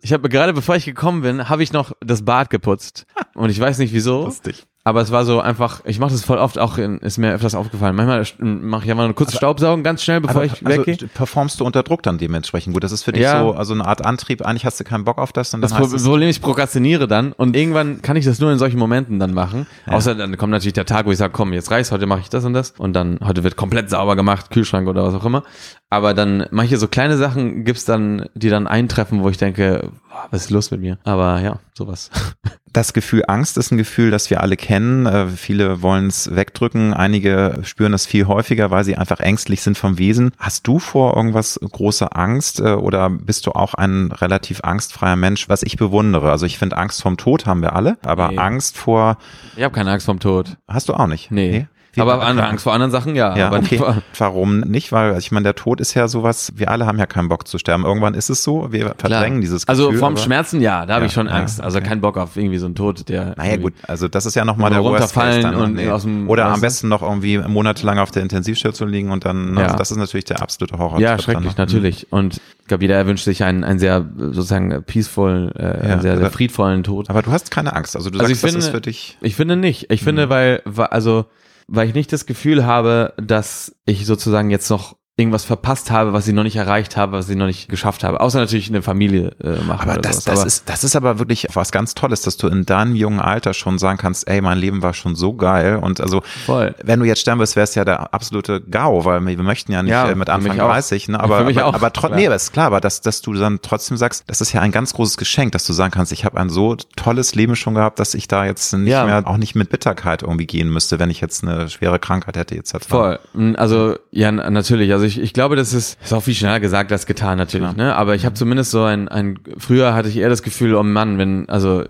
[0.00, 3.06] ich habe gerade bevor ich gekommen bin, habe ich noch das Bad geputzt.
[3.34, 4.24] Und ich weiß nicht wieso.
[4.24, 4.66] Lustig.
[4.84, 7.54] Aber es war so einfach, ich mache das voll oft, auch in, ist mir öfters
[7.54, 7.94] aufgefallen.
[7.94, 11.08] Manchmal mache ich einfach eine kurze Staubsaugen ganz schnell, bevor Aber, ich also, weggehe.
[11.08, 12.84] performst du unter Druck dann dementsprechend gut.
[12.84, 13.42] Das ist für dich Ja.
[13.42, 14.40] so, also eine Art Antrieb.
[14.46, 17.06] Eigentlich hast du keinen Bock auf das und dann Das heißt Problem ist, ich prokrastiniere
[17.06, 19.66] dann und irgendwann kann ich das nur in solchen Momenten dann machen.
[19.86, 22.30] Außer dann kommt natürlich der Tag, wo ich sage, komm, jetzt reicht's, heute mache ich
[22.30, 25.42] das und das und dann heute wird komplett sauber gemacht, Kühlschrank oder was auch immer.
[25.90, 29.90] Aber dann manche so kleine Sachen gibt's dann, die dann eintreffen, wo ich denke,
[30.30, 30.98] was ist los mit mir?
[31.04, 32.10] Aber ja, sowas.
[32.72, 35.06] das Gefühl Angst ist ein Gefühl, das wir alle kennen.
[35.06, 36.92] Äh, viele wollen es wegdrücken.
[36.94, 40.32] Einige spüren es viel häufiger, weil sie einfach ängstlich sind vom Wesen.
[40.38, 45.48] Hast du vor irgendwas große Angst äh, oder bist du auch ein relativ angstfreier Mensch,
[45.48, 46.30] was ich bewundere?
[46.30, 48.38] Also ich finde Angst vom Tod haben wir alle, aber Nee.
[48.38, 49.18] Angst vor
[49.56, 50.56] Ich habe keine Angst vom Tod.
[50.68, 51.30] hast du auch nicht.
[51.30, 51.52] Nee.
[51.52, 53.36] Wie- aber andere Angst vor anderen Sachen, ja.
[53.36, 53.78] Ja, okay.
[53.80, 53.84] nicht
[54.18, 54.92] Warum nicht?
[54.92, 57.58] Weil ich meine, der Tod ist ja sowas, wir alle haben ja keinen Bock zu
[57.58, 57.84] sterben.
[57.84, 59.86] Irgendwann ist es so, wir verdrängen dieses Gefühl.
[59.86, 61.60] Also vom Schmerzen, ja, da habe Ja, ich schon ja, Angst.
[61.60, 61.88] Also okay.
[61.88, 63.34] keinen Bock auf irgendwie so einen Tod, der.
[63.36, 65.54] Naja gut, also das ist ja nochmal der runterfallen dann.
[65.54, 69.52] und aus dem- Oder am besten noch irgendwie monatelang auf der Intensivstation liegen und dann,
[69.52, 69.66] ne, Ja.
[69.66, 71.00] also das ist natürlich der absolute Horror.
[71.00, 71.56] Ja, Dann schrecklich, noch.
[71.58, 72.06] natürlich.
[72.12, 76.18] Und ich glaube, jeder wünscht sich einen, einen sehr sozusagen peaceful, äh, Ja, einen sehr,
[76.18, 77.08] sehr friedvollen Tod.
[77.10, 77.96] Aber du hast keine Angst.
[77.96, 79.16] Also du Also sagst, ich das ist finde- für dich.
[79.20, 79.90] Ich finde nicht.
[79.90, 81.24] Ich finde, weil, weil, also,
[81.68, 86.28] weil ich nicht das Gefühl habe, dass ich sozusagen jetzt noch irgendwas verpasst habe, was
[86.28, 88.20] ich noch nicht erreicht habe, was ich noch nicht geschafft habe.
[88.20, 89.90] Außer natürlich eine Familie äh, machen.
[89.90, 92.64] Aber das, das, aber ist, das ist aber wirklich was ganz Tolles, dass du in
[92.64, 95.76] deinem jungen Alter schon sagen kannst, ey, mein Leben war schon so geil.
[95.82, 96.72] Und also, voll.
[96.84, 99.90] wenn du jetzt sterben wirst, wär's ja der absolute GAU, weil wir möchten ja nicht
[99.90, 100.68] Ja, äh, mit Anfang mich auch.
[100.68, 101.18] 30, ne?
[101.18, 104.22] aber, aber, aber trotzdem, nee, aber ist klar, aber dass, dass du dann trotzdem sagst,
[104.28, 106.76] das ist ja ein ganz großes Geschenk, dass du sagen kannst, ich habe ein so
[106.94, 109.04] tolles Leben schon gehabt, dass ich da jetzt nicht Ja.
[109.04, 112.54] mehr, auch nicht mit Bitterkeit irgendwie gehen müsste, wenn ich jetzt eine schwere Krankheit hätte
[112.56, 112.86] etc.
[112.88, 113.18] Voll.
[113.56, 114.92] Also, ja, natürlich.
[114.92, 117.96] Also ich, ich glaube, das ist, ist auch viel schneller gesagt als getan, natürlich, ne?
[117.96, 121.18] Aber ich habe zumindest so ein, ein, früher hatte ich eher das Gefühl, oh Mann,
[121.18, 121.84] wenn, also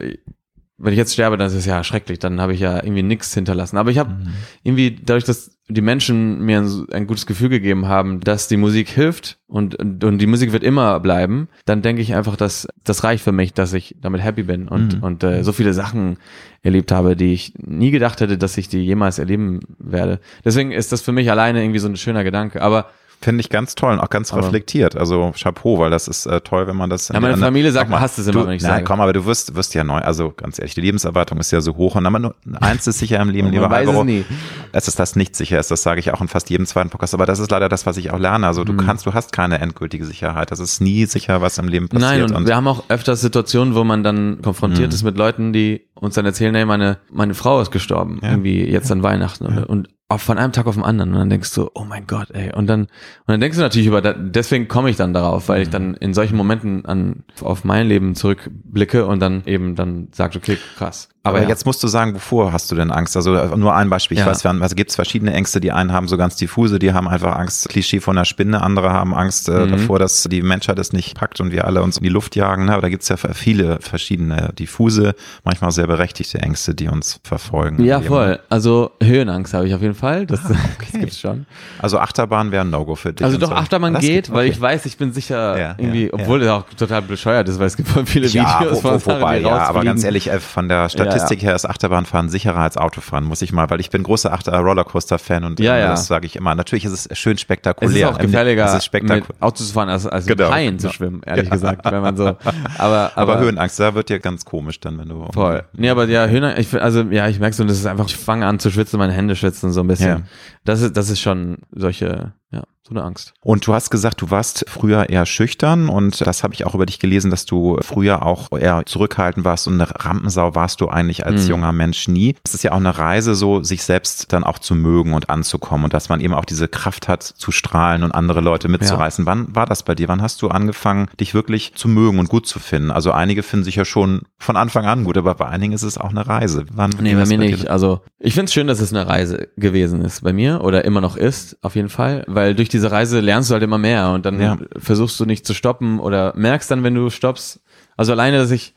[0.80, 3.34] wenn ich jetzt sterbe, dann ist es ja schrecklich, dann habe ich ja irgendwie nichts
[3.34, 3.78] hinterlassen.
[3.78, 4.16] Aber ich habe
[4.62, 8.88] irgendwie, dadurch, dass die Menschen mir ein, ein gutes Gefühl gegeben haben, dass die Musik
[8.88, 13.02] hilft und, und, und die Musik wird immer bleiben, dann denke ich einfach, dass das
[13.02, 15.02] reicht für mich, dass ich damit happy bin und, Mhm.
[15.02, 16.16] und äh, so viele Sachen
[16.62, 20.20] erlebt habe, die ich nie gedacht hätte, dass ich die jemals erleben werde.
[20.44, 22.62] Deswegen ist das für mich alleine irgendwie so ein schöner Gedanke.
[22.62, 22.86] Aber
[23.20, 24.96] Finde ich ganz toll und auch ganz Aber- reflektiert.
[24.96, 27.08] Also Chapeau, weil das ist äh, toll, wenn man das.
[27.08, 29.26] Ja, meine Familie sagt, man hasst es immer, du, wenn ich nein, komm, aber du
[29.26, 29.98] wirst, wirst ja neu.
[29.98, 31.96] Also ganz ehrlich, die Lebenserwartung ist ja so hoch.
[31.96, 34.24] Und aber nur eins ist sicher im Leben, lieber weiß es Alvaro, nie.
[34.70, 35.70] Es ist das nicht sicher ist.
[35.72, 37.12] Das sage ich auch in fast jedem zweiten Podcast.
[37.14, 38.46] Aber das ist leider das, was ich auch lerne.
[38.46, 38.78] Also du Mhm.
[38.78, 40.52] kannst, du hast keine endgültige Sicherheit.
[40.52, 42.10] Das ist nie sicher, was im Leben passiert.
[42.28, 44.94] Nein, und, wir haben auch öfters Situationen, wo man dann konfrontiert Mhm.
[44.94, 48.30] ist mit Leuten, die uns dann erzählen, hey, meine, meine Frau ist gestorben, Ja.
[48.30, 49.46] irgendwie jetzt an Weihnachten.
[49.46, 51.12] Oder, und von einem Tag auf den anderen.
[51.12, 52.54] Und dann denkst du, oh mein Gott, ey.
[52.54, 52.88] Und dann, und
[53.26, 56.36] dann denkst du natürlich über, deswegen komme ich dann darauf, weil ich dann in solchen
[56.36, 61.10] Momenten an, auf mein Leben zurückblicke und dann eben dann sagt, okay, krass.
[61.24, 61.48] Aber ja.
[61.48, 63.16] jetzt musst du sagen, wovor hast du denn Angst?
[63.16, 64.16] Also äh, nur ein Beispiel.
[64.16, 64.30] Ich Ja.
[64.30, 65.60] weiß, also gibt es verschiedene Ängste.
[65.60, 68.62] Die einen haben so ganz diffuse, die haben einfach Angst, Klischee von der Spinne.
[68.62, 69.72] Andere haben Angst äh, Mhm.
[69.72, 72.66] davor, dass die Menschheit es nicht packt und wir alle uns in die Luft jagen.
[72.66, 72.72] Ne?
[72.72, 75.14] Aber da gibt es ja viele verschiedene diffuse,
[75.44, 77.84] manchmal sehr berechtigte Ängste, die uns verfolgen.
[77.84, 78.38] Ja, voll.
[78.48, 80.24] Also Höhenangst habe ich auf jeden Fall.
[80.24, 81.46] Das, das gibt's schon.
[81.78, 83.24] Also Achterbahn wäre ein No-Go für dich.
[83.24, 83.54] Also doch, so.
[83.54, 84.50] Achterbahn Das geht, geht, weil okay.
[84.52, 87.66] ich weiß, ich bin sicher Ja, irgendwie, ja, obwohl das auch total bescheuert ist, weil
[87.66, 90.38] es gibt viele Ja, Videos wo, von wo, Sachen, wobei, ja, aber ganz ehrlich, äh,
[90.40, 94.02] von der Statistik her ist Achterbahnfahren sicherer als Autofahren, muss ich mal, weil ich bin
[94.02, 95.88] großer Achter Rollercoaster-Fan und Ja, äh, ja.
[95.88, 96.54] das sage ich immer.
[96.54, 98.08] Natürlich ist es schön Es spektakulär.
[98.10, 99.24] ist auch gefährlicher, Es ist spektakulär.
[99.28, 102.16] mit Auto zu fahren, als, als Genau, mit Haien zu schwimmen, ehrlich gesagt, wenn man
[102.16, 102.38] so, aber,
[102.78, 105.26] aber, aber, Höhenangst, da wird dir ganz komisch dann, wenn du.
[105.32, 105.64] voll.
[105.72, 108.46] Nee, aber ja, Höhen, ich, also, ja, ich merke so, das ist einfach, ich fange
[108.46, 110.08] an zu schwitzen, meine Hände schwitzen so ein bisschen.
[110.08, 110.20] Ja.
[110.64, 113.34] Das ist, das ist schon solche, ja, so eine Angst.
[113.42, 116.86] Und du hast gesagt, du warst früher eher schüchtern und das habe ich auch über
[116.86, 121.26] dich gelesen, dass du früher auch eher zurückhaltend warst und eine Rampensau warst du eigentlich
[121.26, 121.50] als Mhm.
[121.50, 122.36] junger Mensch nie.
[122.46, 125.84] Es ist ja auch eine Reise, so sich selbst dann auch zu mögen und anzukommen
[125.84, 129.26] und dass man eben auch diese Kraft hat, zu strahlen und andere Leute mitzureißen.
[129.26, 130.08] Wann war das bei dir?
[130.08, 132.90] Wann hast du angefangen, dich wirklich zu mögen und gut zu finden?
[132.90, 135.98] Also einige finden sich ja schon von Anfang an gut, aber bei einigen ist es
[135.98, 136.64] auch eine Reise.
[136.72, 137.38] Wann Nee, bei mir dir?
[137.38, 137.68] nicht.
[137.68, 141.02] Also ich finde es schön, dass es eine Reise gewesen ist bei mir oder immer
[141.02, 142.24] noch ist, auf jeden Fall.
[142.38, 144.56] Weil durch diese Reise lernst du halt immer mehr und dann Ja.
[144.78, 147.60] versuchst du nicht zu stoppen oder merkst dann, wenn du stoppst.
[147.96, 148.74] Also alleine, dass ich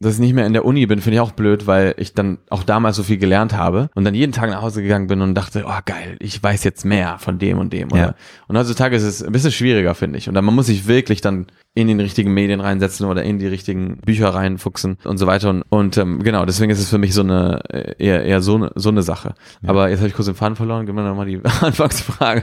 [0.00, 2.38] dass ich nicht mehr in der Uni bin, finde ich auch blöd, weil ich dann
[2.50, 5.34] auch damals so viel gelernt habe und dann jeden Tag nach Hause gegangen bin und
[5.34, 7.88] dachte, oh geil, ich weiß jetzt mehr von dem und dem.
[7.90, 8.14] Ja.
[8.48, 10.28] Und heutzutage ist es ein bisschen schwieriger, finde ich.
[10.28, 13.46] Und dann man muss sich wirklich dann in den richtigen Medien reinsetzen oder in die
[13.46, 15.48] richtigen Bücher reinfuchsen und so weiter.
[15.50, 18.56] Und, und ähm, genau, deswegen ist es für mich so eine äh, eher, eher so,
[18.56, 19.34] eine, so eine Sache.
[19.64, 20.86] Aber jetzt habe ich kurz den Faden verloren.
[20.86, 22.42] Gib mir nochmal die Anfangsfrage.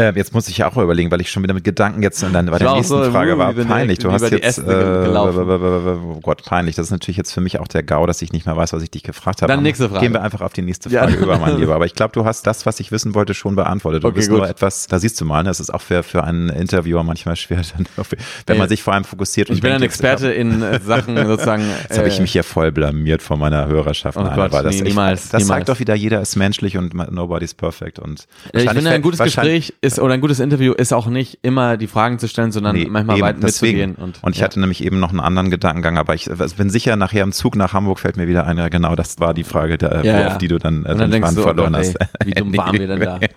[0.00, 2.32] Äh, jetzt muss ich ja auch überlegen, weil ich schon wieder mit Gedanken jetzt in
[2.32, 3.98] deine, bei Ich der war auch nächsten so, Frage uh, war wie bin peinlich.
[3.98, 6.74] Du hast jetzt, äh, oh Gott, peinlich.
[6.76, 8.82] Das ist natürlich jetzt für mich auch der GAU, dass ich nicht mehr weiß, was
[8.82, 9.52] ich dich gefragt habe.
[9.52, 10.00] Dann nächste Frage.
[10.00, 11.02] Gehen wir einfach auf die nächste Ja.
[11.02, 11.74] Frage über, mein Lieber.
[11.74, 14.02] Aber ich glaube, du hast das, was ich wissen wollte, schon beantwortet.
[14.04, 14.38] Du Okay, bist gut.
[14.38, 17.36] nur etwas, da siehst du mal, ne, es ist auch für, für einen Interviewer manchmal
[17.36, 17.86] schwer, dann,
[18.46, 19.50] wenn man Ey, sich vor allem fokussiert.
[19.50, 21.64] Und Ich bin ein denkt, jetzt, Experte in äh, Sachen sozusagen.
[21.88, 24.16] Jetzt habe ich äh, mich hier voll blamiert von meiner Hörerschaft.
[24.16, 25.58] Oh Nein, Gott, aber das, nee, niemals, das niemals.
[25.58, 27.98] zeigt doch wieder, jeder ist menschlich und nobody's perfect.
[27.98, 31.38] Und Ja, ich finde, ein gutes Gespräch ist oder ein gutes Interview ist auch nicht
[31.42, 33.78] immer die Fragen zu stellen, sondern Nee, manchmal eben, weit deswegen.
[33.90, 33.94] mitzugehen.
[34.04, 34.44] Und, Und ich ja.
[34.44, 37.56] hatte nämlich eben noch einen anderen Gedankengang, aber ich also bin sicher, nachher im Zug
[37.56, 40.38] nach Hamburg fällt mir wieder ein, ja genau, das war die Frage, der, Ja, auf
[40.38, 41.96] die du dann, äh, dann den Faden oh verloren Gott, hast.
[41.96, 43.18] ey, wie dumm waren wir denn da?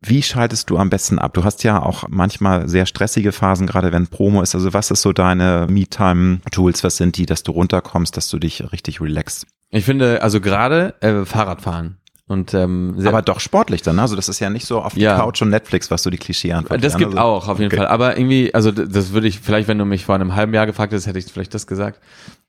[0.00, 1.34] Wie schaltest du am besten ab?
[1.34, 4.54] Du hast ja auch manchmal sehr stressige Phasen, gerade wenn Promo ist.
[4.54, 6.84] Also was ist so deine Me-Time-Tools?
[6.84, 9.46] Was sind die, dass du runterkommst, dass du dich richtig relaxst?
[9.70, 11.97] Ich finde, also gerade äh, Fahrradfahren
[12.28, 14.02] und ähm, Aber doch sportlich dann, ne?
[14.02, 15.16] also das ist ja nicht so auf die Ja.
[15.16, 16.98] Couch und Netflix, was so die Klischee-Antwort das wären.
[17.00, 17.78] gibt also, auch auf jeden okay.
[17.78, 17.86] Fall.
[17.88, 20.92] Aber irgendwie, also das würde ich vielleicht, wenn du mich vor einem halben Jahr gefragt
[20.92, 22.00] hättest, hätte ich vielleicht das gesagt.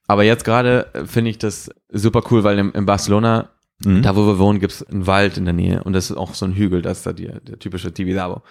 [0.07, 3.49] Aber jetzt gerade äh, finde ich das super cool, weil im, in Barcelona,
[3.85, 4.01] Mhm.
[4.01, 6.33] da wo wir wohnen, gibt es einen Wald in der Nähe und das ist auch
[6.33, 8.41] so ein Hügel, das ist da die, der typische Tibidabo.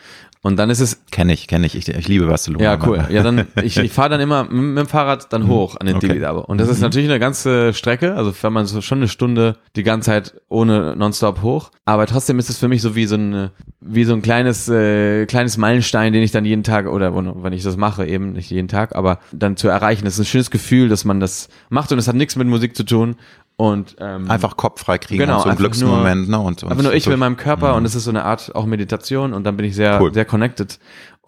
[0.40, 1.74] Und dann ist es Kenn ich, kenne ich.
[1.74, 1.88] ich.
[1.88, 2.62] Ich liebe Barcelona.
[2.62, 3.04] Ja, cool.
[3.10, 6.08] Ja, dann, ich, ich fahre dann immer mit, dem Fahrrad dann hoch an den Okay.
[6.08, 6.40] Tibidabo.
[6.40, 9.82] Und das ist natürlich eine ganze Strecke, also wenn man so schon eine Stunde die
[9.82, 11.70] ganze Zeit ohne nonstop hoch.
[11.84, 13.50] Aber trotzdem ist es für mich so wie so ein,
[13.80, 17.52] wie so ein kleines, äh, kleines Meilenstein, den ich dann jeden Tag, oder wenn wenn
[17.52, 20.04] ich das mache, eben nicht jeden Tag, aber dann zu erreichen.
[20.04, 22.76] Das ist ein schönes Gefühl, dass man das macht und es hat nichts mit Musik
[22.76, 23.16] zu tun.
[23.60, 26.28] Und ähm, Einfach Kopf frei kriegen Genau, und so ein einfach Glücksmoment.
[26.28, 26.38] ne?
[26.38, 28.66] und, und Einfach nur ich mit meinem Körper und es ist so eine Art auch
[28.66, 30.14] Meditation und dann bin ich sehr, Cool.
[30.14, 30.78] sehr connected.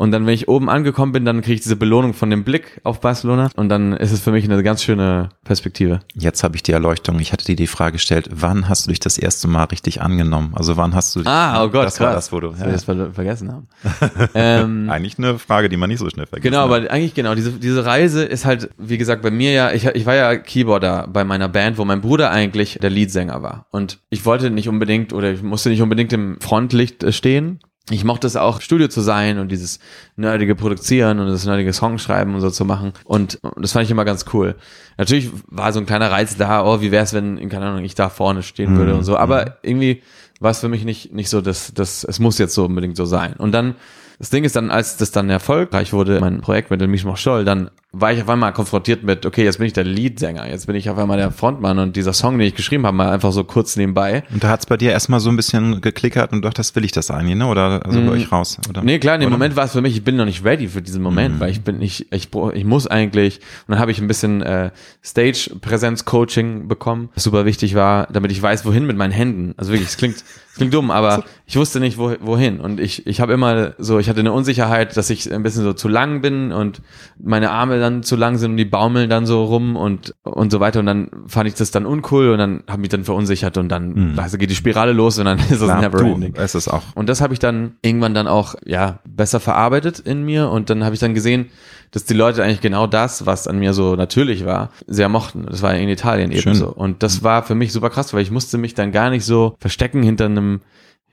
[0.01, 2.81] Und dann, wenn ich oben angekommen bin, dann kriege ich diese Belohnung von dem Blick
[2.85, 6.01] auf Barcelona und dann ist es für mich eine ganz schöne Perspektive.
[6.15, 7.19] Jetzt habe ich die Erleuchtung.
[7.19, 10.55] Ich hatte dir die Frage gestellt, wann hast du dich das erste Mal richtig angenommen?
[10.57, 12.25] Also wann hast du dich, Ah, oh Gott, das war krass.
[12.25, 13.69] das, wo du, Das ja, wir das ver vergessen haben.
[14.35, 16.51] ähm, eigentlich eine Frage, die man nicht so schnell vergisst.
[16.51, 16.75] Genau, ne?
[16.75, 20.07] aber eigentlich genau, diese, diese Reise ist halt, wie gesagt, bei mir ja, ich, ich
[20.07, 23.67] war ja Keyboarder bei meiner Band, wo mein Bruder eigentlich der Leadsänger war.
[23.71, 27.61] Und ich wollte nicht unbedingt oder ich musste nicht unbedingt im Frontlicht äh, stehen.
[27.91, 29.81] Ich mochte es auch, Studio zu sein und dieses
[30.17, 32.93] nerdige Produzieren und das nerdige Songschreiben und so zu machen.
[33.05, 34.55] Und, das fand ich immer ganz cool.
[34.97, 38.09] Natürlich war so ein kleiner Reiz da, oh, wie wär's, wenn, keine Ahnung, ich da
[38.09, 39.17] vorne stehen würde und so.
[39.17, 40.03] Aber irgendwie
[40.41, 43.05] war es für mich nicht, nicht so, dass, dass es muss jetzt so unbedingt so
[43.05, 43.35] sein.
[43.35, 43.75] Und dann
[44.21, 47.47] das Ding ist dann, als das dann erfolgreich wurde, mein Projekt mit dem Mischmach Scholl,
[47.47, 50.77] dann war ich auf einmal konfrontiert mit, okay, jetzt bin ich der Leadsänger, jetzt bin
[50.77, 53.43] ich auf einmal der Frontmann und dieser Song, den ich geschrieben habe, mal einfach so
[53.43, 54.23] kurz nebenbei.
[54.33, 56.93] Und da hat's bei dir erstmal so ein bisschen geklickert und du dachtest, will ich
[56.93, 57.47] das eigentlich, ne?
[57.49, 58.59] Oder also bei euch raus?
[58.69, 58.83] Oder?
[58.85, 59.31] Nee, klar, in dem?
[59.31, 61.41] Moment war es für mich, ich bin noch nicht ready für diesen Moment, Mhm.
[61.41, 64.71] weil ich bin nicht, ich, ich muss eigentlich, und dann habe ich ein bisschen äh,
[65.05, 69.55] Stage-Präsenz-Coaching bekommen, was super wichtig war, damit ich weiß, wohin mit meinen Händen.
[69.57, 72.61] Also wirklich, es klingt, es klingt dumm, aber ich wusste nicht, wo, wohin.
[72.61, 75.73] Und ich, ich habe immer so, ich hatte eine Unsicherheit, dass ich ein bisschen so
[75.73, 76.81] zu lang bin und
[77.19, 80.61] meine Arme dann zu lang sind und die baumeln dann so rum und, und so
[80.61, 83.69] weiter und dann fand ich das dann uncool und dann habe mich dann verunsichert und
[83.69, 84.19] dann Mhm.
[84.19, 86.35] also geht die Spirale los und dann ist es Klar, never du, ending.
[86.37, 86.83] es ist auch.
[86.95, 90.85] Und das habe ich dann irgendwann dann auch ja besser verarbeitet in mir und dann
[90.85, 91.47] habe ich dann gesehen,
[91.93, 95.47] dass die Leute eigentlich genau das, was an mir so natürlich war, sehr mochten.
[95.51, 96.55] Das war in Italien eben Schön.
[96.55, 96.69] so.
[96.69, 99.57] Und das war für mich super krass, weil ich musste mich dann gar nicht so
[99.59, 100.61] verstecken hinter einem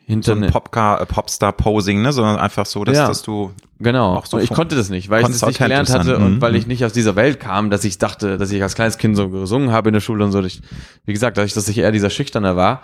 [0.07, 2.13] hinter So ein ne- Popcar, äh, Popstar-Posing, ne?
[2.13, 3.07] sondern einfach so, dass, Ja.
[3.07, 4.15] dass du Genau.
[4.15, 6.15] auch so ich konnte das nicht, weil ich das nicht gelernt hatte sein.
[6.23, 6.41] und Mhm.
[6.41, 9.17] weil ich nicht aus dieser Welt kam, dass ich dachte, dass ich als kleines Kind
[9.17, 10.41] so gesungen habe in der Schule und so.
[10.41, 10.61] Ich,
[11.05, 12.81] wie gesagt, dadurch, dass ich eher dieser Schüchterne war,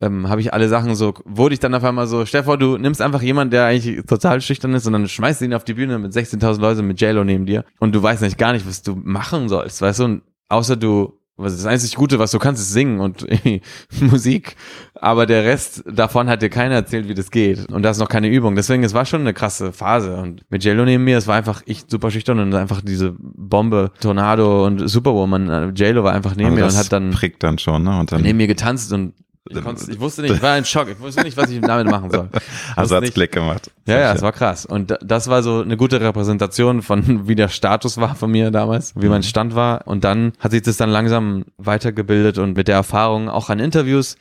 [0.00, 3.00] ähm, habe ich alle Sachen so, wurde ich dann auf einmal so, vor, du nimmst
[3.02, 6.12] einfach jemanden, der eigentlich total schüchtern ist und dann schmeißt ihn auf die Bühne mit
[6.12, 9.48] 16.000 Leuten mit JLo neben dir und du weißt nicht gar nicht, was du machen
[9.48, 12.72] sollst, weißt du, und außer du, was ist das einzig Gute, was du kannst, ist
[12.72, 13.26] singen und
[14.00, 14.56] Musik,
[14.94, 17.70] aber der Rest davon hat dir keiner erzählt, wie das geht.
[17.70, 20.16] Und da ist noch keine Übung, deswegen, es war schon eine krasse Phase.
[20.16, 23.92] Und mit JLo neben mir, es war einfach ich super schüchtern und einfach diese Bombe,
[24.00, 27.58] Tornado und Superwoman, äh, JLo war einfach neben also mir und hat dann prägt dann
[27.58, 28.00] schon, ne?
[28.00, 29.12] Und dann, neben mir getanzt und
[29.48, 32.10] ich, ich wusste nicht, ich war in Schock, ich wusste nicht, was ich damit machen
[32.10, 32.28] soll.
[32.76, 33.70] Also hat's Klick gemacht.
[33.86, 34.66] ja, ja, es war krass.
[34.66, 38.50] Und da- das war so eine gute Repräsentation von, wie der Status war von mir
[38.50, 39.86] damals, wie mein Stand war.
[39.86, 44.16] Und dann hat sich das dann langsam weitergebildet und mit der Erfahrung auch an Interviews.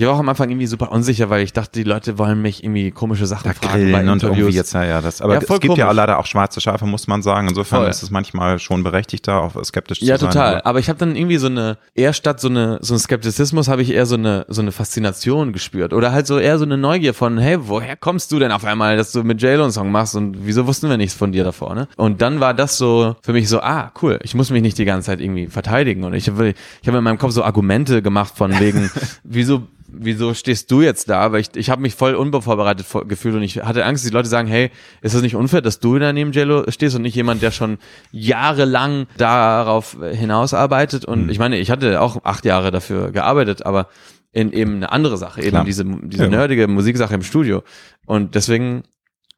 [0.00, 2.64] Ich war auch am Anfang irgendwie super unsicher, weil ich dachte, die Leute wollen mich
[2.64, 4.38] irgendwie komische Sachen da fragen bei und Interviews.
[4.38, 5.96] irgendwie jetzt, ja, ja, das, aber Ja, es gibt ja komisch.
[5.96, 7.48] leider auch schwarze Schafe, muss man sagen.
[7.48, 7.90] Insofern Voll.
[7.90, 10.32] ist es manchmal schon berechtigter, auch skeptisch Ja, zu sein.
[10.32, 10.54] total.
[10.54, 13.68] aber- Aber ich habe dann irgendwie so eine, eher statt so eine, so ein Skeptizismus,
[13.68, 15.92] habe ich eher so eine, so eine Faszination gespürt.
[15.92, 18.96] Oder halt so eher so eine Neugier von, hey, woher kommst du denn auf einmal,
[18.96, 21.74] dass du mit JLo einen Song machst und wieso wussten wir nichts von dir davor,
[21.74, 21.88] ne?
[21.98, 24.86] Und dann war das so für mich so, ah, cool, ich muss mich nicht die
[24.86, 26.04] ganze Zeit irgendwie verteidigen.
[26.04, 28.90] Und ich habe ich hab in meinem Kopf so Argumente gemacht von wegen,
[29.24, 31.32] wieso wieso stehst du jetzt da?
[31.32, 34.14] Weil ich, ich habe mich voll unvorbereitet vor- gefühlt und ich hatte Angst, dass die
[34.16, 34.70] Leute sagen, hey,
[35.02, 37.78] ist das nicht unfair, dass du da neben JLo stehst und nicht jemand, der schon
[38.12, 41.04] jahrelang darauf hinausarbeitet?
[41.04, 43.88] Und ich meine, ich hatte auch acht Jahre dafür gearbeitet, aber
[44.32, 45.64] in eben eine andere Sache, eben Klar.
[45.64, 46.28] diese, diese Ja.
[46.30, 47.62] nerdige Musiksache im Studio.
[48.06, 48.84] Und deswegen,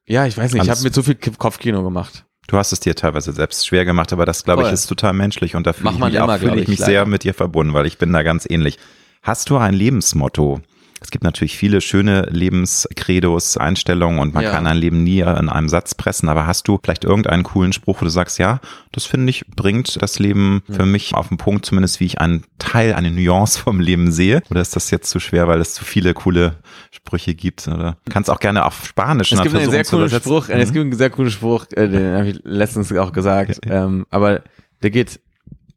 [0.06, 2.24] ja, ich weiß nicht, ich Alles- habe mir zu viel Kopfkino gemacht.
[2.48, 5.54] Du hast es dir teilweise selbst schwer gemacht, aber das, glaube ich, ist total menschlich
[5.54, 6.90] und da fühle ich mich, auch, glaube ich ich, mich leider.
[6.92, 8.78] sehr mit dir verbunden, weil ich bin da ganz ähnlich.
[9.22, 10.60] Hast du ein Lebensmotto?
[11.00, 14.50] Es gibt natürlich viele schöne Lebenscredos, Einstellungen und man Ja.
[14.50, 18.00] kann ein Leben nie in einem Satz pressen, aber hast du vielleicht irgendeinen coolen Spruch,
[18.00, 18.60] wo du sagst, ja,
[18.92, 22.44] das finde ich, bringt das Leben für mich auf den Punkt, zumindest wie ich einen
[22.58, 24.42] Teil, eine Nuance vom Leben sehe?
[24.50, 26.56] Oder ist das jetzt zu schwer, weil es zu viele coole
[26.92, 27.66] Sprüche gibt?
[27.66, 30.08] Oder kannst auch gerne auf Spanisch Es mal gibt einen sehr coolen.
[30.10, 30.74] Spruch, äh, es Mhm.
[30.74, 34.42] gibt einen sehr coolen Spruch, äh, den habe ich letztens auch gesagt, ähm, aber
[34.82, 35.18] der geht,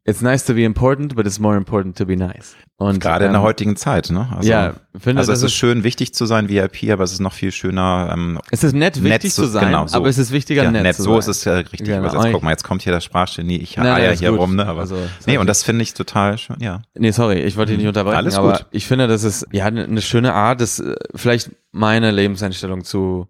[0.06, 2.54] it's nice to be important, but it's more important to be nice.
[2.78, 4.28] Und, Gerade in der ähm, heutigen Zeit, ne?
[4.36, 7.32] Also, Ja, finde, also es ist schön, wichtig zu sein, VIP, aber es ist noch
[7.32, 8.10] viel schöner.
[8.12, 9.96] Ähm, Es ist nett, nett wichtig zu sein, genau, so.
[9.96, 10.96] aber es ist wichtiger, ja, nett, nett.
[10.96, 11.18] zu so sein.
[11.20, 12.00] ist es äh, richtig Genau.
[12.00, 12.28] übersetzt.
[12.32, 14.40] Guck mal, jetzt kommt hier der Sprachgenie, ich Nein, eier hier gut.
[14.40, 14.66] rum, ne?
[14.66, 14.96] Aber, Also,
[15.26, 16.82] nee, und das finde ich total schön, ja.
[16.94, 18.66] Nee, sorry, ich wollte dich nicht unterbrechen, Alles aber gut.
[18.72, 23.26] ich finde, das ist ja eine schöne Art, das äh, vielleicht meine Lebenseinstellung zu,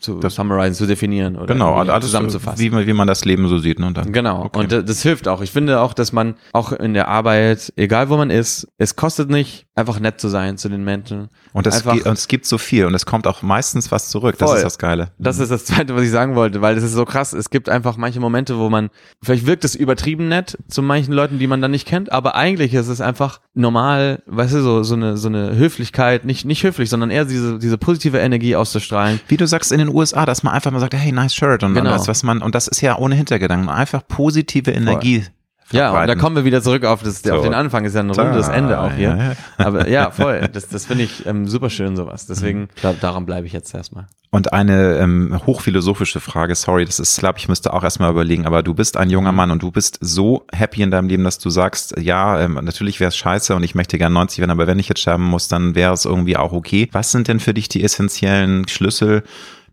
[0.00, 2.58] zu Das- summarizen, zu definieren oder Genau, alles zusammenzufassen.
[2.64, 3.86] Wie, man- wie man das Leben so sieht, ne?
[3.86, 4.44] Und dann, Genau.
[4.44, 4.58] Okay.
[4.58, 5.40] Und da- das hilft auch.
[5.42, 9.30] Ich finde auch, dass man auch in der Arbeit, egal wo man ist, es kostet
[9.30, 11.28] nicht, einfach nett zu sein zu den Menschen.
[11.56, 14.36] Und, das und es gibt so viel und es kommt auch meistens was zurück.
[14.36, 14.58] Das Voll.
[14.58, 15.12] ist das Geile.
[15.18, 17.32] Das ist das Zweite, was ich sagen wollte, weil das ist so krass.
[17.32, 18.90] Es gibt einfach manche Momente, wo man,
[19.22, 22.74] vielleicht wirkt es übertrieben nett zu manchen Leuten, die man dann nicht kennt, aber eigentlich
[22.74, 26.90] ist es einfach normal, weißt du, so, so eine, so eine Höflichkeit, nicht, nicht höflich,
[26.90, 29.18] sondern eher diese, diese positive Energie auszustrahlen.
[29.26, 31.72] Wie du sagst in den USA, dass man einfach mal sagt, hey, nice shirt und
[31.72, 31.88] Genau.
[31.88, 35.24] das, was man, und das ist ja ohne Hintergedanken, einfach positive Energie.
[35.72, 37.42] Ja, und da kommen wir wieder zurück auf, das, auf So.
[37.42, 39.08] den Anfang, ist ja ein rundes Da, Ende auch hier.
[39.10, 39.32] ja, ja.
[39.58, 40.48] Aber ja, voll.
[40.52, 42.26] Das, das finde ich ähm, super schön, sowas.
[42.26, 44.06] Deswegen, da, daran bleibe ich jetzt erstmal.
[44.30, 48.62] Und eine ähm, hochphilosophische Frage, sorry, das ist, glaube ich, müsste auch erstmal überlegen, aber
[48.62, 51.48] du bist ein junger Mann und du bist so happy in deinem Leben, dass du
[51.48, 54.78] sagst, ja, ähm, natürlich wäre es scheiße und ich möchte gern 90 werden, aber wenn
[54.78, 56.88] ich jetzt sterben muss, dann wäre es irgendwie auch okay.
[56.92, 59.22] Was sind denn für dich die essentiellen Schlüssel,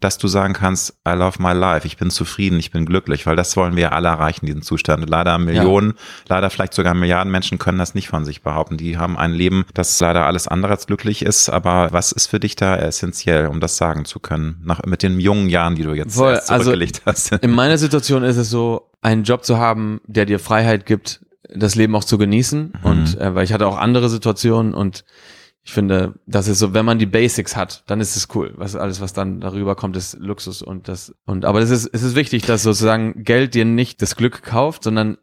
[0.04, 3.36] dass du sagen kannst, I love my life, ich bin zufrieden, ich bin glücklich, weil
[3.36, 5.10] das wollen wir alle erreichen, diesen Zustand.
[5.10, 5.94] Leider Millionen,
[6.28, 8.78] leider vielleicht sogar Milliarden Menschen können das nicht von sich behaupten.
[8.78, 12.40] Die haben ein Leben, das leider alles andere als glücklich ist, aber was ist für
[12.40, 15.94] dich da essentiell, um das sagen zu können, nach, mit den jungen Jahren, die du
[15.94, 17.32] jetzt Voll, also zurückgelegt hast?
[17.34, 21.22] In meiner Situation ist es so, einen Job zu haben, der dir Freiheit gibt,
[21.54, 22.74] das Leben auch zu genießen.
[22.84, 25.04] Und äh, weil ich hatte auch andere Situationen und
[25.66, 28.54] ich finde, das ist so, wenn man die Basics hat, dann ist es cool.
[28.58, 32.04] Was alles, was dann darüber kommt, ist Luxus und das und aber es ist es
[32.04, 35.18] ist wichtig, dass sozusagen Geld dir nicht das Glück kauft, sondern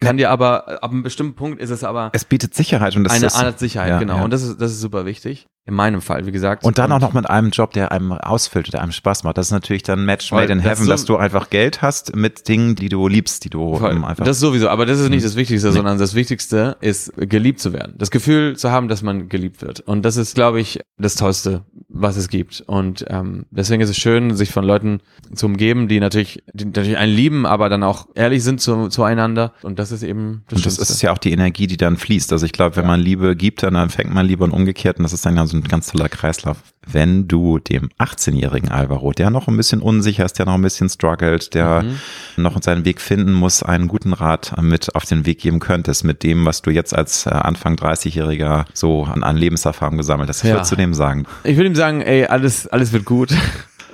[0.00, 3.12] kann dir aber ab einem bestimmten Punkt ist es aber Es bietet Sicherheit und das
[3.12, 4.16] eine ist Art Sicherheit, ja, genau.
[4.16, 4.24] ja.
[4.24, 5.46] Und das ist, das ist super wichtig.
[5.64, 6.64] In meinem Fall, wie gesagt.
[6.64, 9.38] Und dann auch noch mit einem Job, der einem ausfüllt, der einem Spaß macht.
[9.38, 12.16] Das ist natürlich dann Match made in das heaven, so- dass du einfach Geld hast
[12.16, 14.24] mit Dingen, die du liebst, die du einfach.
[14.24, 17.94] Das sowieso, aber das ist nicht das Wichtigste, sondern das Wichtigste ist, geliebt zu werden.
[17.96, 19.78] Das Gefühl zu haben, dass man geliebt wird.
[19.80, 22.60] Und das ist, glaube ich, das Tollste, was es gibt.
[22.66, 25.00] Und ähm, deswegen ist es schön, sich von Leuten
[25.32, 29.52] zu umgeben, die natürlich, die natürlich einen lieben, aber dann auch ehrlich sind zu, zueinander.
[29.62, 30.92] Und das ist eben das und das Schönste.
[30.92, 32.32] ist ja auch die Energie, die dann fließt.
[32.32, 34.98] Also ich glaube, wenn man Liebe gibt, dann, fängt man Liebe und umgekehrt.
[34.98, 36.56] Und das ist dann ja ein ganz toller Kreislauf.
[36.86, 40.88] Wenn du dem 18-jährigen Alvaro, der noch ein bisschen unsicher ist, der noch ein bisschen
[40.88, 41.84] struggelt, der
[42.36, 46.22] noch seinen Weg finden muss, einen guten Rat mit auf den Weg geben könntest, mit
[46.24, 50.42] dem, was du jetzt als äh, Anfang 30-Jähriger so an, an Lebenserfahrung gesammelt hast.
[50.42, 50.56] Ich Ja.
[50.56, 53.30] würde zu dem sagen, Ich würde ihm sagen, ey, alles, alles wird gut.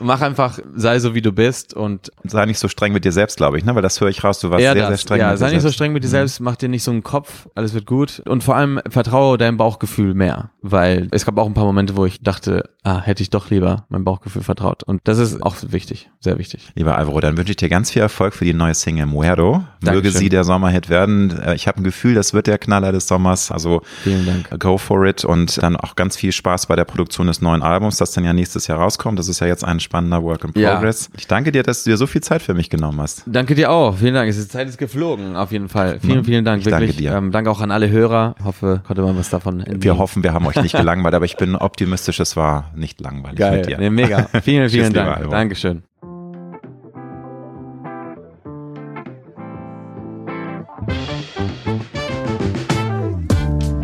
[0.01, 3.37] Mach einfach, sei so wie du bist und sei nicht so streng mit dir selbst,
[3.37, 3.75] glaube ich, ne?
[3.75, 4.89] weil das höre ich raus, du warst sehr, das.
[4.89, 5.75] sehr streng ja, mit sei dir nicht so selbst.
[5.75, 5.77] Mhm.
[5.77, 8.23] streng mit dir selbst, mach dir nicht so einen Kopf, alles wird gut.
[8.27, 12.05] Und vor allem vertraue deinem Bauchgefühl mehr, weil es gab auch ein paar Momente, wo
[12.05, 14.83] ich dachte, ah, hätte ich doch lieber meinem Bauchgefühl vertraut.
[14.85, 16.71] Und das ist auch wichtig, sehr wichtig.
[16.75, 19.65] Lieber Alvaro, dann wünsche ich dir ganz viel Erfolg für die neue Single Muero.
[19.81, 20.19] Möge Dankeschön.
[20.21, 21.39] sie der Sommerhit werden.
[21.39, 23.51] Äh, Ich habe ein Gefühl, das wird der Knaller des Sommers.
[23.51, 24.61] Also Vielen Dank.
[24.61, 27.97] go for it und dann auch ganz viel Spaß bei der Produktion des neuen Albums,
[27.97, 29.19] das dann ja nächstes Jahr rauskommt.
[29.19, 30.75] Das ist ja jetzt ein spannender Work in Ja.
[30.75, 31.09] Progress.
[31.17, 33.23] Ich danke dir, dass du dir so viel Zeit für mich genommen hast.
[33.27, 33.97] Danke dir auch.
[33.97, 34.29] Vielen Dank.
[34.29, 35.99] Ist Zeit ist geflogen, auf jeden Fall.
[36.01, 36.61] Vielen, vielen Dank.
[36.61, 36.99] Ich danke Wirklich.
[36.99, 37.13] dir.
[37.15, 38.35] Ähm, danke auch an alle Hörer.
[38.45, 39.83] Hoffe, konnte man was davon entnehmen.
[39.83, 43.39] Wir hoffen, wir haben euch nicht gelangweilt, aber ich bin optimistisch, es war nicht langweilig
[43.39, 43.57] Geil.
[43.59, 43.79] mit dir.
[43.79, 44.29] Nee, mega.
[44.43, 45.31] Vielen, Tschüss, vielen lieber Dank.
[45.31, 45.83] Dankeschön.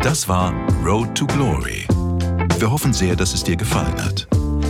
[0.01, 0.53] Das war
[0.85, 1.85] Road to Glory.
[2.59, 4.27] Wir hoffen sehr, dass es dir gefallen hat.